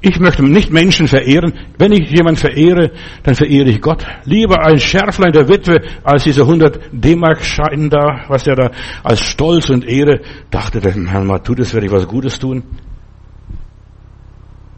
ich 0.00 0.18
möchte 0.18 0.44
nicht 0.44 0.70
Menschen 0.70 1.08
verehren. 1.08 1.52
Wenn 1.78 1.92
ich 1.92 2.10
jemanden 2.10 2.38
verehre, 2.38 2.92
dann 3.22 3.34
verehre 3.34 3.68
ich 3.68 3.80
Gott. 3.80 4.04
Lieber 4.24 4.64
ein 4.64 4.78
Schärflein 4.78 5.32
der 5.32 5.48
Witwe 5.48 5.80
als 6.04 6.24
diese 6.24 6.42
100 6.42 6.90
D-Mark-Schein 6.92 7.90
da, 7.90 8.24
was 8.28 8.46
er 8.46 8.56
da 8.56 8.70
als 9.02 9.20
Stolz 9.20 9.70
und 9.70 9.84
Ehre 9.84 10.20
dachte, 10.50 10.80
der 10.80 10.92
Herr 10.92 11.42
tut 11.42 11.60
es, 11.60 11.72
werde 11.74 11.86
ich 11.86 11.92
was 11.92 12.06
Gutes 12.06 12.38
tun. 12.38 12.62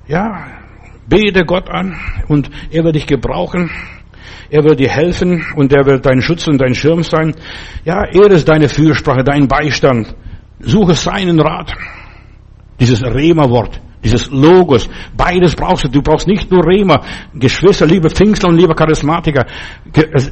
Ja, 0.06 0.57
Bete 1.08 1.44
Gott 1.44 1.68
an 1.70 1.96
und 2.28 2.50
er 2.70 2.84
wird 2.84 2.96
dich 2.96 3.06
gebrauchen. 3.06 3.70
Er 4.50 4.64
wird 4.64 4.80
dir 4.80 4.88
helfen 4.88 5.44
und 5.56 5.72
er 5.72 5.84
wird 5.86 6.06
dein 6.06 6.22
Schutz 6.22 6.46
und 6.48 6.58
dein 6.58 6.74
Schirm 6.74 7.02
sein. 7.02 7.34
Ja, 7.84 8.04
er 8.04 8.30
ist 8.30 8.48
deine 8.48 8.68
Fürsprache, 8.68 9.22
dein 9.22 9.46
Beistand. 9.46 10.14
Suche 10.60 10.94
seinen 10.94 11.40
Rat. 11.40 11.72
Dieses 12.80 13.02
Rema-Wort. 13.02 13.80
Dieses 14.02 14.30
Logos. 14.30 14.88
Beides 15.16 15.54
brauchst 15.54 15.84
du. 15.84 15.88
Du 15.88 16.02
brauchst 16.02 16.26
nicht 16.26 16.50
nur 16.50 16.64
Rema. 16.64 17.02
Geschwister, 17.34 17.84
liebe 17.84 18.08
Pfingstler 18.08 18.50
und 18.50 18.56
liebe 18.56 18.74
Charismatiker. 18.74 19.44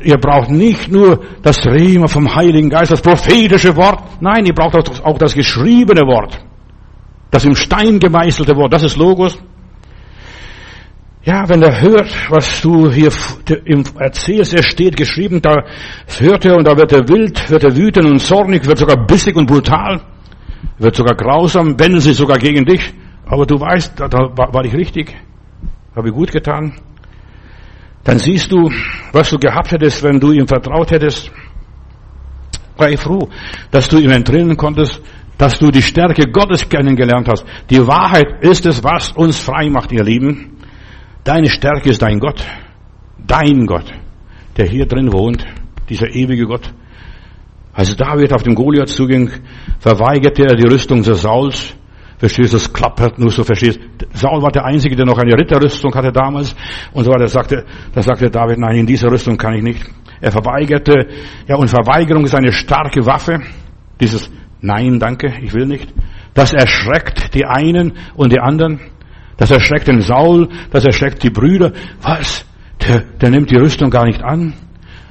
Ihr 0.02 0.18
braucht 0.18 0.50
nicht 0.50 0.90
nur 0.90 1.20
das 1.42 1.66
Rema 1.66 2.06
vom 2.06 2.32
Heiligen 2.34 2.70
Geist, 2.70 2.92
das 2.92 3.02
prophetische 3.02 3.76
Wort. 3.76 4.02
Nein, 4.20 4.46
ihr 4.46 4.54
braucht 4.54 4.76
auch 5.02 5.18
das 5.18 5.34
geschriebene 5.34 6.02
Wort. 6.02 6.38
Das 7.30 7.44
im 7.44 7.56
Stein 7.56 7.98
gemeißelte 7.98 8.54
Wort. 8.56 8.72
Das 8.72 8.84
ist 8.84 8.96
Logos. 8.96 9.36
Ja, 11.26 11.48
wenn 11.48 11.60
er 11.60 11.80
hört, 11.80 12.30
was 12.30 12.60
du 12.60 12.88
hier 12.88 13.10
erzählst, 13.98 14.54
er 14.54 14.62
steht 14.62 14.96
geschrieben, 14.96 15.42
da 15.42 15.64
hört 16.20 16.44
er 16.44 16.56
und 16.56 16.68
da 16.68 16.76
wird 16.76 16.92
er 16.92 17.08
wild, 17.08 17.50
wird 17.50 17.64
er 17.64 17.76
wütend 17.76 18.06
und 18.06 18.20
zornig, 18.20 18.64
wird 18.64 18.78
sogar 18.78 19.08
bissig 19.08 19.34
und 19.34 19.48
brutal, 19.48 20.02
wird 20.78 20.94
sogar 20.94 21.16
grausam, 21.16 21.80
wendet 21.80 22.02
sich 22.02 22.16
sogar 22.16 22.38
gegen 22.38 22.64
dich. 22.64 22.94
Aber 23.26 23.44
du 23.44 23.58
weißt, 23.58 23.98
da, 23.98 24.06
da 24.06 24.36
war 24.36 24.64
ich 24.64 24.72
richtig, 24.72 25.16
habe 25.96 26.10
ich 26.10 26.14
gut 26.14 26.30
getan. 26.30 26.74
Dann 28.04 28.20
siehst 28.20 28.52
du, 28.52 28.70
was 29.10 29.30
du 29.30 29.36
gehabt 29.36 29.72
hättest, 29.72 30.04
wenn 30.04 30.20
du 30.20 30.30
ihm 30.30 30.46
vertraut 30.46 30.92
hättest. 30.92 31.32
Sei 32.78 32.96
froh, 32.96 33.28
dass 33.72 33.88
du 33.88 33.98
ihm 33.98 34.12
entrinnen 34.12 34.56
konntest, 34.56 35.02
dass 35.38 35.58
du 35.58 35.72
die 35.72 35.82
Stärke 35.82 36.30
Gottes 36.30 36.68
kennengelernt 36.68 37.26
hast. 37.28 37.44
Die 37.68 37.84
Wahrheit 37.84 38.44
ist 38.44 38.64
es, 38.64 38.84
was 38.84 39.10
uns 39.10 39.40
frei 39.40 39.68
macht, 39.70 39.90
ihr 39.90 40.04
Lieben. 40.04 40.55
Deine 41.26 41.50
Stärke 41.50 41.90
ist 41.90 42.00
dein 42.00 42.20
Gott. 42.20 42.46
Dein 43.18 43.66
Gott, 43.66 43.92
der 44.56 44.68
hier 44.68 44.86
drin 44.86 45.12
wohnt. 45.12 45.44
Dieser 45.88 46.08
ewige 46.08 46.46
Gott. 46.46 46.72
Als 47.72 47.96
David 47.96 48.32
auf 48.32 48.44
den 48.44 48.54
Goliath 48.54 48.88
zuging, 48.88 49.28
verweigerte 49.80 50.44
er 50.44 50.54
die 50.54 50.68
Rüstung 50.68 51.02
des 51.02 51.22
Sauls. 51.22 51.74
Verstehst 52.18 52.52
du, 52.52 52.56
das 52.58 52.72
klappert 52.72 53.18
nur 53.18 53.30
so, 53.30 53.42
verstehst 53.42 53.80
Saul 54.14 54.40
war 54.40 54.52
der 54.52 54.64
Einzige, 54.64 54.94
der 54.94 55.04
noch 55.04 55.18
eine 55.18 55.34
Ritterrüstung 55.34 55.92
hatte 55.96 56.12
damals. 56.12 56.54
Und 56.92 57.04
so 57.04 57.10
weiter. 57.10 57.26
Sagte, 57.26 57.64
da 57.92 58.02
sagte 58.02 58.30
David, 58.30 58.58
nein, 58.58 58.76
in 58.76 58.86
dieser 58.86 59.10
Rüstung 59.10 59.36
kann 59.36 59.54
ich 59.54 59.64
nicht. 59.64 59.84
Er 60.20 60.30
verweigerte, 60.30 61.08
ja, 61.48 61.56
und 61.56 61.68
Verweigerung 61.68 62.24
ist 62.24 62.36
eine 62.36 62.52
starke 62.52 63.04
Waffe. 63.04 63.40
Dieses 64.00 64.30
Nein, 64.60 64.98
danke, 64.98 65.34
ich 65.42 65.52
will 65.52 65.66
nicht. 65.66 65.92
Das 66.34 66.52
erschreckt 66.52 67.34
die 67.34 67.44
einen 67.44 67.92
und 68.14 68.32
die 68.32 68.40
anderen. 68.40 68.80
Das 69.36 69.50
erschreckt 69.50 69.88
den 69.88 70.00
Saul, 70.00 70.48
das 70.70 70.84
erschreckt 70.84 71.22
die 71.22 71.30
Brüder. 71.30 71.72
Was? 72.02 72.46
Der, 72.86 73.00
der 73.20 73.30
nimmt 73.30 73.50
die 73.50 73.56
Rüstung 73.56 73.90
gar 73.90 74.06
nicht 74.06 74.22
an. 74.22 74.54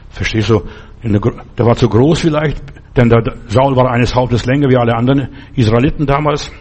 Verstehst 0.09 0.49
du? 0.49 0.63
Der 1.03 1.65
war 1.65 1.75
zu 1.75 1.87
groß 1.87 2.21
vielleicht, 2.21 2.63
denn 2.97 3.09
der 3.09 3.21
Saul 3.47 3.75
war 3.75 3.91
eines 3.91 4.15
Hauptes 4.15 4.45
länger 4.45 4.69
wie 4.69 4.77
alle 4.77 4.95
anderen 4.95 5.29
Israeliten 5.55 6.05
damals. 6.05 6.51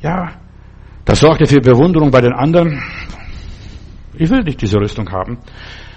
Ja, 0.00 0.32
das 1.04 1.20
sorgte 1.20 1.46
für 1.46 1.60
Bewunderung 1.60 2.10
bei 2.10 2.20
den 2.20 2.32
anderen. 2.32 2.80
Ich 4.16 4.30
will 4.30 4.42
nicht 4.42 4.60
diese 4.62 4.78
Rüstung 4.78 5.10
haben. 5.10 5.38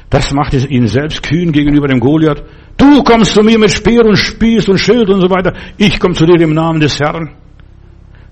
Das 0.10 0.32
machte 0.34 0.58
ihn 0.58 0.88
selbst 0.88 1.22
kühn 1.22 1.52
gegenüber 1.52 1.88
dem 1.88 2.00
Goliath. 2.00 2.44
Du 2.78 3.04
kommst 3.04 3.34
zu 3.34 3.44
mir 3.44 3.60
mit 3.60 3.72
Speer 3.72 4.06
und 4.06 4.16
Spieß 4.16 4.70
und 4.70 4.78
Schild 4.78 5.10
und 5.10 5.22
so 5.22 5.30
weiter. 5.30 5.54
Ich 5.78 6.00
komme 6.00 6.16
zu 6.16 6.26
dir 6.26 6.40
im 6.42 6.54
Namen 6.54 6.80
des 6.80 7.00
Herrn. 7.00 7.36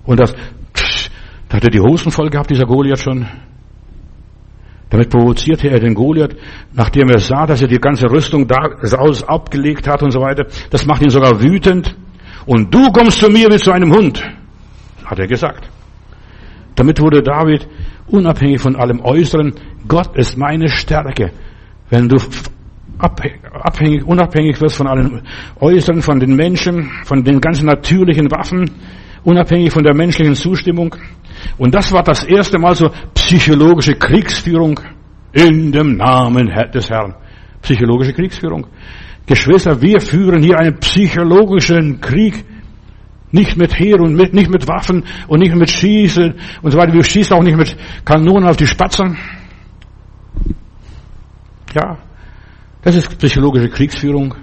Und 0.04 0.18
das 0.18 0.34
da 1.48 1.56
hat 1.56 1.64
er 1.64 1.70
die 1.70 1.80
Hosen 1.80 2.10
voll 2.10 2.28
gehabt, 2.30 2.50
dieser 2.50 2.66
Goliath 2.66 3.00
schon. 3.00 3.26
Damit 4.90 5.10
provozierte 5.10 5.68
er 5.68 5.80
den 5.80 5.94
Goliath, 5.94 6.36
nachdem 6.72 7.08
er 7.10 7.18
sah, 7.18 7.46
dass 7.46 7.60
er 7.60 7.68
die 7.68 7.78
ganze 7.78 8.10
Rüstung 8.10 8.46
da 8.46 8.56
raus 8.96 9.22
abgelegt 9.24 9.88
hat 9.88 10.02
und 10.02 10.12
so 10.12 10.20
weiter. 10.20 10.46
Das 10.70 10.86
macht 10.86 11.02
ihn 11.02 11.10
sogar 11.10 11.42
wütend. 11.42 11.96
Und 12.46 12.72
du 12.72 12.90
kommst 12.92 13.18
zu 13.18 13.28
mir 13.28 13.48
wie 13.50 13.56
zu 13.56 13.72
einem 13.72 13.92
Hund, 13.92 14.22
hat 15.04 15.18
er 15.18 15.26
gesagt. 15.26 15.68
Damit 16.76 17.00
wurde 17.00 17.22
David 17.22 17.66
unabhängig 18.06 18.60
von 18.60 18.76
allem 18.76 19.00
Äußeren, 19.00 19.54
Gott 19.88 20.16
ist 20.16 20.36
meine 20.38 20.68
Stärke. 20.68 21.32
Wenn 21.90 22.08
du 22.08 22.16
abhängig, 22.98 24.04
unabhängig 24.04 24.60
wirst 24.60 24.76
von 24.76 24.86
allem 24.86 25.22
Äußeren, 25.60 26.02
von 26.02 26.20
den 26.20 26.36
Menschen, 26.36 26.90
von 27.04 27.24
den 27.24 27.40
ganzen 27.40 27.66
natürlichen 27.66 28.30
Waffen, 28.30 28.70
unabhängig 29.24 29.72
von 29.72 29.82
der 29.82 29.94
menschlichen 29.94 30.34
Zustimmung, 30.34 30.94
und 31.58 31.74
das 31.74 31.92
war 31.92 32.02
das 32.02 32.24
erste 32.24 32.58
Mal 32.58 32.74
so 32.74 32.90
psychologische 33.14 33.94
Kriegsführung 33.94 34.80
in 35.32 35.72
dem 35.72 35.96
Namen 35.96 36.50
des 36.72 36.90
Herrn. 36.90 37.14
Psychologische 37.62 38.12
Kriegsführung. 38.12 38.66
Geschwister, 39.26 39.80
wir 39.82 40.00
führen 40.00 40.42
hier 40.42 40.58
einen 40.58 40.78
psychologischen 40.78 42.00
Krieg. 42.00 42.44
Nicht 43.32 43.56
mit 43.56 43.78
Heer 43.78 44.00
und 44.00 44.14
mit, 44.14 44.32
nicht 44.32 44.48
mit 44.50 44.68
Waffen 44.68 45.04
und 45.26 45.40
nicht 45.40 45.54
mit 45.54 45.68
Schießen 45.68 46.34
und 46.62 46.70
so 46.70 46.78
weiter. 46.78 46.92
Wir 46.92 47.02
schießen 47.02 47.36
auch 47.36 47.42
nicht 47.42 47.56
mit 47.56 47.76
Kanonen 48.04 48.48
auf 48.48 48.56
die 48.56 48.68
Spatzen. 48.68 49.18
Ja, 51.74 51.98
das 52.82 52.94
ist 52.94 53.18
psychologische 53.18 53.68
Kriegsführung. 53.68 54.34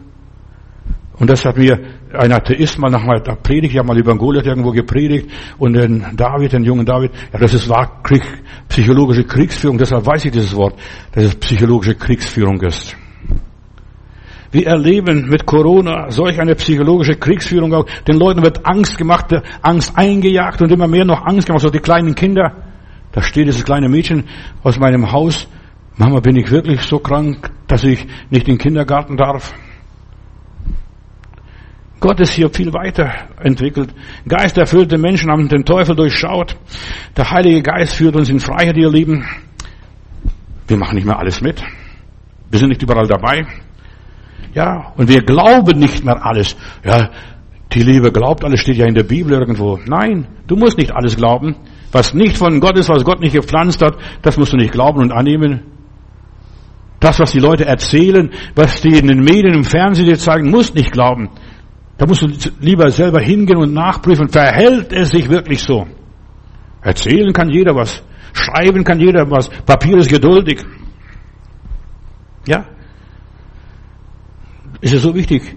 Und 1.18 1.30
das 1.30 1.46
hat 1.46 1.58
mir 1.58 1.80
ein 2.14 2.32
Atheist 2.32 2.78
mal 2.78 2.90
nach 2.90 3.04
meiner 3.04 3.36
Predigt, 3.36 3.74
ich 3.74 3.80
habe 3.80 3.88
mal 3.88 3.98
über 3.98 4.16
Goliath 4.16 4.46
irgendwo 4.46 4.72
gepredigt 4.72 5.30
und 5.58 5.74
den 5.74 6.06
David, 6.16 6.54
den 6.54 6.64
jungen 6.64 6.86
David, 6.86 7.12
ja, 7.32 7.40
das 7.40 7.54
ist 7.54 7.68
war 7.70 8.02
Krieg, 8.04 8.24
psychologische 8.70 9.24
Kriegsführung, 9.24 9.78
deshalb 9.78 10.06
weiß 10.06 10.26
ich 10.26 10.32
dieses 10.32 10.56
Wort, 10.56 10.76
dass 11.12 11.24
es 11.24 11.36
psychologische 11.36 11.96
Kriegsführung 11.96 12.62
ist. 12.62 12.96
Wir 14.52 14.68
erleben 14.68 15.30
mit 15.30 15.48
Corona 15.48 16.12
solch 16.12 16.40
eine 16.40 16.54
psychologische 16.54 17.16
Kriegsführung 17.16 17.74
auch. 17.74 17.86
Den 18.08 18.20
Leuten 18.20 18.44
wird 18.44 18.64
Angst 18.68 19.00
gemacht, 19.00 19.34
Angst 19.64 19.94
eingejagt 19.96 20.62
und 20.62 20.72
immer 20.72 20.88
mehr 20.88 21.06
noch 21.06 21.26
Angst 21.26 21.48
gemacht, 21.48 21.64
so 21.64 21.72
die 21.72 21.80
kleinen 21.80 22.14
Kinder. 22.14 22.54
Da 23.12 23.24
steht 23.24 23.48
dieses 23.48 23.66
kleine 23.66 23.90
Mädchen 23.90 24.26
aus 24.62 24.78
meinem 24.78 25.12
Haus. 25.12 25.48
Mama, 25.98 26.20
bin 26.20 26.36
ich 26.36 26.52
wirklich 26.52 26.82
so 26.82 27.00
krank, 27.00 27.50
dass 27.68 27.84
ich 27.84 28.06
nicht 28.30 28.48
in 28.48 28.56
den 28.56 28.58
Kindergarten 28.60 29.18
darf? 29.18 29.56
Gott 32.04 32.20
ist 32.20 32.34
hier 32.34 32.50
viel 32.50 32.74
weiter 32.74 33.14
entwickelt. 33.42 33.94
Geisterfüllte 34.28 34.98
Menschen 34.98 35.32
haben 35.32 35.48
den 35.48 35.64
Teufel 35.64 35.96
durchschaut. 35.96 36.58
Der 37.16 37.32
Heilige 37.32 37.62
Geist 37.62 37.96
führt 37.96 38.18
uns 38.18 38.28
in 38.28 38.42
Freiheit, 38.42 38.76
ihr 38.76 38.90
Lieben. 38.90 39.26
Wir 40.68 40.76
machen 40.76 40.96
nicht 40.96 41.06
mehr 41.06 41.18
alles 41.18 41.40
mit. 41.40 41.64
Wir 42.52 42.60
sind 42.60 42.68
nicht 42.68 42.84
überall 42.84 43.08
dabei. 43.08 43.48
Ja, 44.54 44.92
und 44.98 45.08
wir 45.08 45.22
glauben 45.22 45.80
nicht 45.80 46.04
mehr 46.04 46.26
alles. 46.26 46.58
Ja, 46.84 47.10
die 47.72 47.84
Liebe 47.84 48.12
glaubt 48.12 48.44
alles, 48.44 48.60
steht 48.60 48.76
ja 48.76 48.86
in 48.86 48.96
der 48.96 49.04
Bibel 49.04 49.32
irgendwo. 49.32 49.80
Nein, 49.86 50.28
du 50.46 50.58
musst 50.58 50.78
nicht 50.78 50.92
alles 50.92 51.16
glauben. 51.16 51.56
Was 51.94 52.14
nicht 52.14 52.36
von 52.36 52.60
Gott 52.60 52.78
ist, 52.78 52.90
was 52.90 53.06
Gott 53.06 53.22
nicht 53.22 53.34
gepflanzt 53.34 53.82
hat, 53.82 53.96
das 54.22 54.36
musst 54.36 54.52
du 54.52 54.58
nicht 54.58 54.74
glauben 54.74 55.00
und 55.00 55.14
annehmen. 55.14 55.62
Das, 57.00 57.22
was 57.22 57.32
die 57.32 57.40
Leute 57.40 57.64
erzählen, 57.64 58.30
was 58.56 58.82
die 58.82 58.98
in 58.98 59.08
den 59.08 59.24
Medien, 59.24 59.54
im 59.54 59.64
Fernsehen 59.64 60.06
dir 60.06 60.18
zeigen, 60.18 60.50
musst 60.52 60.76
nicht 60.76 60.92
glauben. 60.92 61.30
Da 61.98 62.06
musst 62.08 62.22
du 62.22 62.28
lieber 62.60 62.90
selber 62.90 63.22
hingehen 63.22 63.58
und 63.58 63.74
nachprüfen, 63.74 64.28
verhält 64.28 64.92
es 64.92 65.10
sich 65.10 65.30
wirklich 65.30 65.62
so? 65.62 65.88
Erzählen 66.82 67.32
kann 67.32 67.50
jeder 67.50 67.76
was. 67.76 68.04
Schreiben 68.34 68.84
kann 68.84 69.00
jeder 69.00 69.30
was. 69.30 69.50
Papier 69.50 69.98
ist 69.98 70.10
geduldig. 70.10 70.64
Ja? 72.48 72.66
Ist 74.82 74.94
es 74.94 75.04
so 75.04 75.14
wichtig? 75.16 75.56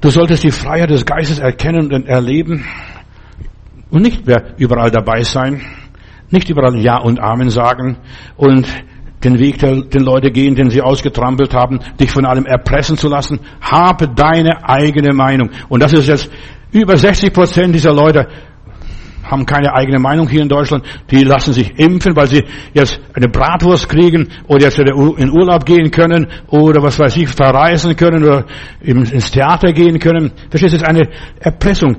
Du 0.00 0.10
solltest 0.10 0.44
die 0.44 0.52
Freiheit 0.52 0.90
des 0.90 1.04
Geistes 1.04 1.40
erkennen 1.40 1.92
und 1.92 2.06
erleben 2.06 2.64
und 3.90 4.02
nicht 4.02 4.26
mehr 4.26 4.54
überall 4.56 4.90
dabei 4.90 5.22
sein, 5.24 5.60
nicht 6.30 6.48
überall 6.48 6.78
Ja 6.78 6.98
und 6.98 7.18
Amen 7.18 7.50
sagen 7.50 7.98
und 8.36 8.66
den 9.24 9.38
Weg 9.38 9.58
der, 9.58 9.82
den 9.82 10.02
Leute 10.02 10.30
gehen, 10.30 10.54
den 10.54 10.70
sie 10.70 10.82
ausgetrampelt 10.82 11.54
haben, 11.54 11.80
dich 12.00 12.10
von 12.10 12.24
allem 12.24 12.46
erpressen 12.46 12.96
zu 12.96 13.08
lassen. 13.08 13.40
Habe 13.60 14.08
deine 14.08 14.68
eigene 14.68 15.12
Meinung. 15.12 15.50
Und 15.68 15.82
das 15.82 15.92
ist 15.92 16.08
jetzt 16.08 16.30
über 16.72 16.96
60 16.96 17.32
Prozent 17.32 17.74
dieser 17.74 17.92
Leute 17.92 18.28
haben 19.30 19.44
keine 19.44 19.74
eigene 19.74 19.98
Meinung 19.98 20.28
hier 20.28 20.42
in 20.42 20.48
Deutschland. 20.48 20.84
Die 21.10 21.22
lassen 21.22 21.52
sich 21.52 21.78
impfen, 21.78 22.16
weil 22.16 22.28
sie 22.28 22.44
jetzt 22.72 22.98
eine 23.12 23.28
Bratwurst 23.28 23.88
kriegen 23.88 24.28
oder 24.46 24.64
jetzt 24.64 24.78
in 24.78 25.30
Urlaub 25.30 25.66
gehen 25.66 25.90
können 25.90 26.28
oder 26.48 26.82
was 26.82 26.98
weiß 26.98 27.16
ich, 27.18 27.28
verreisen 27.28 27.94
können 27.94 28.24
oder 28.24 28.46
ins 28.80 29.30
Theater 29.30 29.72
gehen 29.72 29.98
können. 29.98 30.32
Das 30.50 30.62
ist 30.62 30.82
eine 30.82 31.08
Erpressung. 31.40 31.96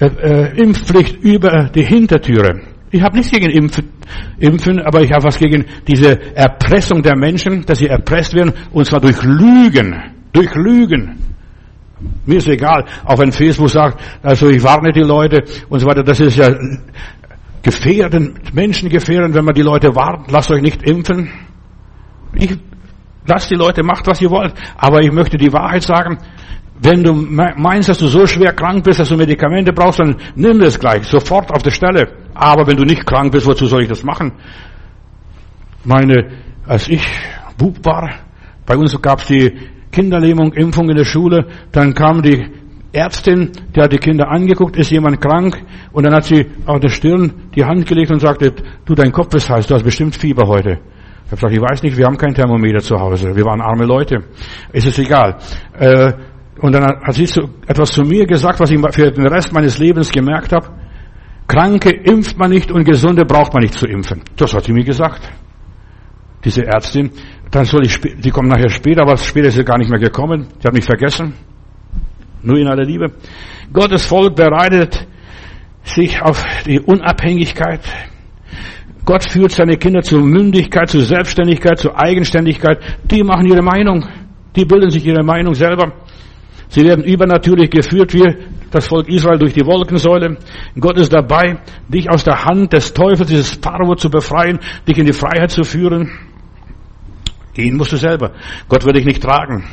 Äh, 0.00 0.06
äh, 0.06 0.60
Impfpflicht 0.60 1.22
über 1.22 1.70
die 1.72 1.84
Hintertüre. 1.84 2.73
Ich 2.94 3.02
habe 3.02 3.16
nichts 3.16 3.32
gegen 3.32 3.50
Impfen, 3.50 3.90
Impfen, 4.38 4.78
aber 4.78 5.02
ich 5.02 5.10
habe 5.10 5.24
was 5.24 5.36
gegen 5.36 5.64
diese 5.84 6.36
Erpressung 6.36 7.02
der 7.02 7.16
Menschen, 7.16 7.66
dass 7.66 7.78
sie 7.78 7.88
erpresst 7.88 8.34
werden, 8.34 8.52
und 8.70 8.84
zwar 8.86 9.00
durch 9.00 9.20
Lügen. 9.24 10.00
Durch 10.32 10.54
Lügen. 10.54 11.18
Mir 12.24 12.36
ist 12.36 12.46
egal, 12.46 12.84
auch 13.04 13.18
wenn 13.18 13.32
Facebook 13.32 13.68
sagt, 13.68 14.00
also 14.22 14.48
ich 14.48 14.62
warne 14.62 14.92
die 14.92 15.00
Leute 15.00 15.42
und 15.68 15.80
so 15.80 15.86
weiter, 15.88 16.04
das 16.04 16.20
ist 16.20 16.36
ja 16.36 16.54
gefährden, 17.62 18.38
Menschen 18.52 18.88
gefährden, 18.88 19.34
wenn 19.34 19.44
man 19.44 19.54
die 19.54 19.62
Leute 19.62 19.92
warnt, 19.96 20.30
lasst 20.30 20.52
euch 20.52 20.62
nicht 20.62 20.88
impfen. 20.88 21.32
Ich 22.36 22.56
lasst 23.26 23.50
die 23.50 23.56
Leute, 23.56 23.82
macht 23.82 24.06
was 24.06 24.20
ihr 24.20 24.30
wollt, 24.30 24.54
aber 24.76 25.02
ich 25.02 25.10
möchte 25.10 25.36
die 25.36 25.52
Wahrheit 25.52 25.82
sagen, 25.82 26.18
Wenn 26.80 27.02
du 27.04 27.14
meinst, 27.14 27.88
dass 27.88 27.98
du 27.98 28.08
so 28.08 28.26
schwer 28.26 28.52
krank 28.52 28.84
bist, 28.84 28.98
dass 28.98 29.08
du 29.08 29.16
Medikamente 29.16 29.72
brauchst, 29.72 30.00
dann 30.00 30.16
nimm 30.34 30.58
das 30.58 30.78
gleich, 30.78 31.04
sofort 31.04 31.52
auf 31.52 31.62
der 31.62 31.70
Stelle. 31.70 32.08
Aber 32.34 32.66
wenn 32.66 32.76
du 32.76 32.84
nicht 32.84 33.06
krank 33.06 33.30
bist, 33.30 33.46
wozu 33.46 33.66
soll 33.66 33.82
ich 33.82 33.88
das 33.88 34.02
machen? 34.02 34.32
Meine, 35.84 36.32
als 36.66 36.88
ich 36.88 37.06
Bub 37.56 37.84
war, 37.84 38.10
bei 38.66 38.76
uns 38.76 39.00
gab 39.00 39.20
es 39.20 39.26
die 39.26 39.52
Kinderlähmung, 39.92 40.52
Impfung 40.54 40.88
in 40.90 40.96
der 40.96 41.04
Schule, 41.04 41.46
dann 41.70 41.94
kam 41.94 42.22
die 42.22 42.44
Ärztin, 42.92 43.50
die 43.74 43.80
hat 43.80 43.92
die 43.92 43.98
Kinder 43.98 44.28
angeguckt, 44.28 44.76
ist 44.76 44.90
jemand 44.90 45.20
krank? 45.20 45.62
Und 45.92 46.04
dann 46.04 46.14
hat 46.14 46.24
sie 46.24 46.46
auf 46.66 46.80
der 46.80 46.88
Stirn 46.88 47.50
die 47.54 47.64
Hand 47.64 47.86
gelegt 47.86 48.10
und 48.10 48.20
sagte, 48.20 48.52
du, 48.84 48.94
dein 48.94 49.12
Kopf 49.12 49.34
ist 49.34 49.50
heiß, 49.50 49.66
du 49.66 49.74
hast 49.74 49.84
bestimmt 49.84 50.16
Fieber 50.16 50.46
heute. 50.48 50.80
Ich 51.26 51.32
habe 51.32 51.36
gesagt, 51.36 51.54
ich 51.54 51.60
weiß 51.60 51.82
nicht, 51.82 51.96
wir 51.96 52.06
haben 52.06 52.16
kein 52.16 52.34
Thermometer 52.34 52.80
zu 52.80 52.96
Hause. 52.96 53.34
Wir 53.34 53.44
waren 53.44 53.60
arme 53.60 53.84
Leute. 53.84 54.24
Es 54.72 54.86
ist 54.86 54.98
egal. 54.98 55.38
Äh, 55.78 56.12
und 56.60 56.72
dann 56.72 56.84
hat 56.84 57.14
sie 57.14 57.24
etwas 57.66 57.90
zu 57.90 58.02
mir 58.02 58.26
gesagt, 58.26 58.60
was 58.60 58.70
ich 58.70 58.80
für 58.92 59.10
den 59.10 59.26
Rest 59.26 59.52
meines 59.52 59.78
Lebens 59.78 60.10
gemerkt 60.10 60.52
habe. 60.52 60.68
Kranke 61.46 61.90
impft 61.90 62.38
man 62.38 62.50
nicht 62.50 62.70
und 62.70 62.84
Gesunde 62.84 63.24
braucht 63.24 63.52
man 63.52 63.62
nicht 63.62 63.74
zu 63.74 63.86
impfen. 63.86 64.22
Das 64.36 64.54
hat 64.54 64.64
sie 64.64 64.72
mir 64.72 64.84
gesagt. 64.84 65.30
Diese 66.44 66.64
Ärztin. 66.64 67.10
Dann 67.50 67.64
soll 67.64 67.86
ich, 67.86 68.00
die 68.00 68.30
kommt 68.30 68.48
nachher 68.48 68.70
später, 68.70 69.02
aber 69.02 69.16
später 69.16 69.48
ist 69.48 69.56
sie 69.56 69.64
gar 69.64 69.78
nicht 69.78 69.90
mehr 69.90 70.00
gekommen. 70.00 70.48
Sie 70.58 70.66
hat 70.66 70.74
mich 70.74 70.84
vergessen. 70.84 71.34
Nur 72.42 72.58
in 72.58 72.66
aller 72.66 72.84
Liebe. 72.84 73.12
Gottes 73.72 74.06
Volk 74.06 74.36
bereitet 74.36 75.06
sich 75.82 76.20
auf 76.22 76.44
die 76.64 76.80
Unabhängigkeit. 76.80 77.80
Gott 79.04 79.30
führt 79.30 79.52
seine 79.52 79.76
Kinder 79.76 80.02
zur 80.02 80.22
Mündigkeit, 80.22 80.88
zur 80.88 81.02
Selbstständigkeit, 81.02 81.78
zur 81.78 81.98
Eigenständigkeit. 81.98 82.78
Die 83.10 83.22
machen 83.22 83.46
ihre 83.46 83.62
Meinung. 83.62 84.06
Die 84.56 84.64
bilden 84.64 84.90
sich 84.90 85.04
ihre 85.04 85.22
Meinung 85.22 85.54
selber. 85.54 85.92
Sie 86.74 86.82
werden 86.82 87.04
übernatürlich 87.04 87.70
geführt 87.70 88.12
wie 88.14 88.34
das 88.72 88.88
Volk 88.88 89.08
Israel 89.08 89.38
durch 89.38 89.52
die 89.52 89.64
Wolkensäule. 89.64 90.38
Gott 90.80 90.98
ist 90.98 91.12
dabei, 91.12 91.58
dich 91.88 92.10
aus 92.10 92.24
der 92.24 92.44
Hand 92.44 92.72
des 92.72 92.92
Teufels, 92.92 93.28
dieses 93.28 93.52
Pharao 93.52 93.94
zu 93.94 94.10
befreien, 94.10 94.58
dich 94.88 94.98
in 94.98 95.06
die 95.06 95.12
Freiheit 95.12 95.52
zu 95.52 95.62
führen. 95.62 96.10
Ihn 97.54 97.76
musst 97.76 97.92
du 97.92 97.96
selber. 97.96 98.32
Gott 98.68 98.84
wird 98.84 98.96
dich 98.96 99.04
nicht 99.04 99.22
tragen. 99.22 99.64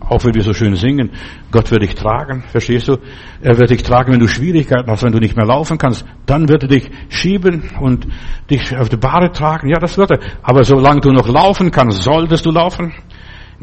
Auch 0.00 0.24
wenn 0.24 0.34
wir 0.34 0.42
so 0.42 0.54
schön 0.54 0.74
singen, 0.76 1.10
Gott 1.50 1.70
wird 1.70 1.82
dich 1.82 1.94
tragen, 1.94 2.44
verstehst 2.48 2.88
du? 2.88 2.96
Er 3.42 3.58
wird 3.58 3.68
dich 3.68 3.82
tragen, 3.82 4.12
wenn 4.12 4.20
du 4.20 4.28
Schwierigkeiten 4.28 4.88
hast, 4.90 5.02
wenn 5.02 5.12
du 5.12 5.18
nicht 5.18 5.36
mehr 5.36 5.44
laufen 5.44 5.76
kannst. 5.76 6.06
Dann 6.24 6.48
wird 6.48 6.62
er 6.62 6.68
dich 6.70 6.90
schieben 7.10 7.64
und 7.80 8.06
dich 8.48 8.74
auf 8.78 8.88
die 8.88 8.96
Bahre 8.96 9.30
tragen. 9.30 9.68
Ja, 9.68 9.78
das 9.78 9.98
wird 9.98 10.12
er. 10.12 10.20
Aber 10.42 10.64
solange 10.64 11.00
du 11.00 11.10
noch 11.10 11.28
laufen 11.28 11.70
kannst, 11.70 12.02
solltest 12.02 12.46
du 12.46 12.50
laufen. 12.50 12.94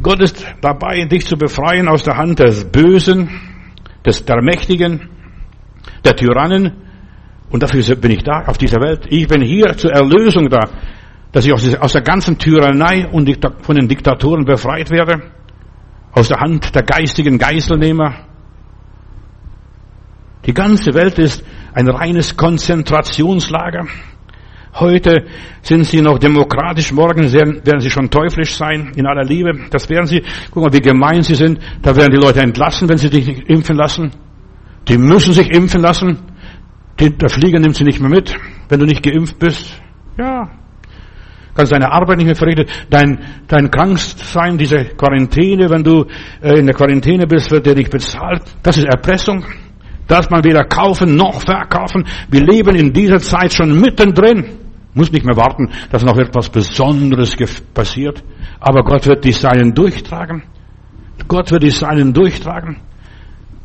Gott 0.01 0.21
ist 0.21 0.45
dabei, 0.61 1.05
dich 1.05 1.27
zu 1.27 1.37
befreien 1.37 1.87
aus 1.87 2.03
der 2.03 2.17
Hand 2.17 2.39
des 2.39 2.65
Bösen, 2.65 3.29
des 4.05 4.25
der 4.25 4.41
Mächtigen, 4.41 5.09
der 6.03 6.15
Tyrannen. 6.15 6.71
Und 7.49 7.61
dafür 7.61 7.95
bin 7.95 8.11
ich 8.11 8.23
da, 8.23 8.43
auf 8.47 8.57
dieser 8.57 8.81
Welt. 8.81 9.05
Ich 9.09 9.27
bin 9.27 9.41
hier 9.41 9.77
zur 9.77 9.91
Erlösung 9.91 10.49
da, 10.49 10.69
dass 11.31 11.45
ich 11.45 11.53
aus 11.53 11.93
der 11.93 12.01
ganzen 12.01 12.37
Tyrannei 12.37 13.07
und 13.07 13.29
von 13.61 13.75
den 13.75 13.87
Diktatoren 13.87 14.45
befreit 14.45 14.89
werde 14.89 15.31
aus 16.13 16.27
der 16.27 16.39
Hand 16.39 16.73
der 16.75 16.83
geistigen 16.83 17.37
Geiselnehmer. 17.37 18.27
Die 20.45 20.53
ganze 20.53 20.93
Welt 20.93 21.17
ist 21.19 21.43
ein 21.73 21.89
reines 21.89 22.37
Konzentrationslager. 22.37 23.87
Heute 24.75 25.25
sind 25.61 25.85
sie 25.85 26.01
noch 26.01 26.17
demokratisch, 26.17 26.91
morgen 26.91 27.31
werden 27.31 27.79
sie 27.79 27.91
schon 27.91 28.09
teuflisch 28.09 28.55
sein, 28.55 28.91
in 28.95 29.05
aller 29.05 29.23
Liebe. 29.23 29.51
Das 29.69 29.87
werden 29.89 30.07
sie, 30.07 30.23
guck 30.49 30.63
mal, 30.63 30.73
wie 30.73 30.81
gemein 30.81 31.21
sie 31.21 31.35
sind. 31.35 31.59
Da 31.81 31.95
werden 31.95 32.11
die 32.11 32.25
Leute 32.25 32.41
entlassen, 32.41 32.89
wenn 32.89 32.97
sie 32.97 33.09
sich 33.09 33.27
nicht 33.27 33.49
impfen 33.49 33.75
lassen. 33.75 34.11
Die 34.87 34.97
müssen 34.97 35.33
sich 35.33 35.49
impfen 35.53 35.81
lassen. 35.81 36.17
der 36.99 37.29
Flieger 37.29 37.59
nimmt 37.59 37.75
sie 37.75 37.83
nicht 37.83 37.99
mehr 37.99 38.09
mit, 38.09 38.35
wenn 38.69 38.79
du 38.79 38.85
nicht 38.85 39.03
geimpft 39.03 39.37
bist. 39.37 39.79
Ja, 40.17 40.49
kannst 41.55 41.71
deine 41.71 41.91
Arbeit 41.91 42.17
nicht 42.17 42.25
mehr 42.25 42.35
verrichten, 42.35 42.65
dein, 42.89 43.19
dein 43.47 43.69
Kranksein, 43.69 44.57
diese 44.57 44.85
Quarantäne, 44.97 45.69
wenn 45.69 45.83
du 45.83 46.05
äh, 46.41 46.59
in 46.59 46.65
der 46.65 46.75
Quarantäne 46.75 47.27
bist, 47.27 47.51
wird 47.51 47.65
dir 47.65 47.75
nicht 47.75 47.91
bezahlt. 47.91 48.41
Das 48.61 48.77
ist 48.77 48.85
Erpressung. 48.85 49.45
Das 50.07 50.29
man 50.29 50.43
weder 50.43 50.65
kaufen 50.65 51.15
noch 51.15 51.41
verkaufen. 51.41 52.05
Wir 52.29 52.41
leben 52.41 52.75
in 52.75 52.91
dieser 52.91 53.19
Zeit 53.19 53.53
schon 53.53 53.79
mittendrin. 53.79 54.62
Muss 54.93 55.11
nicht 55.11 55.25
mehr 55.25 55.35
warten, 55.35 55.69
dass 55.91 56.03
noch 56.03 56.17
etwas 56.17 56.49
Besonderes 56.49 57.35
passiert. 57.73 58.23
Aber 58.59 58.83
Gott 58.83 59.07
wird 59.07 59.25
die 59.25 59.31
Seinen 59.31 59.73
durchtragen. 59.73 60.43
Gott 61.27 61.51
wird 61.51 61.63
die 61.63 61.71
Seinen 61.71 62.13
durchtragen. 62.13 62.77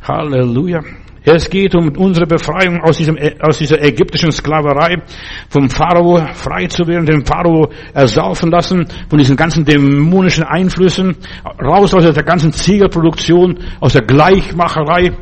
Halleluja. 0.02 0.82
Es 1.24 1.50
geht 1.50 1.74
um 1.74 1.88
unsere 1.96 2.26
Befreiung 2.26 2.80
aus, 2.80 2.96
diesem, 2.96 3.18
aus 3.40 3.58
dieser 3.58 3.82
ägyptischen 3.82 4.32
Sklaverei, 4.32 5.02
vom 5.50 5.68
Pharao 5.68 6.16
frei 6.32 6.66
zu 6.68 6.86
werden, 6.86 7.04
den 7.04 7.26
Pharao 7.26 7.70
ersaufen 7.92 8.50
lassen, 8.50 8.86
von 9.10 9.18
diesen 9.18 9.36
ganzen 9.36 9.64
dämonischen 9.64 10.44
Einflüssen, 10.44 11.16
raus 11.60 11.92
aus 11.92 12.04
der 12.04 12.22
ganzen 12.22 12.52
Ziegelproduktion, 12.52 13.58
aus 13.80 13.92
der 13.92 14.02
Gleichmacherei. 14.02 15.12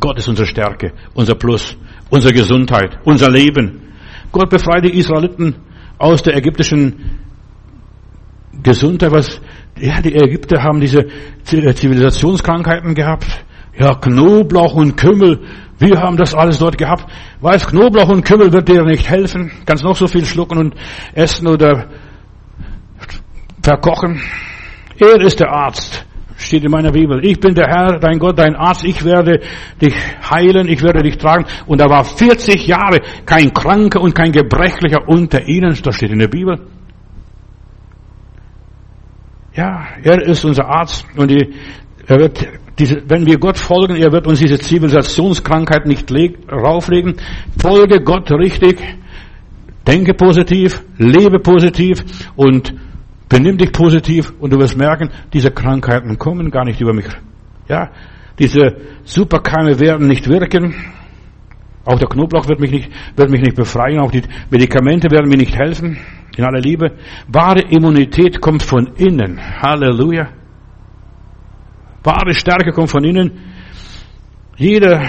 Gott 0.00 0.18
ist 0.18 0.28
unsere 0.28 0.48
Stärke, 0.48 0.92
unser 1.14 1.36
Plus, 1.36 1.76
unsere 2.10 2.34
Gesundheit, 2.34 2.98
unser 3.04 3.30
Leben. 3.30 3.83
Gott 4.34 4.50
befreit 4.50 4.84
die 4.84 4.98
Israeliten 4.98 5.56
aus 5.96 6.22
der 6.22 6.36
ägyptischen 6.36 7.20
Gesundheit, 8.62 9.12
was, 9.12 9.40
ja, 9.78 10.02
die 10.02 10.14
Ägypter 10.14 10.62
haben 10.62 10.80
diese 10.80 11.06
Zivilisationskrankheiten 11.44 12.94
gehabt 12.94 13.44
ja, 13.78 13.94
Knoblauch 13.94 14.74
und 14.74 14.96
Kümmel, 14.96 15.40
wir 15.78 15.98
haben 16.00 16.16
das 16.16 16.34
alles 16.34 16.58
dort 16.58 16.78
gehabt. 16.78 17.10
Weiß, 17.40 17.66
Knoblauch 17.66 18.08
und 18.08 18.24
Kümmel 18.24 18.52
wird 18.52 18.68
dir 18.68 18.84
nicht 18.84 19.08
helfen. 19.08 19.50
Kannst 19.66 19.82
noch 19.82 19.96
so 19.96 20.06
viel 20.06 20.24
schlucken 20.24 20.58
und 20.58 20.74
essen 21.14 21.48
oder 21.48 21.88
verkochen. 23.60 24.20
Er 24.98 25.20
ist 25.20 25.40
der 25.40 25.50
Arzt. 25.50 26.06
Steht 26.44 26.62
in 26.62 26.70
meiner 26.70 26.92
Bibel. 26.92 27.24
Ich 27.24 27.40
bin 27.40 27.54
der 27.54 27.68
Herr, 27.68 27.98
dein 27.98 28.18
Gott, 28.18 28.38
dein 28.38 28.54
Arzt. 28.54 28.84
Ich 28.84 29.02
werde 29.02 29.40
dich 29.80 29.94
heilen. 30.30 30.68
Ich 30.68 30.82
werde 30.82 31.02
dich 31.02 31.16
tragen. 31.16 31.46
Und 31.66 31.80
er 31.80 31.88
war 31.88 32.04
40 32.04 32.66
Jahre 32.66 33.00
kein 33.24 33.52
Kranker 33.54 34.02
und 34.02 34.14
kein 34.14 34.30
Gebrechlicher 34.30 35.08
unter 35.08 35.48
ihnen. 35.48 35.74
Das 35.82 35.96
steht 35.96 36.10
in 36.10 36.18
der 36.18 36.28
Bibel. 36.28 36.60
Ja, 39.54 39.86
er 40.02 40.20
ist 40.22 40.44
unser 40.44 40.66
Arzt 40.66 41.06
und 41.16 41.30
die, 41.30 41.54
er 42.06 42.18
wird 42.18 42.46
diese, 42.78 43.02
wenn 43.08 43.24
wir 43.24 43.38
Gott 43.38 43.56
folgen, 43.56 43.96
er 43.96 44.12
wird 44.12 44.26
uns 44.26 44.40
diese 44.40 44.58
Zivilisationskrankheit 44.58 45.86
nicht 45.86 46.12
rauflegen. 46.50 47.14
Folge 47.56 48.02
Gott 48.02 48.30
richtig, 48.32 48.78
denke 49.86 50.12
positiv, 50.12 50.82
lebe 50.98 51.38
positiv 51.38 52.04
und 52.36 52.74
benimm 53.28 53.56
dich 53.56 53.72
positiv 53.72 54.32
und 54.38 54.52
du 54.52 54.58
wirst 54.58 54.76
merken, 54.76 55.10
diese 55.32 55.50
Krankheiten 55.50 56.18
kommen 56.18 56.50
gar 56.50 56.64
nicht 56.64 56.80
über 56.80 56.92
mich. 56.92 57.06
Ja, 57.68 57.90
diese 58.38 58.76
Superkeime 59.04 59.78
werden 59.80 60.08
nicht 60.08 60.28
wirken. 60.28 60.74
Auch 61.84 61.98
der 61.98 62.08
Knoblauch 62.08 62.48
wird 62.48 62.60
mich 62.60 62.70
nicht, 62.70 62.90
wird 63.16 63.30
mich 63.30 63.42
nicht 63.42 63.56
befreien. 63.56 64.00
Auch 64.00 64.10
die 64.10 64.22
Medikamente 64.50 65.10
werden 65.10 65.28
mir 65.28 65.36
nicht 65.36 65.56
helfen. 65.56 65.98
In 66.36 66.44
aller 66.44 66.60
Liebe. 66.60 66.92
Wahre 67.28 67.60
Immunität 67.60 68.40
kommt 68.40 68.62
von 68.62 68.92
innen. 68.96 69.38
Halleluja. 69.60 70.28
Wahre 72.02 72.34
Stärke 72.34 72.72
kommt 72.72 72.90
von 72.90 73.04
innen. 73.04 73.32
Jeder 74.56 75.02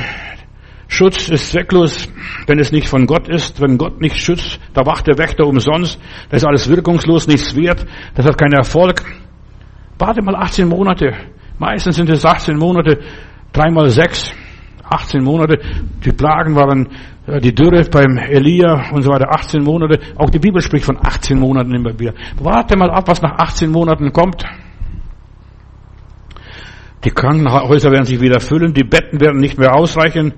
Schutz 0.87 1.29
ist 1.29 1.51
zwecklos, 1.51 2.07
wenn 2.47 2.59
es 2.59 2.71
nicht 2.71 2.87
von 2.87 3.05
Gott 3.05 3.27
ist. 3.27 3.61
Wenn 3.61 3.77
Gott 3.77 3.99
nicht 4.01 4.17
schützt, 4.17 4.59
da 4.73 4.85
wacht 4.85 5.07
der 5.07 5.17
Wächter 5.17 5.45
umsonst. 5.45 5.99
Da 6.29 6.37
ist 6.37 6.45
alles 6.45 6.69
wirkungslos, 6.69 7.27
nichts 7.27 7.55
wert. 7.55 7.85
Das 8.13 8.25
hat 8.25 8.37
keinen 8.37 8.53
Erfolg. 8.53 9.03
Warte 9.97 10.21
mal 10.21 10.35
18 10.35 10.67
Monate. 10.67 11.13
Meistens 11.57 11.95
sind 11.95 12.09
es 12.09 12.25
18 12.25 12.57
Monate, 12.57 12.99
dreimal 13.53 13.89
sechs, 13.89 14.33
18 14.83 15.23
Monate. 15.23 15.59
Die 16.03 16.11
Plagen 16.11 16.55
waren 16.55 16.89
äh, 17.27 17.39
die 17.39 17.55
Dürre 17.55 17.83
beim 17.89 18.17
Elia 18.17 18.91
und 18.91 19.01
so 19.01 19.11
weiter, 19.11 19.33
18 19.33 19.63
Monate. 19.63 19.99
Auch 20.17 20.29
die 20.29 20.39
Bibel 20.39 20.61
spricht 20.61 20.85
von 20.85 20.97
18 20.97 21.39
Monaten 21.39 21.73
immer 21.73 21.97
wieder. 21.97 22.13
Warte 22.37 22.77
mal 22.77 22.91
ab, 22.91 23.07
was 23.07 23.21
nach 23.21 23.37
18 23.39 23.71
Monaten 23.71 24.11
kommt. 24.11 24.45
Die 27.05 27.11
Krankenhäuser 27.11 27.91
werden 27.91 28.05
sich 28.05 28.19
wieder 28.19 28.39
füllen, 28.39 28.73
die 28.73 28.83
Betten 28.83 29.21
werden 29.21 29.39
nicht 29.39 29.57
mehr 29.57 29.75
ausreichen. 29.75 30.33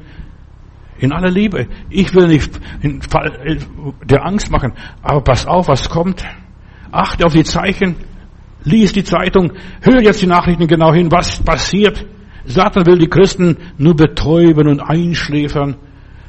In 0.99 1.11
aller 1.11 1.29
Liebe. 1.29 1.67
Ich 1.89 2.13
will 2.15 2.27
nicht 2.27 2.59
der 4.03 4.25
Angst 4.25 4.51
machen, 4.51 4.73
aber 5.01 5.21
pass 5.21 5.45
auf, 5.45 5.67
was 5.67 5.89
kommt. 5.89 6.23
Achte 6.91 7.25
auf 7.25 7.33
die 7.33 7.43
Zeichen. 7.43 7.95
Lies 8.63 8.93
die 8.93 9.03
Zeitung. 9.03 9.53
Hör 9.81 10.01
jetzt 10.01 10.21
die 10.21 10.27
Nachrichten 10.27 10.67
genau 10.67 10.93
hin, 10.93 11.11
was 11.11 11.41
passiert. 11.43 12.05
Satan 12.45 12.85
will 12.85 12.97
die 12.97 13.07
Christen 13.07 13.57
nur 13.77 13.95
betäuben 13.95 14.67
und 14.67 14.79
einschläfern. 14.81 15.75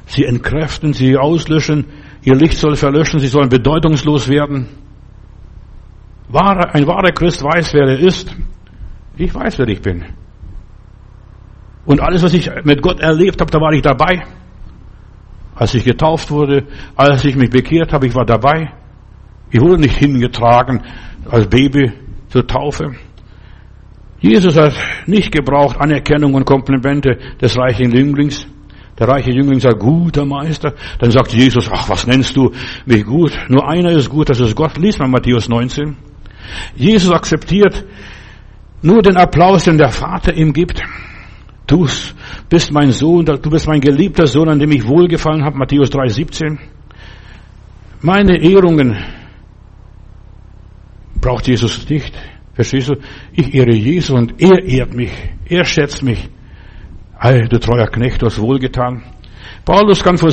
Sie 0.05 0.25
entkräften, 0.25 0.93
sie 0.93 1.17
auslöschen. 1.17 1.85
Ihr 2.23 2.35
Licht 2.35 2.57
soll 2.57 2.75
verlöschen, 2.75 3.19
sie 3.19 3.27
sollen 3.27 3.49
bedeutungslos 3.49 4.27
werden. 4.27 4.67
Ein 6.31 6.85
wahrer 6.87 7.11
Christ 7.11 7.43
weiß, 7.43 7.73
wer 7.73 7.87
er 7.87 7.99
ist. 7.99 8.35
Ich 9.17 9.33
weiß, 9.33 9.57
wer 9.57 9.67
ich 9.67 9.81
bin. 9.81 10.05
Und 11.85 12.01
alles, 12.01 12.21
was 12.21 12.33
ich 12.33 12.49
mit 12.63 12.81
Gott 12.81 12.99
erlebt 12.99 13.41
habe, 13.41 13.49
da 13.49 13.59
war 13.59 13.73
ich 13.73 13.81
dabei. 13.81 14.23
Als 15.59 15.73
ich 15.73 15.83
getauft 15.83 16.31
wurde, 16.31 16.63
als 16.95 17.25
ich 17.25 17.35
mich 17.35 17.49
bekehrt 17.49 17.91
habe, 17.91 18.07
ich 18.07 18.15
war 18.15 18.25
dabei. 18.25 18.71
Ich 19.51 19.59
wurde 19.59 19.81
nicht 19.81 19.97
hingetragen 19.97 20.81
als 21.29 21.47
Baby 21.47 21.91
zur 22.29 22.47
Taufe. 22.47 22.95
Jesus 24.21 24.55
hat 24.55 24.73
nicht 25.05 25.33
gebraucht 25.33 25.75
Anerkennung 25.77 26.33
und 26.33 26.45
Komplimente 26.45 27.17
des 27.41 27.57
reichen 27.57 27.91
Jünglings. 27.91 28.47
Der 28.97 29.09
reiche 29.09 29.31
Jüngling 29.31 29.59
sagt, 29.59 29.79
guter 29.79 30.25
Meister. 30.25 30.75
Dann 30.97 31.11
sagt 31.11 31.33
Jesus, 31.33 31.69
ach, 31.69 31.89
was 31.89 32.07
nennst 32.07 32.37
du 32.37 32.53
mich 32.85 33.03
gut? 33.03 33.37
Nur 33.49 33.67
einer 33.67 33.91
ist 33.91 34.09
gut, 34.09 34.29
das 34.29 34.39
ist 34.39 34.55
Gott. 34.55 34.77
Lies 34.77 34.97
mal 34.97 35.09
Matthäus 35.09 35.49
19. 35.49 35.97
Jesus 36.77 37.11
akzeptiert 37.11 37.85
nur 38.81 39.01
den 39.01 39.17
Applaus, 39.17 39.65
den 39.65 39.77
der 39.77 39.89
Vater 39.89 40.33
ihm 40.33 40.53
gibt. 40.53 40.81
Du 41.69 41.87
bist 42.49 42.71
mein 42.71 42.91
Sohn, 42.91 43.23
du 43.23 43.37
bist 43.37 43.67
mein 43.67 43.79
geliebter 43.79 44.25
Sohn, 44.25 44.49
an 44.49 44.57
dem 44.57 44.71
ich 44.71 44.87
wohlgefallen 44.87 45.45
habe. 45.45 45.55
Matthäus 45.55 45.91
3, 45.91 46.07
17. 46.07 46.59
Meine 48.01 48.41
Ehrungen 48.41 48.97
braucht 51.21 51.47
Jesus 51.47 51.87
nicht. 51.87 52.11
Verstehst 52.55 52.89
du? 52.89 52.95
Ich 53.33 53.53
ehre 53.53 53.75
Jesus 53.75 54.09
und 54.09 54.41
er 54.41 54.63
ehrt 54.63 54.95
mich. 54.95 55.11
Er 55.45 55.63
schätzt 55.63 56.01
mich. 56.01 56.27
Hey, 57.19 57.47
du 57.47 57.59
treuer 57.59 57.85
Knecht, 57.85 58.23
du 58.23 58.25
hast 58.25 58.39
wohlgetan. 58.39 59.03
Paulus 59.63 60.03
kann 60.03 60.17
von 60.17 60.31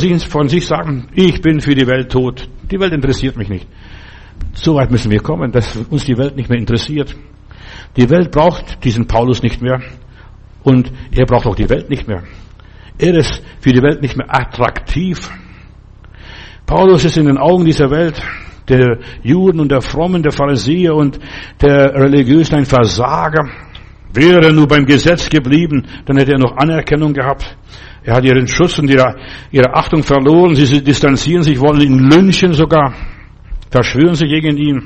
sich 0.49 0.67
sagen, 0.67 1.09
ich 1.13 1.43
bin 1.43 1.61
für 1.61 1.75
die 1.75 1.87
Welt 1.87 2.11
tot. 2.11 2.49
Die 2.71 2.81
Welt 2.81 2.95
interessiert 2.95 3.37
mich 3.37 3.51
nicht. 3.51 3.67
So 4.55 4.77
weit 4.77 4.91
müssen 4.91 5.11
wir 5.11 5.21
kommen, 5.21 5.53
dass 5.53 5.77
uns 5.77 6.07
die 6.07 6.17
Welt 6.17 6.35
nicht 6.35 6.49
mehr 6.49 6.59
interessiert. 6.59 7.15
Die 7.95 8.09
Welt 8.09 8.31
braucht 8.31 8.83
diesen 8.85 9.07
Paulus 9.07 9.43
nicht 9.43 9.61
mehr. 9.61 9.83
Und 10.67 10.91
er 11.13 11.27
braucht 11.27 11.47
auch 11.47 11.55
die 11.55 11.71
Welt 11.71 11.89
nicht 11.89 12.09
mehr. 12.09 12.25
Er 12.99 13.15
ist 13.15 13.41
für 13.61 13.71
die 13.71 13.81
Welt 13.81 14.03
nicht 14.03 14.17
mehr 14.17 14.27
attraktiv. 14.29 15.31
Paulus 16.67 17.05
ist 17.05 17.17
in 17.17 17.27
den 17.27 17.39
Augen 17.39 17.65
dieser 17.65 17.89
Welt 17.89 18.21
der 18.69 18.99
Juden 19.23 19.61
und 19.61 19.71
der 19.71 19.81
Frommen, 19.81 20.25
der 20.25 20.33
Pharisäer 20.33 20.93
und 20.97 21.21
der 21.63 21.95
Religiösen 21.95 22.57
ein 22.57 22.65
Versager. 22.65 23.49
Wäre 24.13 24.45
er 24.45 24.53
nur 24.53 24.67
beim 24.67 24.85
Gesetz 24.85 25.29
geblieben, 25.29 25.87
dann 26.05 26.17
hätte 26.17 26.33
er 26.33 26.41
noch 26.41 26.57
Anerkennung 26.57 27.13
gehabt. 27.13 27.57
Er 28.03 28.17
hat 28.17 28.25
ihren 28.25 28.49
Schutz 28.49 28.77
und 28.81 28.91
ihre, 28.91 29.15
ihre 29.53 29.73
Achtung 29.73 30.03
verloren. 30.03 30.57
Sie 30.57 30.83
distanzieren 30.83 31.45
sich, 31.45 31.61
wollen 31.61 31.81
ihn 31.81 32.11
lynchen 32.11 32.55
sogar, 32.55 32.93
verschwören 33.71 34.17
sich 34.17 34.29
gegen 34.29 34.57
ihn. 34.57 34.83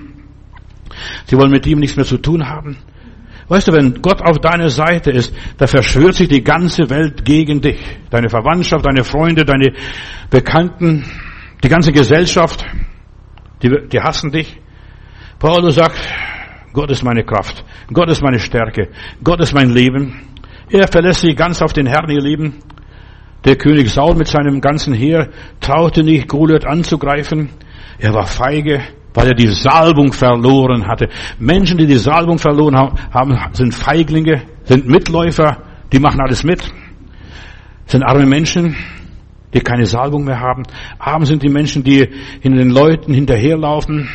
Sie 1.25 1.39
wollen 1.39 1.51
mit 1.51 1.67
ihm 1.67 1.79
nichts 1.79 1.97
mehr 1.97 2.05
zu 2.05 2.19
tun 2.19 2.47
haben. 2.47 2.77
Weißt 3.51 3.67
du, 3.67 3.73
wenn 3.73 4.01
Gott 4.01 4.23
auf 4.23 4.39
deiner 4.39 4.69
Seite 4.69 5.11
ist, 5.11 5.35
da 5.59 5.67
verschwört 5.67 6.15
sich 6.15 6.29
die 6.29 6.45
ganze 6.45 6.89
Welt 6.89 7.25
gegen 7.25 7.61
dich. 7.61 7.81
Deine 8.09 8.29
Verwandtschaft, 8.29 8.87
deine 8.87 9.03
Freunde, 9.03 9.45
deine 9.45 9.73
Bekannten, 10.31 11.05
die 11.61 11.69
ganze 11.69 11.91
Gesellschaft. 11.91 12.65
Die, 13.61 13.89
die 13.89 14.01
hassen 14.01 14.31
dich. 14.31 14.57
Paulus 15.41 15.75
sagt, 15.75 15.99
Gott 16.73 16.93
ist 16.93 17.03
meine 17.03 17.25
Kraft. 17.25 17.65
Gott 17.93 18.09
ist 18.09 18.23
meine 18.23 18.39
Stärke. 18.39 18.91
Gott 19.25 19.41
ist 19.41 19.53
mein 19.53 19.71
Leben. 19.71 20.29
Er 20.71 20.87
verlässt 20.87 21.23
sich 21.23 21.35
ganz 21.35 21.61
auf 21.61 21.73
den 21.73 21.87
Herrn, 21.87 22.09
ihr 22.09 22.23
Lieben. 22.23 22.55
Der 23.45 23.57
König 23.57 23.91
Saul 23.91 24.15
mit 24.15 24.29
seinem 24.29 24.61
ganzen 24.61 24.95
Heer 24.95 25.29
traute 25.59 26.05
nicht, 26.05 26.29
Goliath 26.29 26.67
anzugreifen. 26.67 27.49
Er 27.99 28.15
war 28.15 28.29
feige, 28.29 28.81
weil 29.15 29.29
er 29.29 29.35
die 29.35 29.49
Salbung 29.49 30.13
verloren 30.13 30.87
hatte. 30.87 31.09
Menschen, 31.39 31.79
die 31.79 31.87
die 31.87 31.99
Salbung 31.99 32.39
verloren 32.39 32.77
haben, 32.77 33.39
sind 33.53 33.75
Feiglinge, 33.75 34.43
sind 34.65 34.87
Mitläufer, 34.87 35.59
die 35.93 35.99
machen 35.99 36.21
alles 36.21 36.45
mit. 36.45 36.63
Sind 37.87 38.05
arme 38.05 38.27
Menschen, 38.27 38.77
die 39.53 39.61
keine 39.61 39.85
Salbung 39.85 40.25
mehr 40.25 40.39
haben. 40.39 40.63
Arm 40.99 41.25
sind 41.25 41.43
die 41.43 41.49
Menschen, 41.49 41.83
die 41.83 42.09
in 42.41 42.57
den 42.57 42.71
Leuten 42.71 43.13
hinterherlaufen. 43.13 44.09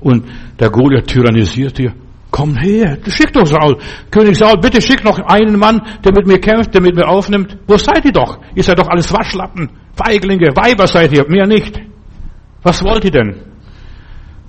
Und 0.00 0.24
der 0.58 0.70
Goliath 0.70 1.06
tyrannisiert 1.06 1.78
dir. 1.78 1.92
Komm 2.30 2.56
her, 2.56 2.96
schick 3.08 3.30
doch 3.34 3.44
Saul. 3.44 3.76
König 4.10 4.38
Saul, 4.38 4.56
bitte 4.58 4.80
schick 4.80 5.04
noch 5.04 5.18
einen 5.18 5.58
Mann, 5.58 5.82
der 6.02 6.12
mit 6.16 6.26
mir 6.26 6.40
kämpft, 6.40 6.72
der 6.72 6.80
mit 6.80 6.96
mir 6.96 7.06
aufnimmt. 7.06 7.58
Wo 7.66 7.76
seid 7.76 8.06
ihr 8.06 8.12
doch? 8.12 8.40
Ihr 8.54 8.62
seid 8.62 8.78
doch 8.78 8.88
alles 8.88 9.12
Waschlappen, 9.12 9.68
Feiglinge, 9.94 10.48
Weiber 10.56 10.86
seid 10.86 11.12
ihr, 11.12 11.28
mehr 11.28 11.46
nicht. 11.46 11.78
Was 12.62 12.82
wollt 12.82 13.04
ihr 13.04 13.10
denn? 13.10 13.51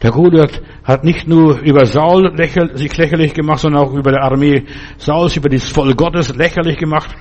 Der 0.03 0.11
Goliath 0.11 0.61
hat 0.83 1.05
nicht 1.05 1.29
nur 1.29 1.59
über 1.59 1.85
Saul 1.85 2.35
lächel, 2.35 2.75
sich 2.77 2.95
lächerlich 2.97 3.33
gemacht, 3.33 3.59
sondern 3.59 3.83
auch 3.83 3.93
über 3.93 4.11
der 4.11 4.21
Armee 4.21 4.65
Sauls, 4.97 5.37
über 5.37 5.47
das 5.47 5.69
Volk 5.69 5.95
Gottes 5.95 6.35
lächerlich 6.35 6.77
gemacht. 6.77 7.15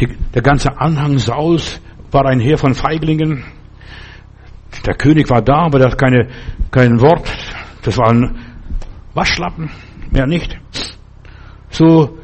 Die, 0.00 0.08
der 0.34 0.42
ganze 0.42 0.78
Anhang 0.80 1.18
Sauls 1.18 1.80
war 2.10 2.24
ein 2.24 2.40
Heer 2.40 2.56
von 2.56 2.74
Feiglingen. 2.74 3.44
Der 4.86 4.94
König 4.94 5.28
war 5.28 5.42
da, 5.42 5.66
aber 5.66 5.78
der 5.78 5.90
hat 5.90 5.98
keine, 5.98 6.28
kein 6.70 6.98
Wort. 7.02 7.30
Das 7.82 7.98
waren 7.98 8.38
Waschlappen, 9.12 9.70
mehr 10.10 10.26
nicht. 10.26 10.56
So, 11.68 12.18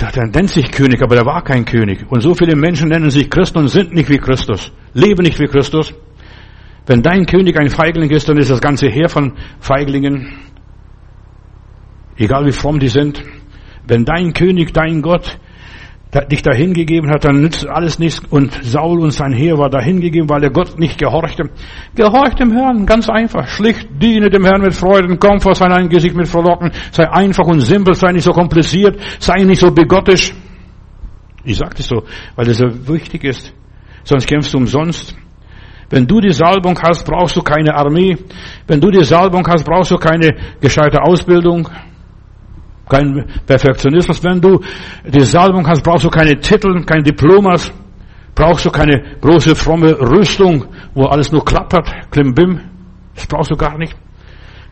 der 0.00 0.26
nennt 0.26 0.50
sich 0.50 0.70
König, 0.72 1.00
aber 1.00 1.14
der 1.14 1.26
war 1.26 1.42
kein 1.44 1.64
König. 1.64 2.10
Und 2.10 2.22
so 2.22 2.34
viele 2.34 2.56
Menschen 2.56 2.88
nennen 2.88 3.10
sich 3.10 3.30
Christen 3.30 3.58
und 3.58 3.68
sind 3.68 3.94
nicht 3.94 4.08
wie 4.08 4.18
Christus, 4.18 4.72
leben 4.94 5.22
nicht 5.22 5.38
wie 5.38 5.46
Christus. 5.46 5.94
Wenn 6.90 7.02
dein 7.02 7.24
König 7.24 7.56
ein 7.56 7.68
Feigling 7.68 8.10
ist, 8.10 8.28
dann 8.28 8.36
ist 8.36 8.50
das 8.50 8.60
ganze 8.60 8.88
Heer 8.88 9.08
von 9.08 9.34
Feiglingen, 9.60 10.26
egal 12.16 12.46
wie 12.46 12.50
fromm 12.50 12.80
die 12.80 12.88
sind. 12.88 13.22
Wenn 13.86 14.04
dein 14.04 14.32
König, 14.32 14.74
dein 14.74 15.00
Gott 15.00 15.38
dich 16.32 16.42
dahingegeben 16.42 17.08
hat, 17.08 17.24
dann 17.24 17.42
nützt 17.42 17.64
alles 17.64 18.00
nichts. 18.00 18.20
Und 18.28 18.52
Saul 18.64 18.98
und 18.98 19.12
sein 19.12 19.32
Heer 19.32 19.56
war 19.56 19.70
dahingegeben, 19.70 20.28
weil 20.28 20.42
er 20.42 20.50
Gott 20.50 20.80
nicht 20.80 20.98
gehorchte. 20.98 21.50
Gehorcht 21.94 22.40
dem 22.40 22.50
Herrn, 22.50 22.86
ganz 22.86 23.08
einfach. 23.08 23.46
Schlicht 23.46 23.88
diene 24.02 24.28
dem 24.28 24.44
Herrn 24.44 24.62
mit 24.62 24.74
Freuden, 24.74 25.20
komm 25.20 25.38
vor 25.38 25.54
sein 25.54 25.70
Angesicht 25.70 26.16
mit 26.16 26.26
Frohlocken. 26.26 26.72
Sei 26.90 27.08
einfach 27.08 27.46
und 27.46 27.60
simpel, 27.60 27.94
sei 27.94 28.10
nicht 28.10 28.24
so 28.24 28.32
kompliziert, 28.32 28.98
sei 29.20 29.44
nicht 29.44 29.60
so 29.60 29.70
begottisch. 29.70 30.34
Ich 31.44 31.56
sage 31.56 31.76
das 31.76 31.86
so, 31.86 32.02
weil 32.34 32.46
das 32.46 32.56
so 32.56 32.66
wichtig 32.88 33.22
ist. 33.22 33.54
Sonst 34.02 34.26
kämpfst 34.26 34.52
du 34.52 34.58
umsonst. 34.58 35.16
Wenn 35.90 36.06
du 36.06 36.20
die 36.20 36.32
Salbung 36.32 36.78
hast, 36.80 37.04
brauchst 37.04 37.36
du 37.36 37.42
keine 37.42 37.74
Armee. 37.74 38.16
Wenn 38.66 38.80
du 38.80 38.90
die 38.90 39.04
Salbung 39.04 39.46
hast, 39.46 39.64
brauchst 39.64 39.90
du 39.90 39.96
keine 39.96 40.30
gescheite 40.60 41.02
Ausbildung 41.02 41.68
kein 42.90 43.24
Perfektionismus. 43.46 44.22
Wenn 44.22 44.40
du 44.40 44.60
die 45.06 45.24
Salbung 45.24 45.66
hast, 45.66 45.82
brauchst 45.82 46.04
du 46.04 46.10
keine 46.10 46.38
Titel, 46.38 46.84
kein 46.84 47.02
Diplomas, 47.02 47.72
brauchst 48.34 48.66
du 48.66 48.70
keine 48.70 49.16
große 49.20 49.54
fromme 49.54 49.92
Rüstung, 49.98 50.66
wo 50.94 51.04
alles 51.04 51.32
nur 51.32 51.44
klappert, 51.44 51.88
klimbim. 52.10 52.60
Das 53.14 53.26
brauchst 53.26 53.50
du 53.50 53.56
gar 53.56 53.78
nicht. 53.78 53.96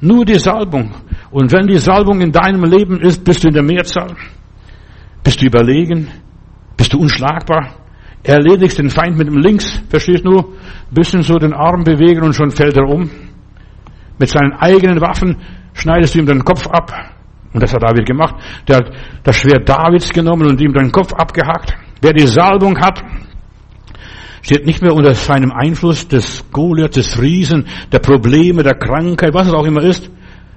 Nur 0.00 0.24
die 0.24 0.38
Salbung. 0.38 0.92
Und 1.30 1.52
wenn 1.52 1.66
die 1.66 1.78
Salbung 1.78 2.20
in 2.20 2.32
deinem 2.32 2.64
Leben 2.64 3.00
ist, 3.00 3.24
bist 3.24 3.42
du 3.42 3.48
in 3.48 3.54
der 3.54 3.62
Mehrzahl. 3.62 4.14
Bist 5.22 5.40
du 5.40 5.46
überlegen? 5.46 6.08
Bist 6.76 6.92
du 6.92 6.98
unschlagbar? 6.98 7.74
Erledigst 8.28 8.78
den 8.78 8.90
Feind 8.90 9.16
mit 9.16 9.26
dem 9.26 9.38
Links, 9.38 9.80
verstehst 9.88 10.22
du? 10.22 10.54
Bisschen 10.90 11.22
so 11.22 11.36
den 11.36 11.54
Arm 11.54 11.82
bewegen 11.82 12.22
und 12.22 12.34
schon 12.34 12.50
fällt 12.50 12.76
er 12.76 12.86
um. 12.86 13.08
Mit 14.18 14.28
seinen 14.28 14.52
eigenen 14.52 15.00
Waffen 15.00 15.38
schneidest 15.72 16.14
du 16.14 16.18
ihm 16.18 16.26
den 16.26 16.44
Kopf 16.44 16.66
ab. 16.66 16.92
Und 17.54 17.62
das 17.62 17.72
hat 17.72 17.82
David 17.82 18.04
gemacht. 18.04 18.34
Der 18.68 18.76
hat 18.76 18.90
das 19.22 19.34
Schwert 19.34 19.66
Davids 19.66 20.10
genommen 20.10 20.46
und 20.46 20.60
ihm 20.60 20.74
den 20.74 20.92
Kopf 20.92 21.14
abgehackt. 21.14 21.72
Wer 22.02 22.12
die 22.12 22.26
Salbung 22.26 22.78
hat, 22.78 23.02
steht 24.42 24.66
nicht 24.66 24.82
mehr 24.82 24.92
unter 24.92 25.14
seinem 25.14 25.50
Einfluss 25.50 26.06
des 26.06 26.44
Goliath, 26.52 26.96
des 26.96 27.18
Riesen, 27.18 27.64
der 27.90 28.00
Probleme, 28.00 28.62
der 28.62 28.74
Krankheit, 28.74 29.32
was 29.32 29.46
es 29.46 29.54
auch 29.54 29.64
immer 29.64 29.82
ist. 29.82 30.10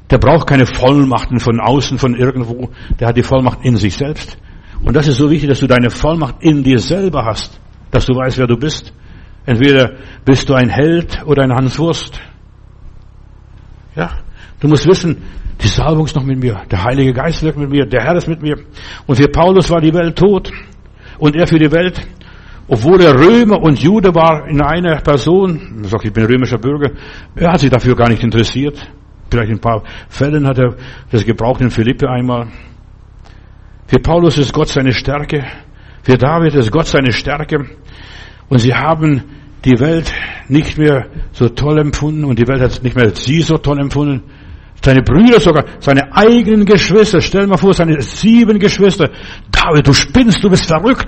Der 0.10 0.18
braucht 0.18 0.46
keine 0.46 0.66
Vollmachten 0.66 1.40
von 1.40 1.62
außen, 1.62 1.98
von 1.98 2.16
irgendwo. 2.16 2.72
Der 3.00 3.08
hat 3.08 3.16
die 3.16 3.24
Vollmacht 3.24 3.60
in 3.64 3.78
sich 3.78 3.96
selbst. 3.96 4.38
Und 4.84 4.94
das 4.94 5.08
ist 5.08 5.20
so 5.20 5.32
wichtig, 5.32 5.48
dass 5.48 5.62
du 5.62 5.68
deine 5.68 5.90
Vollmacht 5.90 6.36
in 6.42 6.66
dir 6.66 6.80
selber 6.80 7.24
hast. 7.24 7.61
Dass 7.92 8.06
du 8.06 8.16
weißt, 8.16 8.38
wer 8.38 8.48
du 8.48 8.58
bist. 8.58 8.94
Entweder 9.46 9.98
bist 10.26 10.50
du 10.50 10.54
ein 10.54 10.70
Held 10.70 11.24
oder 11.26 11.44
ein 11.44 11.54
Hans 11.54 11.78
Wurst. 11.80 12.20
Ja. 13.96 14.10
Du 14.60 14.68
musst 14.68 14.88
wissen, 14.88 15.18
die 15.62 15.68
Salbung 15.68 16.06
ist 16.06 16.16
noch 16.16 16.24
mit 16.24 16.40
mir. 16.40 16.62
Der 16.70 16.84
Heilige 16.84 17.14
Geist 17.14 17.44
wirkt 17.44 17.58
mit 17.58 17.70
mir. 17.70 17.86
Der 17.86 18.04
Herr 18.04 18.16
ist 18.16 18.28
mit 18.28 18.42
mir. 18.42 18.56
Und 19.06 19.16
für 19.16 19.28
Paulus 19.28 19.70
war 19.70 19.82
die 19.82 19.94
Welt 19.94 20.18
tot. 20.18 20.52
Und 21.18 21.36
er 21.36 21.48
für 21.48 21.60
die 21.60 21.72
Welt. 21.72 22.02
Obwohl 22.68 23.02
er 23.02 23.14
Römer 23.20 23.62
und 23.62 23.80
Jude 23.80 24.14
war 24.16 24.48
in 24.48 24.62
einer 24.62 24.98
Person. 25.02 25.82
Er 25.84 25.90
sagt, 25.90 26.06
ich 26.06 26.14
bin 26.14 26.26
römischer 26.26 26.58
Bürger. 26.58 26.92
Er 27.36 27.52
hat 27.52 27.60
sich 27.60 27.70
dafür 27.70 27.96
gar 27.96 28.10
nicht 28.10 28.24
interessiert. 28.24 28.78
Vielleicht 29.30 29.50
in 29.50 29.58
ein 29.58 29.62
paar 29.62 29.84
Fällen 30.10 30.48
hat 30.48 30.58
er 30.58 30.76
das 31.12 31.26
gebraucht 31.26 31.62
in 31.62 31.70
Philippe 31.70 32.10
einmal. 32.10 32.48
Für 33.88 34.00
Paulus 34.00 34.38
ist 34.38 34.54
Gott 34.54 34.70
seine 34.70 34.94
Stärke. 34.94 35.46
Für 36.04 36.18
David 36.18 36.56
ist 36.56 36.72
Gott 36.72 36.88
seine 36.88 37.12
Stärke. 37.12 37.66
Und 38.52 38.60
sie 38.60 38.76
haben 38.76 39.24
die 39.64 39.80
Welt 39.80 40.12
nicht 40.50 40.78
mehr 40.78 41.08
so 41.32 41.48
toll 41.48 41.80
empfunden 41.80 42.26
und 42.26 42.38
die 42.38 42.46
Welt 42.50 42.60
hat 42.60 42.84
nicht 42.84 42.98
mehr 42.98 43.16
sie 43.16 43.42
so 43.42 43.58
toll 43.58 43.80
empfunden. 43.80 44.24
Seine 44.84 45.02
Brüder 45.04 45.40
sogar, 45.40 45.64
seine 45.80 46.14
eigenen 46.14 46.66
Geschwister. 46.66 47.22
Stell 47.22 47.48
mal 47.48 47.56
vor, 47.56 47.74
seine 47.74 48.02
sieben 48.02 48.60
Geschwister. 48.60 49.10
David, 49.52 49.88
du 49.88 49.94
spinnst, 49.94 50.44
du 50.44 50.50
bist 50.50 50.66
verrückt. 50.66 51.08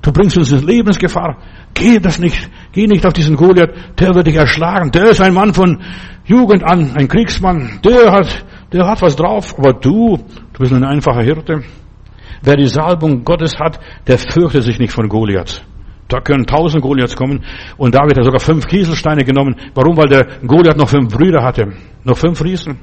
Du 0.00 0.10
bringst 0.10 0.38
uns 0.38 0.50
in 0.50 0.66
Lebensgefahr. 0.66 1.36
Geh 1.74 1.98
das 1.98 2.18
nicht. 2.18 2.48
Geh 2.72 2.86
nicht 2.86 3.04
auf 3.04 3.12
diesen 3.12 3.36
Goliath. 3.36 3.74
Der 3.98 4.14
wird 4.14 4.26
dich 4.26 4.36
erschlagen. 4.36 4.90
Der 4.90 5.10
ist 5.10 5.20
ein 5.20 5.34
Mann 5.34 5.52
von 5.52 5.82
Jugend 6.24 6.64
an, 6.64 6.92
ein 6.96 7.08
Kriegsmann. 7.08 7.80
Der 7.84 8.10
hat, 8.10 8.46
der 8.72 8.88
hat 8.88 9.02
was 9.02 9.16
drauf. 9.16 9.54
Aber 9.58 9.74
du, 9.74 10.16
du 10.54 10.58
bist 10.58 10.72
ein 10.72 10.84
einfacher 10.84 11.22
Hirte. 11.22 11.62
Wer 12.40 12.56
die 12.56 12.68
Salbung 12.68 13.22
Gottes 13.22 13.58
hat, 13.58 13.78
der 14.06 14.16
fürchtet 14.16 14.62
sich 14.62 14.78
nicht 14.78 14.94
von 14.94 15.10
Goliath. 15.10 15.62
Da 16.08 16.20
können 16.20 16.46
tausend 16.46 16.82
Goliaths 16.82 17.14
kommen. 17.14 17.44
Und 17.76 17.94
David 17.94 18.16
hat 18.16 18.24
sogar 18.24 18.40
fünf 18.40 18.66
Kieselsteine 18.66 19.24
genommen. 19.24 19.54
Warum? 19.74 19.96
Weil 19.96 20.08
der 20.08 20.26
Goliath 20.46 20.78
noch 20.78 20.88
fünf 20.88 21.12
Brüder 21.12 21.44
hatte. 21.44 21.74
Noch 22.04 22.16
fünf 22.16 22.42
Riesen. 22.42 22.78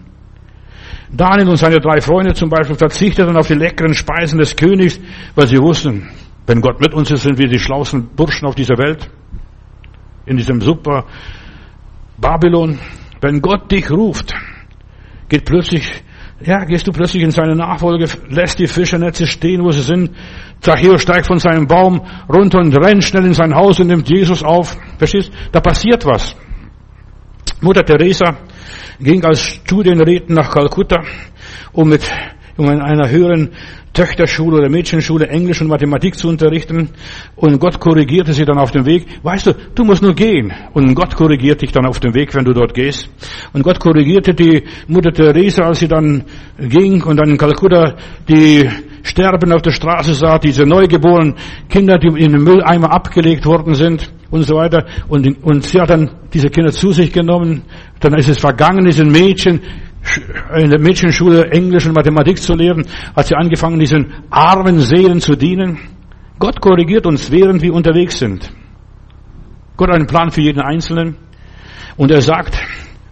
Daniel 1.11 1.49
und 1.49 1.57
seine 1.57 1.80
drei 1.80 2.01
Freunde 2.01 2.34
zum 2.34 2.49
Beispiel 2.49 2.76
verzichteten 2.76 3.36
auf 3.38 3.47
die 3.47 3.53
leckeren 3.53 3.93
Speisen 3.93 4.39
des 4.39 4.55
Königs, 4.55 4.99
weil 5.36 5.47
sie 5.47 5.57
wussten, 5.57 6.09
wenn 6.47 6.61
Gott 6.61 6.80
mit 6.80 6.93
uns 6.93 7.11
ist, 7.11 7.23
sind 7.23 7.38
wir 7.38 7.47
die 7.47 7.59
schlauesten 7.59 8.09
Burschen 8.15 8.47
auf 8.47 8.55
dieser 8.55 8.78
Welt. 8.78 9.09
In 10.26 10.38
diesem 10.38 10.61
super 10.61 11.05
Babylon. 12.17 12.80
Wenn 13.21 13.41
Gott 13.41 13.71
dich 13.71 13.89
ruft, 13.89 14.34
geht 15.30 15.45
plötzlich 15.45 16.03
ja, 16.42 16.66
gehst 16.66 16.86
du 16.86 16.92
plötzlich 16.92 17.24
in 17.24 17.32
seine 17.32 17.56
Nachfolge, 17.56 18.08
lässt 18.30 18.60
die 18.60 18.68
Fischernetze 18.68 19.26
stehen, 19.26 19.64
wo 19.64 19.72
sie 19.72 19.82
sind. 19.82 20.12
Zachäus 20.60 21.02
steigt 21.02 21.28
von 21.28 21.40
seinem 21.40 21.66
Baum 21.66 22.02
runter 22.28 22.60
und 22.60 22.76
rennt 22.76 23.04
schnell 23.04 23.26
in 23.26 23.34
sein 23.34 23.56
Haus 23.56 23.80
und 23.80 23.88
nimmt 23.88 24.10
Jesus 24.10 24.44
auf. 24.44 24.78
Verstehst? 24.98 25.32
Da 25.52 25.62
passiert 25.62 26.06
was. 26.06 26.36
Mutter 27.62 27.84
Teresa 27.84 28.38
ging 29.00 29.24
als 29.24 29.40
Studienrätin 29.40 30.36
nach 30.36 30.50
Kalkutta, 30.52 31.04
um 31.72 31.90
mit 31.90 32.04
um 32.58 32.70
in 32.70 32.82
einer 32.82 33.10
höheren 33.10 33.49
Töchterschule 33.93 34.58
oder 34.58 34.70
Mädchenschule 34.70 35.28
Englisch 35.28 35.62
und 35.62 35.68
Mathematik 35.68 36.16
zu 36.16 36.28
unterrichten. 36.28 36.89
Und 37.36 37.60
Gott 37.60 37.80
korrigierte 37.80 38.34
sie 38.34 38.45
dann 38.45 38.58
auf 38.58 38.72
dem 38.72 38.86
Weg. 38.86 39.06
Weißt 39.24 39.47
du, 39.47 39.53
du 39.74 39.84
musst 39.84 40.01
nur 40.01 40.14
gehen. 40.14 40.51
Und 40.74 40.93
Gott 40.95 41.16
korrigiert 41.16 41.62
dich 41.62 41.72
dann 41.72 41.86
auf 41.86 41.99
dem 41.99 42.14
Weg, 42.14 42.36
wenn 42.36 42.45
du 42.45 42.53
dort 42.53 42.74
gehst. 42.74 43.10
Und 43.53 43.64
Gott 43.64 43.80
korrigierte 43.80 44.34
die 44.34 44.64
Mutter 44.88 45.12
Teresa, 45.12 45.64
als 45.64 45.80
sie 45.80 45.88
dann 45.88 46.24
ging 46.60 47.03
und 47.03 47.18
dann 47.18 47.30
in 47.30 47.38
Kalkutta 47.38 47.95
die 48.28 48.70
Sterben 49.03 49.51
auf 49.51 49.62
der 49.62 49.72
Straße 49.72 50.16
sah, 50.16 50.39
diese 50.39 50.66
neugeborenen 50.66 51.36
Kinder, 51.70 51.97
die 51.97 52.08
in 52.08 52.32
den 52.32 52.43
Mülleimer 52.43 52.91
abgelegt 52.91 53.45
worden 53.45 53.76
sind 53.76 54.12
und 54.32 54.43
so 54.43 54.56
weiter. 54.56 54.86
Und, 55.08 55.43
und 55.43 55.64
sie 55.64 55.80
hat 55.80 55.91
dann 55.91 56.10
diese 56.34 56.49
Kinder 56.49 56.72
zu 56.72 56.91
sich 56.91 57.14
genommen. 57.14 57.62
Dann 57.99 58.16
ist 58.16 58.30
es 58.30 58.39
vergangen, 58.39 58.84
diesen 58.86 59.12
Mädchen 59.12 59.62
in 60.58 60.70
der 60.70 60.80
Mädchenschule 60.80 61.51
Englisch 61.51 61.86
und 61.86 61.95
Mathematik 61.95 62.38
zu 62.38 62.53
lehren, 62.53 62.86
hat 63.16 63.28
sie 63.28 63.36
angefangen, 63.36 63.80
diesen 63.80 64.14
armen 64.30 64.80
Seelen 64.80 65.20
zu 65.20 65.36
dienen. 65.36 65.80
Gott 66.39 66.60
korrigiert 66.62 67.06
uns, 67.06 67.32
während 67.32 67.62
wir 67.62 67.74
unterwegs 67.74 68.20
sind. 68.20 68.51
Gott 69.78 69.89
hat 69.89 69.95
einen 69.95 70.08
Plan 70.08 70.32
für 70.32 70.41
jeden 70.41 70.62
Einzelnen. 70.62 71.18
Und 71.97 72.12
er 72.12 72.22
sagt, 72.22 72.58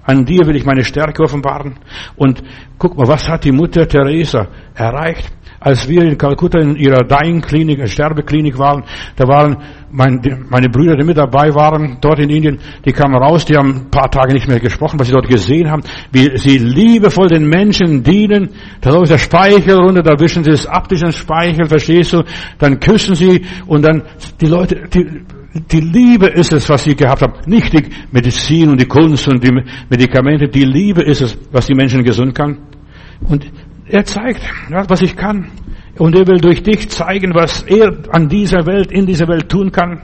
an 0.03 0.25
dir 0.25 0.45
will 0.45 0.55
ich 0.55 0.65
meine 0.65 0.83
Stärke 0.83 1.23
offenbaren. 1.23 1.79
Und 2.15 2.43
guck 2.77 2.97
mal, 2.97 3.07
was 3.07 3.27
hat 3.29 3.45
die 3.45 3.51
Mutter 3.51 3.87
Teresa 3.87 4.47
erreicht? 4.73 5.31
Als 5.59 5.87
wir 5.87 6.03
in 6.03 6.17
Kalkutta 6.17 6.59
in 6.59 6.75
ihrer 6.75 7.05
Dying-Klinik, 7.05 7.87
Sterbeklinik 7.87 8.57
waren, 8.57 8.83
da 9.15 9.27
waren 9.27 9.57
meine 9.93 10.69
Brüder, 10.69 10.97
die 10.97 11.05
mit 11.05 11.17
dabei 11.17 11.53
waren, 11.53 11.97
dort 12.01 12.19
in 12.19 12.29
Indien, 12.29 12.59
die 12.83 12.91
kamen 12.91 13.15
raus, 13.15 13.45
die 13.45 13.55
haben 13.55 13.75
ein 13.75 13.89
paar 13.91 14.09
Tage 14.09 14.33
nicht 14.33 14.47
mehr 14.47 14.59
gesprochen, 14.59 14.99
was 14.99 15.07
sie 15.07 15.13
dort 15.13 15.29
gesehen 15.29 15.69
haben, 15.69 15.83
wie 16.11 16.35
sie 16.37 16.57
liebevoll 16.57 17.27
den 17.27 17.47
Menschen 17.47 18.03
dienen. 18.03 18.49
Da 18.81 18.89
läuft 18.89 19.11
der 19.11 19.19
Speichel 19.19 19.75
runter, 19.75 20.01
da 20.01 20.19
wischen 20.19 20.43
sie 20.43 20.49
das 20.49 20.65
ab, 20.65 20.89
diesen 20.89 21.11
Speichel, 21.11 21.67
verstehst 21.67 22.13
du? 22.13 22.23
Dann 22.57 22.79
küssen 22.79 23.15
sie 23.15 23.45
und 23.67 23.83
dann 23.83 24.03
die 24.41 24.47
Leute, 24.47 24.87
die, 24.91 25.21
die 25.71 25.81
Liebe 25.81 26.27
ist 26.27 26.51
es, 26.51 26.67
was 26.69 26.83
sie 26.83 26.95
gehabt 26.95 27.21
haben. 27.21 27.33
Nicht 27.45 27.71
die 27.73 27.85
Medizin 28.11 28.69
und 28.69 28.81
die 28.81 28.87
Kunst 28.87 29.27
und 29.27 29.43
die 29.43 29.51
Medikamente. 29.89 30.47
Die 30.47 30.65
Liebe 30.65 31.03
ist 31.03 31.21
es, 31.21 31.37
was 31.51 31.67
die 31.67 31.75
Menschen 31.75 32.03
gesund 32.03 32.33
kann. 32.33 32.57
Und 33.21 33.45
er 33.87 34.03
zeigt, 34.05 34.41
was 34.69 35.01
ich 35.03 35.15
kann. 35.15 35.51
Und 35.97 36.15
er 36.15 36.25
will 36.27 36.39
durch 36.39 36.63
dich 36.63 36.89
zeigen, 36.89 37.35
was 37.35 37.61
er 37.63 37.93
an 38.09 38.27
dieser 38.27 38.65
Welt, 38.65 38.91
in 38.91 39.05
dieser 39.05 39.27
Welt 39.27 39.49
tun 39.49 39.71
kann, 39.71 40.01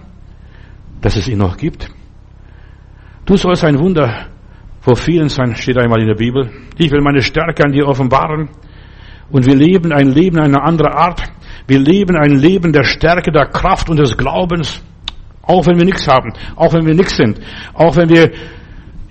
dass 1.01 1.15
es 1.15 1.27
ihn 1.27 1.39
noch 1.39 1.57
gibt. 1.57 1.89
Du 3.25 3.35
sollst 3.35 3.63
ein 3.63 3.79
Wunder 3.79 4.27
vor 4.81 4.95
vielen 4.95 5.29
sein, 5.29 5.55
steht 5.55 5.77
einmal 5.77 6.01
in 6.01 6.07
der 6.07 6.15
Bibel. 6.15 6.49
Ich 6.77 6.91
will 6.91 7.01
meine 7.01 7.21
Stärke 7.21 7.63
an 7.63 7.71
dir 7.71 7.87
offenbaren. 7.87 8.49
Und 9.31 9.45
wir 9.45 9.55
leben 9.55 9.91
ein 9.91 10.09
Leben 10.09 10.39
einer 10.39 10.63
anderen 10.63 10.93
Art. 10.93 11.21
Wir 11.67 11.79
leben 11.79 12.15
ein 12.15 12.31
Leben 12.31 12.71
der 12.71 12.83
Stärke, 12.83 13.31
der 13.31 13.47
Kraft 13.47 13.89
und 13.89 13.97
des 13.97 14.17
Glaubens. 14.17 14.83
Auch 15.41 15.65
wenn 15.67 15.77
wir 15.77 15.85
nichts 15.85 16.07
haben. 16.07 16.33
Auch 16.55 16.73
wenn 16.73 16.85
wir 16.85 16.95
nichts 16.95 17.17
sind. 17.17 17.39
Auch 17.73 17.95
wenn 17.95 18.09
wir, 18.09 18.31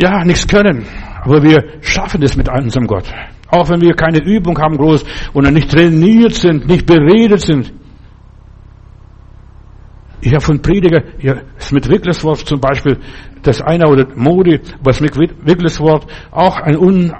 ja, 0.01 0.25
nichts 0.25 0.47
können. 0.47 0.87
Aber 1.23 1.43
wir 1.43 1.65
schaffen 1.81 2.23
es 2.23 2.37
mit 2.37 2.49
unserem 2.49 2.87
Gott. 2.87 3.13
Auch 3.51 3.69
wenn 3.71 3.81
wir 3.81 3.95
keine 3.95 4.23
Übung 4.23 4.59
haben 4.59 4.77
groß 4.77 5.05
und 5.33 5.53
nicht 5.53 5.71
trainiert 5.71 6.35
sind, 6.35 6.67
nicht 6.69 6.87
beredet 6.87 7.41
sind. 7.41 7.73
Ich 10.21 10.33
habe 10.33 10.41
von 10.41 10.61
Prediger, 10.61 11.03
ja, 11.21 11.37
Smith 11.59 11.89
Wigglesworth 11.89 12.47
zum 12.47 12.61
Beispiel, 12.61 12.99
das 13.43 13.63
einer 13.63 13.89
oder 13.89 14.07
Modi, 14.17 14.61
aber 14.81 14.93
Smith 14.93 15.17
Wigglesworth, 15.17 16.07
auch 16.33 16.57
ein 16.57 16.77
un, 16.77 17.15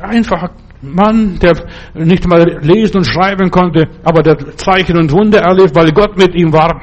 einfacher 0.00 0.50
Mann, 0.80 1.38
der 1.38 1.66
nicht 1.94 2.26
mal 2.28 2.58
lesen 2.62 2.98
und 2.98 3.04
schreiben 3.04 3.50
konnte, 3.50 3.88
aber 4.04 4.22
der 4.22 4.56
Zeichen 4.56 4.96
und 4.96 5.10
Wunder 5.12 5.40
erlebt, 5.40 5.74
weil 5.74 5.90
Gott 5.92 6.16
mit 6.16 6.34
ihm 6.34 6.52
war. 6.52 6.80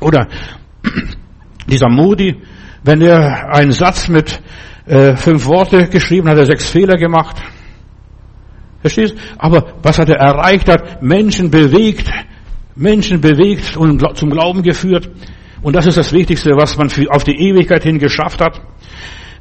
Oder 0.00 0.28
dieser 1.66 1.88
Modi, 1.88 2.40
wenn 2.84 3.00
er 3.00 3.54
einen 3.54 3.72
Satz 3.72 4.08
mit 4.08 4.40
äh, 4.86 5.16
fünf 5.16 5.46
Worte 5.46 5.88
geschrieben 5.88 6.28
hat, 6.28 6.34
hat 6.34 6.42
er 6.42 6.46
sechs 6.46 6.70
Fehler 6.70 6.96
gemacht. 6.96 7.36
Verstehst? 8.82 9.14
Aber 9.38 9.74
was 9.82 9.98
hat 9.98 10.10
er 10.10 10.16
erreicht 10.16 10.68
hat, 10.68 11.02
Menschen 11.02 11.50
bewegt, 11.50 12.10
Menschen 12.74 13.20
bewegt 13.20 13.76
und 13.76 14.04
zum 14.16 14.30
Glauben 14.30 14.62
geführt. 14.62 15.10
Und 15.62 15.76
das 15.76 15.86
ist 15.86 15.96
das 15.96 16.12
Wichtigste, 16.12 16.50
was 16.56 16.76
man 16.76 16.90
auf 17.08 17.24
die 17.24 17.38
Ewigkeit 17.38 17.84
hin 17.84 17.98
geschafft 17.98 18.40
hat. 18.40 18.60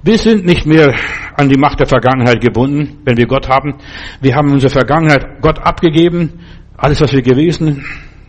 Wir 0.03 0.17
sind 0.17 0.45
nicht 0.45 0.65
mehr 0.65 0.95
an 1.35 1.49
die 1.49 1.59
Macht 1.59 1.79
der 1.79 1.87
Vergangenheit 1.87 2.41
gebunden, 2.41 2.99
wenn 3.03 3.17
wir 3.17 3.27
Gott 3.27 3.49
haben. 3.49 3.75
Wir 4.19 4.35
haben 4.35 4.51
unsere 4.51 4.71
Vergangenheit 4.71 5.41
Gott 5.41 5.59
abgegeben. 5.59 6.39
Alles, 6.77 7.01
was 7.01 7.11
wir 7.11 7.21
gewesen, 7.21 7.83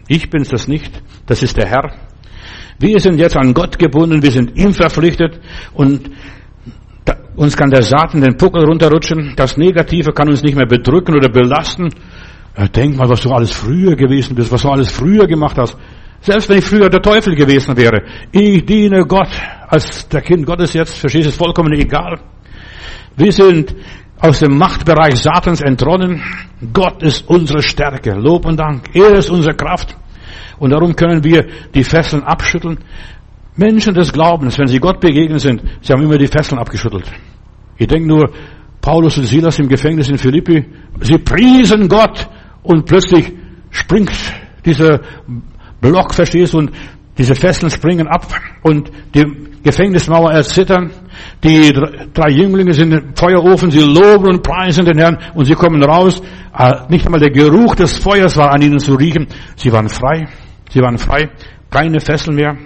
ich 0.08 0.28
bin's 0.28 0.48
das 0.48 0.68
nicht, 0.68 1.02
das 1.26 1.42
ist 1.42 1.56
der 1.56 1.66
Herr. 1.66 1.94
Wir 2.78 3.00
sind 3.00 3.18
jetzt 3.18 3.36
an 3.36 3.54
Gott 3.54 3.78
gebunden, 3.78 4.22
wir 4.22 4.30
sind 4.30 4.56
ihm 4.56 4.72
verpflichtet 4.72 5.40
und 5.72 6.10
uns 7.36 7.56
kann 7.56 7.70
der 7.70 7.82
Satan 7.82 8.20
den 8.20 8.36
Puckel 8.36 8.64
runterrutschen. 8.64 9.34
Das 9.36 9.56
Negative 9.56 10.12
kann 10.12 10.28
uns 10.28 10.42
nicht 10.42 10.56
mehr 10.56 10.66
bedrücken 10.66 11.14
oder 11.14 11.28
belasten. 11.28 11.88
Denk 12.74 12.96
mal, 12.96 13.08
was 13.08 13.22
du 13.22 13.30
alles 13.30 13.52
früher 13.52 13.96
gewesen 13.96 14.34
bist, 14.34 14.52
was 14.52 14.62
du 14.62 14.68
alles 14.68 14.90
früher 14.90 15.26
gemacht 15.26 15.56
hast. 15.58 15.76
Selbst 16.20 16.48
wenn 16.48 16.58
ich 16.58 16.64
früher 16.64 16.88
der 16.88 17.00
Teufel 17.00 17.34
gewesen 17.34 17.76
wäre. 17.76 18.02
Ich 18.30 18.64
diene 18.64 19.04
Gott 19.06 19.30
als 19.68 20.06
der 20.08 20.20
Kind 20.20 20.46
Gottes 20.46 20.72
jetzt. 20.74 20.98
Verstehst 20.98 21.26
du, 21.26 21.30
ist 21.30 21.38
vollkommen 21.38 21.72
egal. 21.72 22.20
Wir 23.16 23.32
sind 23.32 23.74
aus 24.20 24.38
dem 24.38 24.56
Machtbereich 24.56 25.16
Satans 25.16 25.62
entronnen. 25.62 26.22
Gott 26.72 27.02
ist 27.02 27.28
unsere 27.28 27.62
Stärke. 27.62 28.12
Lob 28.12 28.46
und 28.46 28.60
Dank. 28.60 28.94
Er 28.94 29.16
ist 29.16 29.30
unsere 29.30 29.56
Kraft. 29.56 29.96
Und 30.58 30.70
darum 30.70 30.94
können 30.94 31.24
wir 31.24 31.46
die 31.74 31.82
Fesseln 31.82 32.22
abschütteln. 32.22 32.78
Menschen 33.56 33.94
des 33.94 34.12
Glaubens, 34.12 34.58
wenn 34.58 34.66
sie 34.66 34.78
Gott 34.78 35.00
begegnet 35.00 35.40
sind, 35.40 35.62
sie 35.80 35.92
haben 35.92 36.02
immer 36.02 36.18
die 36.18 36.26
Fesseln 36.26 36.58
abgeschüttelt. 36.58 37.10
Ich 37.76 37.86
denke 37.86 38.08
nur, 38.08 38.30
Paulus 38.80 39.18
und 39.18 39.26
Silas 39.26 39.58
im 39.58 39.68
Gefängnis 39.68 40.08
in 40.08 40.18
Philippi, 40.18 40.64
sie 41.00 41.18
priesen 41.18 41.88
Gott 41.88 42.28
und 42.62 42.86
plötzlich 42.86 43.32
springt 43.70 44.12
dieser 44.64 45.00
Block, 45.80 46.14
verstehst 46.14 46.54
du, 46.54 46.58
und 46.58 46.70
diese 47.18 47.34
Fesseln 47.34 47.70
springen 47.70 48.08
ab 48.08 48.26
und 48.62 48.90
die 49.14 49.24
Gefängnismauer 49.62 50.32
erzittern. 50.32 50.90
Die 51.44 51.72
drei 52.14 52.30
Jünglinge 52.30 52.72
sind 52.72 52.92
im 52.92 53.14
Feuerofen, 53.14 53.70
sie 53.70 53.80
loben 53.80 54.28
und 54.28 54.42
preisen 54.42 54.84
den 54.84 54.98
Herrn 54.98 55.18
und 55.34 55.44
sie 55.44 55.54
kommen 55.54 55.82
raus. 55.84 56.22
Ah, 56.52 56.86
nicht 56.88 57.04
einmal 57.04 57.20
der 57.20 57.30
Geruch 57.30 57.74
des 57.74 57.98
Feuers 57.98 58.36
war 58.36 58.52
an 58.52 58.62
ihnen 58.62 58.78
zu 58.78 58.94
riechen. 58.94 59.26
Sie 59.56 59.70
waren 59.70 59.88
frei. 59.88 60.26
Sie 60.70 60.80
waren 60.80 60.96
frei. 60.96 61.30
Keine 61.70 62.00
Fesseln 62.00 62.36
mehr. 62.36 62.56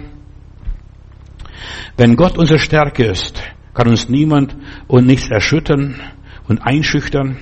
Wenn 1.95 2.15
Gott 2.15 2.37
unsere 2.37 2.59
Stärke 2.59 3.05
ist, 3.05 3.41
kann 3.73 3.87
uns 3.87 4.09
niemand 4.09 4.55
und 4.87 5.05
nichts 5.05 5.29
erschüttern 5.29 5.99
und 6.47 6.59
einschüchtern. 6.59 7.37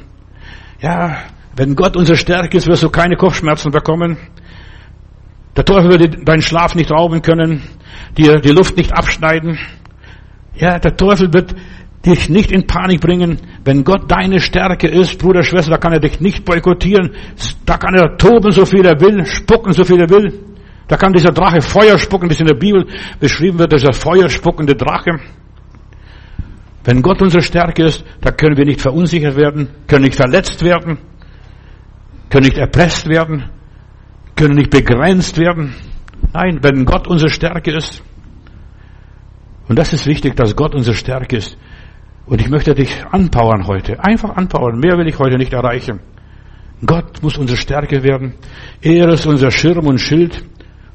Ja, 0.82 1.18
wenn 1.56 1.76
Gott 1.76 1.96
unsere 1.96 2.18
Stärke 2.18 2.58
ist, 2.58 2.68
wirst 2.68 2.84
du 2.84 2.90
keine 2.90 3.16
Kopfschmerzen 3.16 3.72
bekommen. 3.72 4.18
Der 5.56 5.64
Teufel 5.64 5.92
wird 5.92 6.28
deinen 6.28 6.42
Schlaf 6.42 6.76
nicht 6.76 6.92
rauben 6.92 7.22
können, 7.22 7.64
dir 8.18 8.42
die 8.42 8.52
Luft 8.52 8.76
nicht 8.76 8.92
abschneiden. 8.92 9.58
Ja, 10.56 10.80
der 10.80 10.98
Teufel 10.98 11.34
wird 11.34 11.56
dich 12.06 12.30
nicht 12.30 12.52
in 12.52 12.68
Panik 12.68 13.02
bringen. 13.02 13.40
Wenn 13.64 13.84
Gott 13.84 14.12
deine 14.12 14.40
Stärke 14.40 14.88
ist, 14.88 15.18
Bruder, 15.18 15.44
Schwester, 15.44 15.72
da 15.72 15.78
kann 15.78 15.94
er 15.94 16.00
dich 16.00 16.20
nicht 16.20 16.46
boykottieren. 16.46 17.12
Da 17.66 17.78
kann 17.78 17.96
er 17.96 18.18
toben, 18.18 18.52
so 18.52 18.66
viel 18.66 18.86
er 18.86 19.00
will, 19.00 19.26
spucken, 19.26 19.74
so 19.74 19.84
viel 19.84 20.00
er 20.02 20.10
will. 20.10 20.55
Da 20.88 20.98
kann 20.98 21.14
dieser 21.14 21.32
Drache 21.32 21.62
Feuer 21.62 21.98
spucken, 21.98 22.30
es 22.30 22.40
in 22.40 22.48
der 22.48 22.56
Bibel 22.56 22.86
beschrieben 23.20 23.58
wird, 23.58 23.72
dieser 23.72 23.94
feuerspuckende 23.94 24.76
Drache. 24.76 25.20
Wenn 26.84 27.02
Gott 27.02 27.22
unsere 27.22 27.42
Stärke 27.42 27.86
ist, 27.86 28.06
da 28.22 28.32
können 28.32 28.58
wir 28.58 28.66
nicht 28.66 28.82
verunsichert 28.82 29.36
werden, 29.36 29.70
können 29.88 30.04
nicht 30.04 30.16
verletzt 30.16 30.64
werden, 30.64 31.00
können 32.30 32.46
nicht 32.46 32.58
erpresst 32.58 33.08
werden, 33.08 33.50
können 34.36 34.56
nicht 34.56 34.70
begrenzt 34.70 35.40
werden. 35.40 35.74
Nein, 36.34 36.60
wenn 36.62 36.86
Gott 36.86 37.08
unsere 37.08 37.32
Stärke 37.32 37.72
ist, 37.72 38.04
und 39.68 39.80
das 39.80 39.94
ist 39.94 40.06
wichtig, 40.06 40.36
dass 40.36 40.56
Gott 40.56 40.76
unsere 40.76 40.96
Stärke 40.96 41.38
ist. 41.38 41.58
Und 42.28 42.42
ich 42.42 42.50
möchte 42.50 42.74
dich 42.74 43.04
anpowern 43.12 43.68
heute. 43.68 44.04
Einfach 44.04 44.36
anpowern. 44.36 44.80
Mehr 44.80 44.98
will 44.98 45.08
ich 45.08 45.18
heute 45.18 45.38
nicht 45.38 45.54
erreichen. 45.54 46.00
Gott 46.86 47.22
muss 47.24 47.38
unsere 47.38 47.58
Stärke 47.58 48.04
werden. 48.04 48.36
Er 48.82 49.10
ist 49.10 49.26
unser 49.26 49.52
Schirm 49.52 49.88
und 49.88 50.00
Schild. 50.00 50.44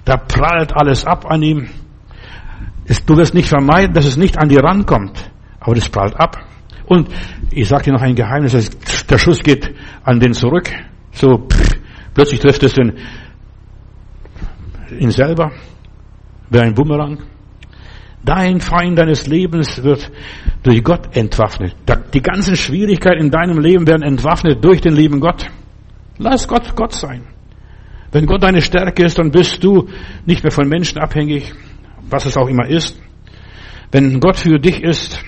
Da 0.05 0.17
prallt 0.17 0.75
alles 0.77 1.05
ab 1.05 1.27
an 1.31 1.43
ihm. 1.43 1.69
Du 3.07 3.17
wirst 3.17 3.35
nicht 3.35 3.49
vermeiden, 3.49 3.95
dass 3.95 4.07
es 4.07 4.17
nicht 4.17 4.39
an 4.39 4.49
dir 4.49 4.65
rankommt. 4.65 5.31
Aber 5.61 5.75
das 5.75 5.89
prallt 5.89 6.19
ab. 6.19 6.39
Und 6.87 7.09
ich 7.51 7.69
sage 7.69 7.85
dir 7.85 7.93
noch 7.93 8.03
ein 8.03 8.15
Geheimnis. 8.15 8.71
Der 9.09 9.19
Schuss 9.19 9.41
geht 9.43 9.73
an 10.03 10.19
den 10.19 10.33
zurück. 10.33 10.71
So 11.13 11.47
pff, 11.49 11.79
plötzlich 12.15 12.41
trifft 12.41 12.63
es 12.63 12.73
den, 12.73 12.99
ihn 14.99 15.11
selber. 15.11 15.53
Wie 16.49 16.59
ein 16.59 16.75
Bumerang. 16.75 17.19
Dein 18.25 18.61
Feind 18.61 18.99
deines 18.99 19.27
Lebens 19.29 19.83
wird 19.83 20.11
durch 20.63 20.83
Gott 20.83 21.17
entwaffnet. 21.17 21.75
Die 22.13 22.21
ganzen 22.21 22.57
Schwierigkeiten 22.57 23.21
in 23.25 23.31
deinem 23.31 23.59
Leben 23.61 23.87
werden 23.87 24.03
entwaffnet 24.03 24.63
durch 24.65 24.81
den 24.81 24.95
lieben 24.95 25.21
Gott. 25.21 25.47
Lass 26.19 26.47
Gott 26.47 26.75
Gott 26.77 26.93
sein. 26.93 27.23
Wenn 28.13 28.27
Gott 28.27 28.43
deine 28.43 28.61
Stärke 28.61 29.05
ist, 29.05 29.19
dann 29.19 29.31
bist 29.31 29.63
du 29.63 29.89
nicht 30.27 30.43
mehr 30.43 30.51
von 30.51 30.69
Menschen 30.69 30.99
abhängig, 30.99 31.53
was 32.09 32.27
es 32.27 32.37
auch 32.37 32.49
immer 32.49 32.69
ist. 32.69 33.01
Wenn 33.93 34.19
Gott 34.21 34.37
für 34.37 34.59
dich 34.59 34.83
ist, 34.83 35.23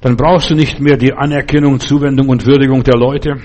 dann 0.00 0.16
brauchst 0.16 0.50
du 0.50 0.54
nicht 0.54 0.80
mehr 0.80 0.96
die 0.96 1.12
Anerkennung, 1.12 1.80
Zuwendung 1.80 2.28
und 2.28 2.46
Würdigung 2.46 2.82
der 2.82 2.96
Leute. 2.96 3.36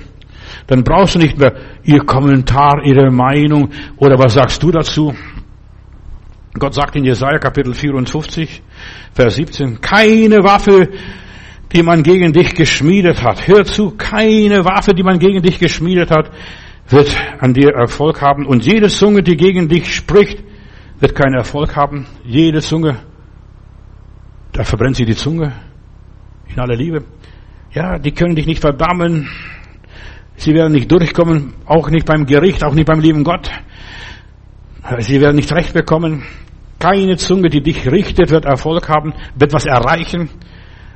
Dann 0.67 0.84
brauchst 0.84 1.15
du 1.15 1.19
nicht 1.19 1.38
mehr 1.38 1.53
ihr 1.84 1.99
Kommentar, 1.99 2.84
ihre 2.86 3.11
Meinung 3.11 3.69
oder 3.97 4.17
was 4.17 4.34
sagst 4.34 4.61
du 4.61 4.71
dazu. 4.71 5.13
Gott 6.57 6.76
sagt 6.76 6.95
in 6.95 7.03
Jesaja 7.03 7.39
Kapitel 7.39 7.74
54, 7.74 8.61
Vers 9.13 9.36
17, 9.36 9.82
keine 9.82 10.43
Waffe, 10.43 10.89
die 11.74 11.82
man 11.82 12.03
gegen 12.03 12.32
dich 12.32 12.53
geschmiedet 12.53 13.24
hat. 13.24 13.47
Hör 13.47 13.65
zu, 13.65 13.91
keine 13.97 14.63
Waffe, 14.63 14.93
die 14.93 15.01
man 15.01 15.17
gegen 15.17 15.41
dich 15.41 15.57
geschmiedet 15.57 16.11
hat, 16.11 16.30
wird 16.94 17.16
an 17.39 17.54
dir 17.54 17.74
Erfolg 17.74 18.22
haben. 18.22 18.46
Und 18.46 18.66
jede 18.66 18.88
Zunge, 18.88 19.24
die 19.24 19.36
gegen 19.36 19.68
dich 19.68 19.94
spricht, 19.94 20.44
wird 21.00 21.16
keinen 21.16 21.36
Erfolg 21.36 21.76
haben. 21.76 22.06
Jede 22.24 22.62
Zunge, 22.62 23.00
da 24.54 24.64
verbrennt 24.64 24.96
sie 24.96 25.06
die 25.06 25.16
Zunge 25.16 25.54
in 26.48 26.60
aller 26.60 26.76
Liebe. 26.76 27.04
Ja, 27.74 27.98
die 27.98 28.12
können 28.12 28.36
dich 28.36 28.46
nicht 28.46 28.62
verdammen. 28.62 29.28
Sie 30.36 30.54
werden 30.54 30.74
nicht 30.74 30.91
durchkommen, 30.91 31.54
auch 31.66 31.89
nicht 31.89 32.06
beim 32.06 32.26
Gericht, 32.26 32.64
auch 32.64 32.74
nicht 32.74 32.88
beim 32.88 33.00
lieben 33.00 33.24
Gott. 33.24 33.50
Sie 35.00 35.22
werden 35.22 35.36
nicht 35.36 35.52
recht 35.52 35.74
bekommen. 35.74 36.24
Keine 36.80 37.18
Zunge, 37.18 37.50
die 37.50 37.62
dich 37.62 37.89
richtet, 37.89 38.30
wird 38.30 38.46
Erfolg 38.46 38.89
haben, 38.89 39.14
wird 39.36 39.54
was 39.54 39.66
erreichen. 39.66 40.30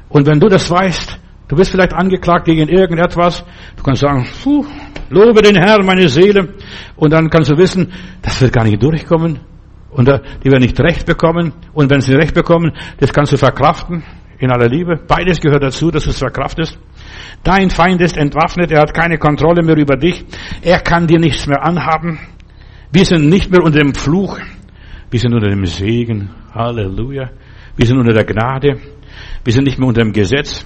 Und 0.10 0.28
wenn 0.28 0.39
du 0.39 0.48
das 0.48 0.70
weißt, 0.70 1.20
du 1.48 1.56
bist 1.56 1.72
vielleicht 1.72 1.93
angeklagt 1.93 2.45
gegen 2.45 2.68
irgendetwas, 2.68 3.43
du 3.76 3.84
kannst 3.84 4.02
sagen, 4.02 4.26
puh, 4.43 4.66
lobe 5.10 5.41
den 5.41 5.56
Herrn, 5.56 5.86
meine 5.86 6.10
Seele. 6.10 6.56
Und 6.95 7.14
dann 7.14 7.30
kannst 7.30 7.50
du 7.50 7.58
wissen, 7.58 7.91
das 8.22 8.41
wird 8.41 8.54
gar 8.54 8.64
nicht 8.64 8.82
durchkommen. 8.82 9.39
Und 9.89 10.08
die 10.08 10.52
werden 10.52 10.64
nicht 10.64 10.80
recht 10.80 11.06
bekommen. 11.06 11.54
Und 11.74 11.89
wenn 11.89 12.02
sie 12.02 12.14
recht 12.14 12.34
bekommen, 12.34 12.74
das 13.00 13.14
kannst 13.14 13.34
du 13.34 13.38
verkraften 13.38 14.04
in 14.39 14.52
aller 14.52 14.68
Liebe. 14.68 15.00
Beides 15.08 15.39
gehört 15.39 15.64
dazu, 15.64 15.89
dass 15.89 16.04
du 16.04 16.12
es 16.12 16.20
verkraftest. 16.20 16.78
Dein 17.43 17.70
Feind 17.70 18.02
ist 18.02 18.18
entwaffnet, 18.18 18.72
er 18.72 18.82
hat 18.82 18.93
keine 18.93 19.18
Kontrolle 19.18 19.64
mehr 19.64 19.78
über 19.78 19.95
dich. 19.95 20.26
Er 20.62 20.80
kann 20.80 21.08
dir 21.08 21.20
nichts 21.20 21.48
mehr 21.48 21.66
anhaben. 21.66 22.20
Wir 22.91 23.06
sind 23.06 23.30
nicht 23.30 23.50
mehr 23.52 23.64
unter 23.64 23.80
dem 23.80 23.93
Fluch. 23.93 24.39
Wir 25.10 25.20
sind 25.20 25.34
unter 25.34 25.50
dem 25.50 25.66
Segen. 25.66 26.30
Halleluja. 26.54 27.30
Wir 27.76 27.86
sind 27.86 27.98
unter 27.98 28.14
der 28.14 28.26
Gnade. 28.26 28.80
Wir 29.43 29.54
sind 29.54 29.64
nicht 29.64 29.80
mehr 29.80 29.88
unter 29.88 30.02
dem 30.02 30.14
Gesetz. 30.14 30.66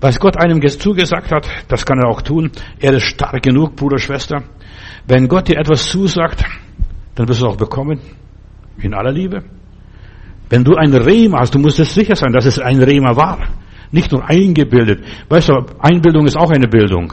Was 0.00 0.20
Gott 0.20 0.36
einem 0.36 0.66
zugesagt 0.66 1.32
hat, 1.32 1.48
das 1.68 1.84
kann 1.84 1.98
er 1.98 2.08
auch 2.08 2.22
tun. 2.22 2.50
Er 2.78 2.94
ist 2.94 3.04
stark 3.04 3.42
genug, 3.42 3.74
Bruder, 3.74 3.98
Schwester. 3.98 4.44
Wenn 5.06 5.26
Gott 5.26 5.48
dir 5.48 5.58
etwas 5.58 5.88
zusagt, 5.88 6.44
dann 7.14 7.28
wirst 7.28 7.40
du 7.40 7.46
es 7.46 7.52
auch 7.52 7.56
bekommen. 7.56 8.00
In 8.80 8.94
aller 8.94 9.10
Liebe. 9.10 9.42
Wenn 10.50 10.64
du 10.64 10.76
ein 10.76 10.94
Rema 10.94 11.40
hast, 11.40 11.54
du 11.54 11.58
musst 11.58 11.80
es 11.80 11.92
sicher 11.94 12.14
sein, 12.14 12.32
dass 12.32 12.46
es 12.46 12.58
ein 12.58 12.80
Rema 12.80 13.16
war. 13.16 13.38
Nicht 13.90 14.12
nur 14.12 14.28
eingebildet. 14.28 15.02
Weißt 15.28 15.48
du, 15.48 15.66
Einbildung 15.80 16.26
ist 16.26 16.36
auch 16.36 16.50
eine 16.50 16.68
Bildung. 16.68 17.12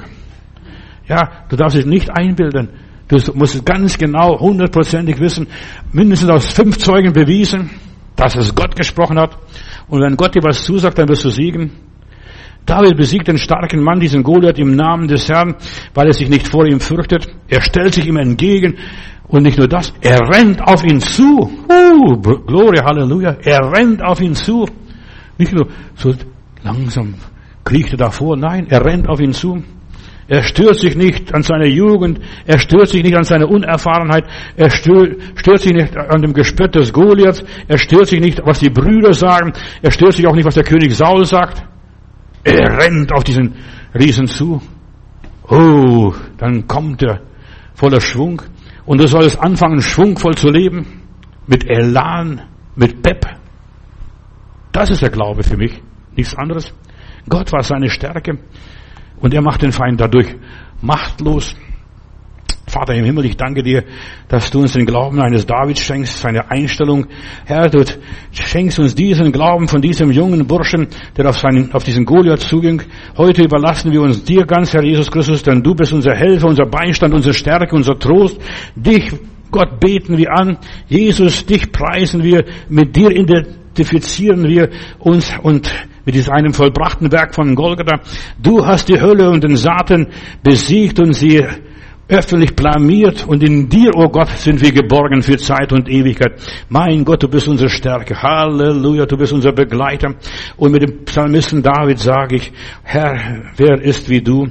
Ja, 1.07 1.45
du 1.49 1.55
darfst 1.55 1.77
dich 1.77 1.85
nicht 1.85 2.09
einbilden. 2.09 2.69
Du 3.07 3.17
musst 3.33 3.65
ganz 3.65 3.97
genau, 3.97 4.39
hundertprozentig 4.39 5.19
wissen, 5.19 5.47
mindestens 5.91 6.29
aus 6.29 6.53
fünf 6.53 6.77
Zeugen 6.79 7.13
bewiesen, 7.13 7.69
dass 8.15 8.35
es 8.35 8.53
Gott 8.55 8.75
gesprochen 8.75 9.19
hat. 9.19 9.37
Und 9.87 10.01
wenn 10.01 10.15
Gott 10.17 10.35
dir 10.35 10.43
was 10.43 10.63
zusagt, 10.63 10.97
dann 10.97 11.07
wirst 11.07 11.23
du 11.23 11.29
siegen. 11.29 11.71
David 12.65 12.97
besiegt 12.97 13.27
den 13.27 13.37
starken 13.37 13.83
Mann, 13.83 13.99
diesen 13.99 14.23
Goliath, 14.23 14.57
im 14.57 14.75
Namen 14.75 15.07
des 15.07 15.29
Herrn, 15.29 15.55
weil 15.93 16.07
er 16.07 16.13
sich 16.13 16.29
nicht 16.29 16.47
vor 16.47 16.65
ihm 16.65 16.79
fürchtet. 16.79 17.27
Er 17.47 17.61
stellt 17.61 17.93
sich 17.93 18.07
ihm 18.07 18.17
entgegen. 18.17 18.77
Und 19.27 19.43
nicht 19.43 19.57
nur 19.57 19.67
das, 19.67 19.93
er 20.01 20.19
rennt 20.19 20.61
auf 20.61 20.83
ihn 20.83 20.99
zu. 20.99 21.49
Uh, 21.69 22.15
Gloria, 22.45 22.85
Halleluja. 22.85 23.37
Er 23.43 23.71
rennt 23.71 24.03
auf 24.03 24.21
ihn 24.21 24.35
zu. 24.35 24.67
Nicht 25.37 25.53
nur 25.53 25.67
so 25.95 26.13
langsam 26.63 27.15
kriecht 27.63 27.91
er 27.91 27.97
davor. 27.97 28.37
Nein, 28.37 28.67
er 28.69 28.85
rennt 28.85 29.09
auf 29.09 29.19
ihn 29.19 29.33
zu. 29.33 29.63
Er 30.27 30.41
stört 30.41 30.77
sich 30.77 30.95
nicht 30.95 31.35
an 31.35 31.43
seiner 31.43 31.67
Jugend, 31.67 32.19
er 32.47 32.57
stört 32.57 32.89
sich 32.89 33.03
nicht 33.03 33.15
an 33.15 33.23
seiner 33.23 33.47
Unerfahrenheit, 33.47 34.25
er 34.55 34.71
stört, 34.71 35.17
stört 35.35 35.59
sich 35.59 35.71
nicht 35.71 35.95
an 35.95 36.23
dem 36.23 36.33
Gespött 36.33 36.73
des 36.73 36.91
Goliaths, 36.91 37.43
er 37.67 37.77
stört 37.77 38.07
sich 38.07 38.19
nicht, 38.19 38.41
was 38.43 38.59
die 38.59 38.71
Brüder 38.71 39.13
sagen, 39.13 39.53
er 39.83 39.91
stört 39.91 40.13
sich 40.13 40.25
auch 40.25 40.33
nicht, 40.33 40.45
was 40.45 40.55
der 40.55 40.63
König 40.63 40.95
Saul 40.95 41.25
sagt. 41.25 41.63
Er 42.45 42.77
rennt 42.77 43.11
auf 43.11 43.23
diesen 43.23 43.55
Riesen 43.93 44.27
zu. 44.27 44.61
Oh, 45.49 46.13
dann 46.37 46.67
kommt 46.67 47.01
er 47.03 47.21
voller 47.73 47.99
Schwung 47.99 48.41
und 48.85 49.01
du 49.01 49.07
sollst 49.07 49.39
anfangen, 49.39 49.81
schwungvoll 49.81 50.35
zu 50.35 50.49
leben, 50.49 51.01
mit 51.47 51.67
Elan, 51.67 52.41
mit 52.75 53.01
Pep. 53.01 53.25
Das 54.71 54.91
ist 54.91 55.01
der 55.01 55.09
Glaube 55.09 55.43
für 55.43 55.57
mich, 55.57 55.81
nichts 56.15 56.35
anderes. 56.35 56.71
Gott 57.27 57.51
war 57.51 57.63
seine 57.63 57.89
Stärke. 57.89 58.37
Und 59.17 59.33
er 59.33 59.41
macht 59.41 59.61
den 59.61 59.71
Feind 59.71 59.99
dadurch 59.99 60.35
machtlos. 60.81 61.55
Vater 62.75 62.93
im 62.93 63.05
Himmel, 63.05 63.23
ich 63.23 63.37
danke 63.37 63.63
dir, 63.63 63.85
dass 64.27 64.51
du 64.51 64.59
uns 64.59 64.73
den 64.73 64.85
Glauben 64.85 65.21
eines 65.21 65.45
Davids 65.45 65.79
schenkst, 65.79 66.19
seine 66.19 66.51
Einstellung. 66.51 67.07
Herr, 67.45 67.69
du 67.69 67.85
schenkst 68.33 68.79
uns 68.79 68.93
diesen 68.93 69.31
Glauben 69.31 69.69
von 69.69 69.81
diesem 69.81 70.11
jungen 70.11 70.45
Burschen, 70.45 70.89
der 71.15 71.29
auf, 71.29 71.39
seinen, 71.39 71.71
auf 71.71 71.85
diesen 71.85 72.03
Goliath 72.03 72.41
zuging. 72.41 72.81
Heute 73.15 73.45
überlassen 73.45 73.93
wir 73.93 74.01
uns 74.01 74.25
dir 74.25 74.45
ganz, 74.45 74.73
Herr 74.73 74.83
Jesus 74.83 75.09
Christus, 75.09 75.41
denn 75.41 75.63
du 75.63 75.73
bist 75.73 75.93
unser 75.93 76.15
Helfer, 76.15 76.49
unser 76.49 76.65
Beistand, 76.65 77.13
unsere 77.13 77.33
Stärke, 77.33 77.73
unser 77.73 77.97
Trost. 77.97 78.41
Dich, 78.75 79.09
Gott, 79.51 79.79
beten 79.79 80.17
wir 80.17 80.33
an. 80.33 80.57
Jesus, 80.89 81.45
dich 81.45 81.71
preisen 81.71 82.25
wir. 82.25 82.43
Mit 82.67 82.93
dir 82.93 83.09
identifizieren 83.09 84.49
wir 84.49 84.69
uns 84.99 85.33
und 85.41 85.71
mit 86.03 86.13
diesem 86.13 86.33
einem 86.33 86.53
vollbrachten 86.53 87.09
Werk 87.09 87.35
von 87.35 87.55
Golgatha. 87.55 88.01
Du 88.37 88.65
hast 88.65 88.89
die 88.89 88.99
Hölle 88.99 89.29
und 89.29 89.45
den 89.45 89.55
Satan 89.55 90.07
besiegt 90.43 90.99
und 90.99 91.13
sie 91.13 91.41
öffentlich 92.07 92.55
blamiert 92.55 93.25
und 93.27 93.43
in 93.43 93.67
dir, 93.67 93.91
oh 93.95 94.09
Gott, 94.09 94.29
sind 94.29 94.61
wir 94.61 94.71
geborgen 94.71 95.23
für 95.23 95.37
Zeit 95.37 95.73
und 95.73 95.89
Ewigkeit. 95.89 96.39
Mein 96.69 97.03
Gott, 97.03 97.23
du 97.23 97.27
bist 97.27 97.47
unsere 97.47 97.69
Stärke. 97.69 98.21
Halleluja, 98.21 99.05
du 99.05 99.17
bist 99.17 99.33
unser 99.33 99.51
Begleiter. 99.51 100.13
Und 100.57 100.71
mit 100.71 100.83
dem 100.83 101.03
Psalmisten 101.05 101.63
David 101.63 101.99
sage 101.99 102.35
ich, 102.35 102.51
Herr, 102.83 103.51
wer 103.57 103.81
ist 103.81 104.07
wie 104.09 104.21
du? 104.21 104.47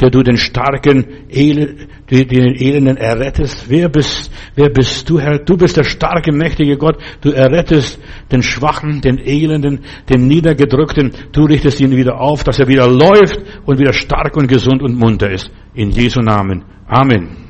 Der 0.00 0.10
du 0.10 0.22
den 0.22 0.36
Starken, 0.36 1.04
den 1.28 2.54
Elenden 2.54 2.96
errettest. 2.96 3.68
Wer 3.68 3.88
bist, 3.88 4.30
wer 4.54 4.70
bist 4.70 5.08
du, 5.08 5.20
Herr? 5.20 5.38
Du 5.38 5.56
bist 5.56 5.76
der 5.76 5.84
starke, 5.84 6.32
mächtige 6.32 6.76
Gott. 6.76 6.96
Du 7.20 7.30
errettest 7.30 8.00
den 8.32 8.42
Schwachen, 8.42 9.00
den 9.00 9.18
Elenden, 9.18 9.80
den 10.08 10.26
Niedergedrückten. 10.26 11.12
Du 11.32 11.44
richtest 11.44 11.80
ihn 11.80 11.96
wieder 11.96 12.20
auf, 12.20 12.44
dass 12.44 12.58
er 12.58 12.68
wieder 12.68 12.88
läuft 12.88 13.40
und 13.66 13.78
wieder 13.78 13.92
stark 13.92 14.36
und 14.36 14.48
gesund 14.48 14.82
und 14.82 14.98
munter 14.98 15.30
ist. 15.30 15.50
In 15.74 15.90
Jesu 15.90 16.20
Namen. 16.20 16.64
Amen. 16.86 17.49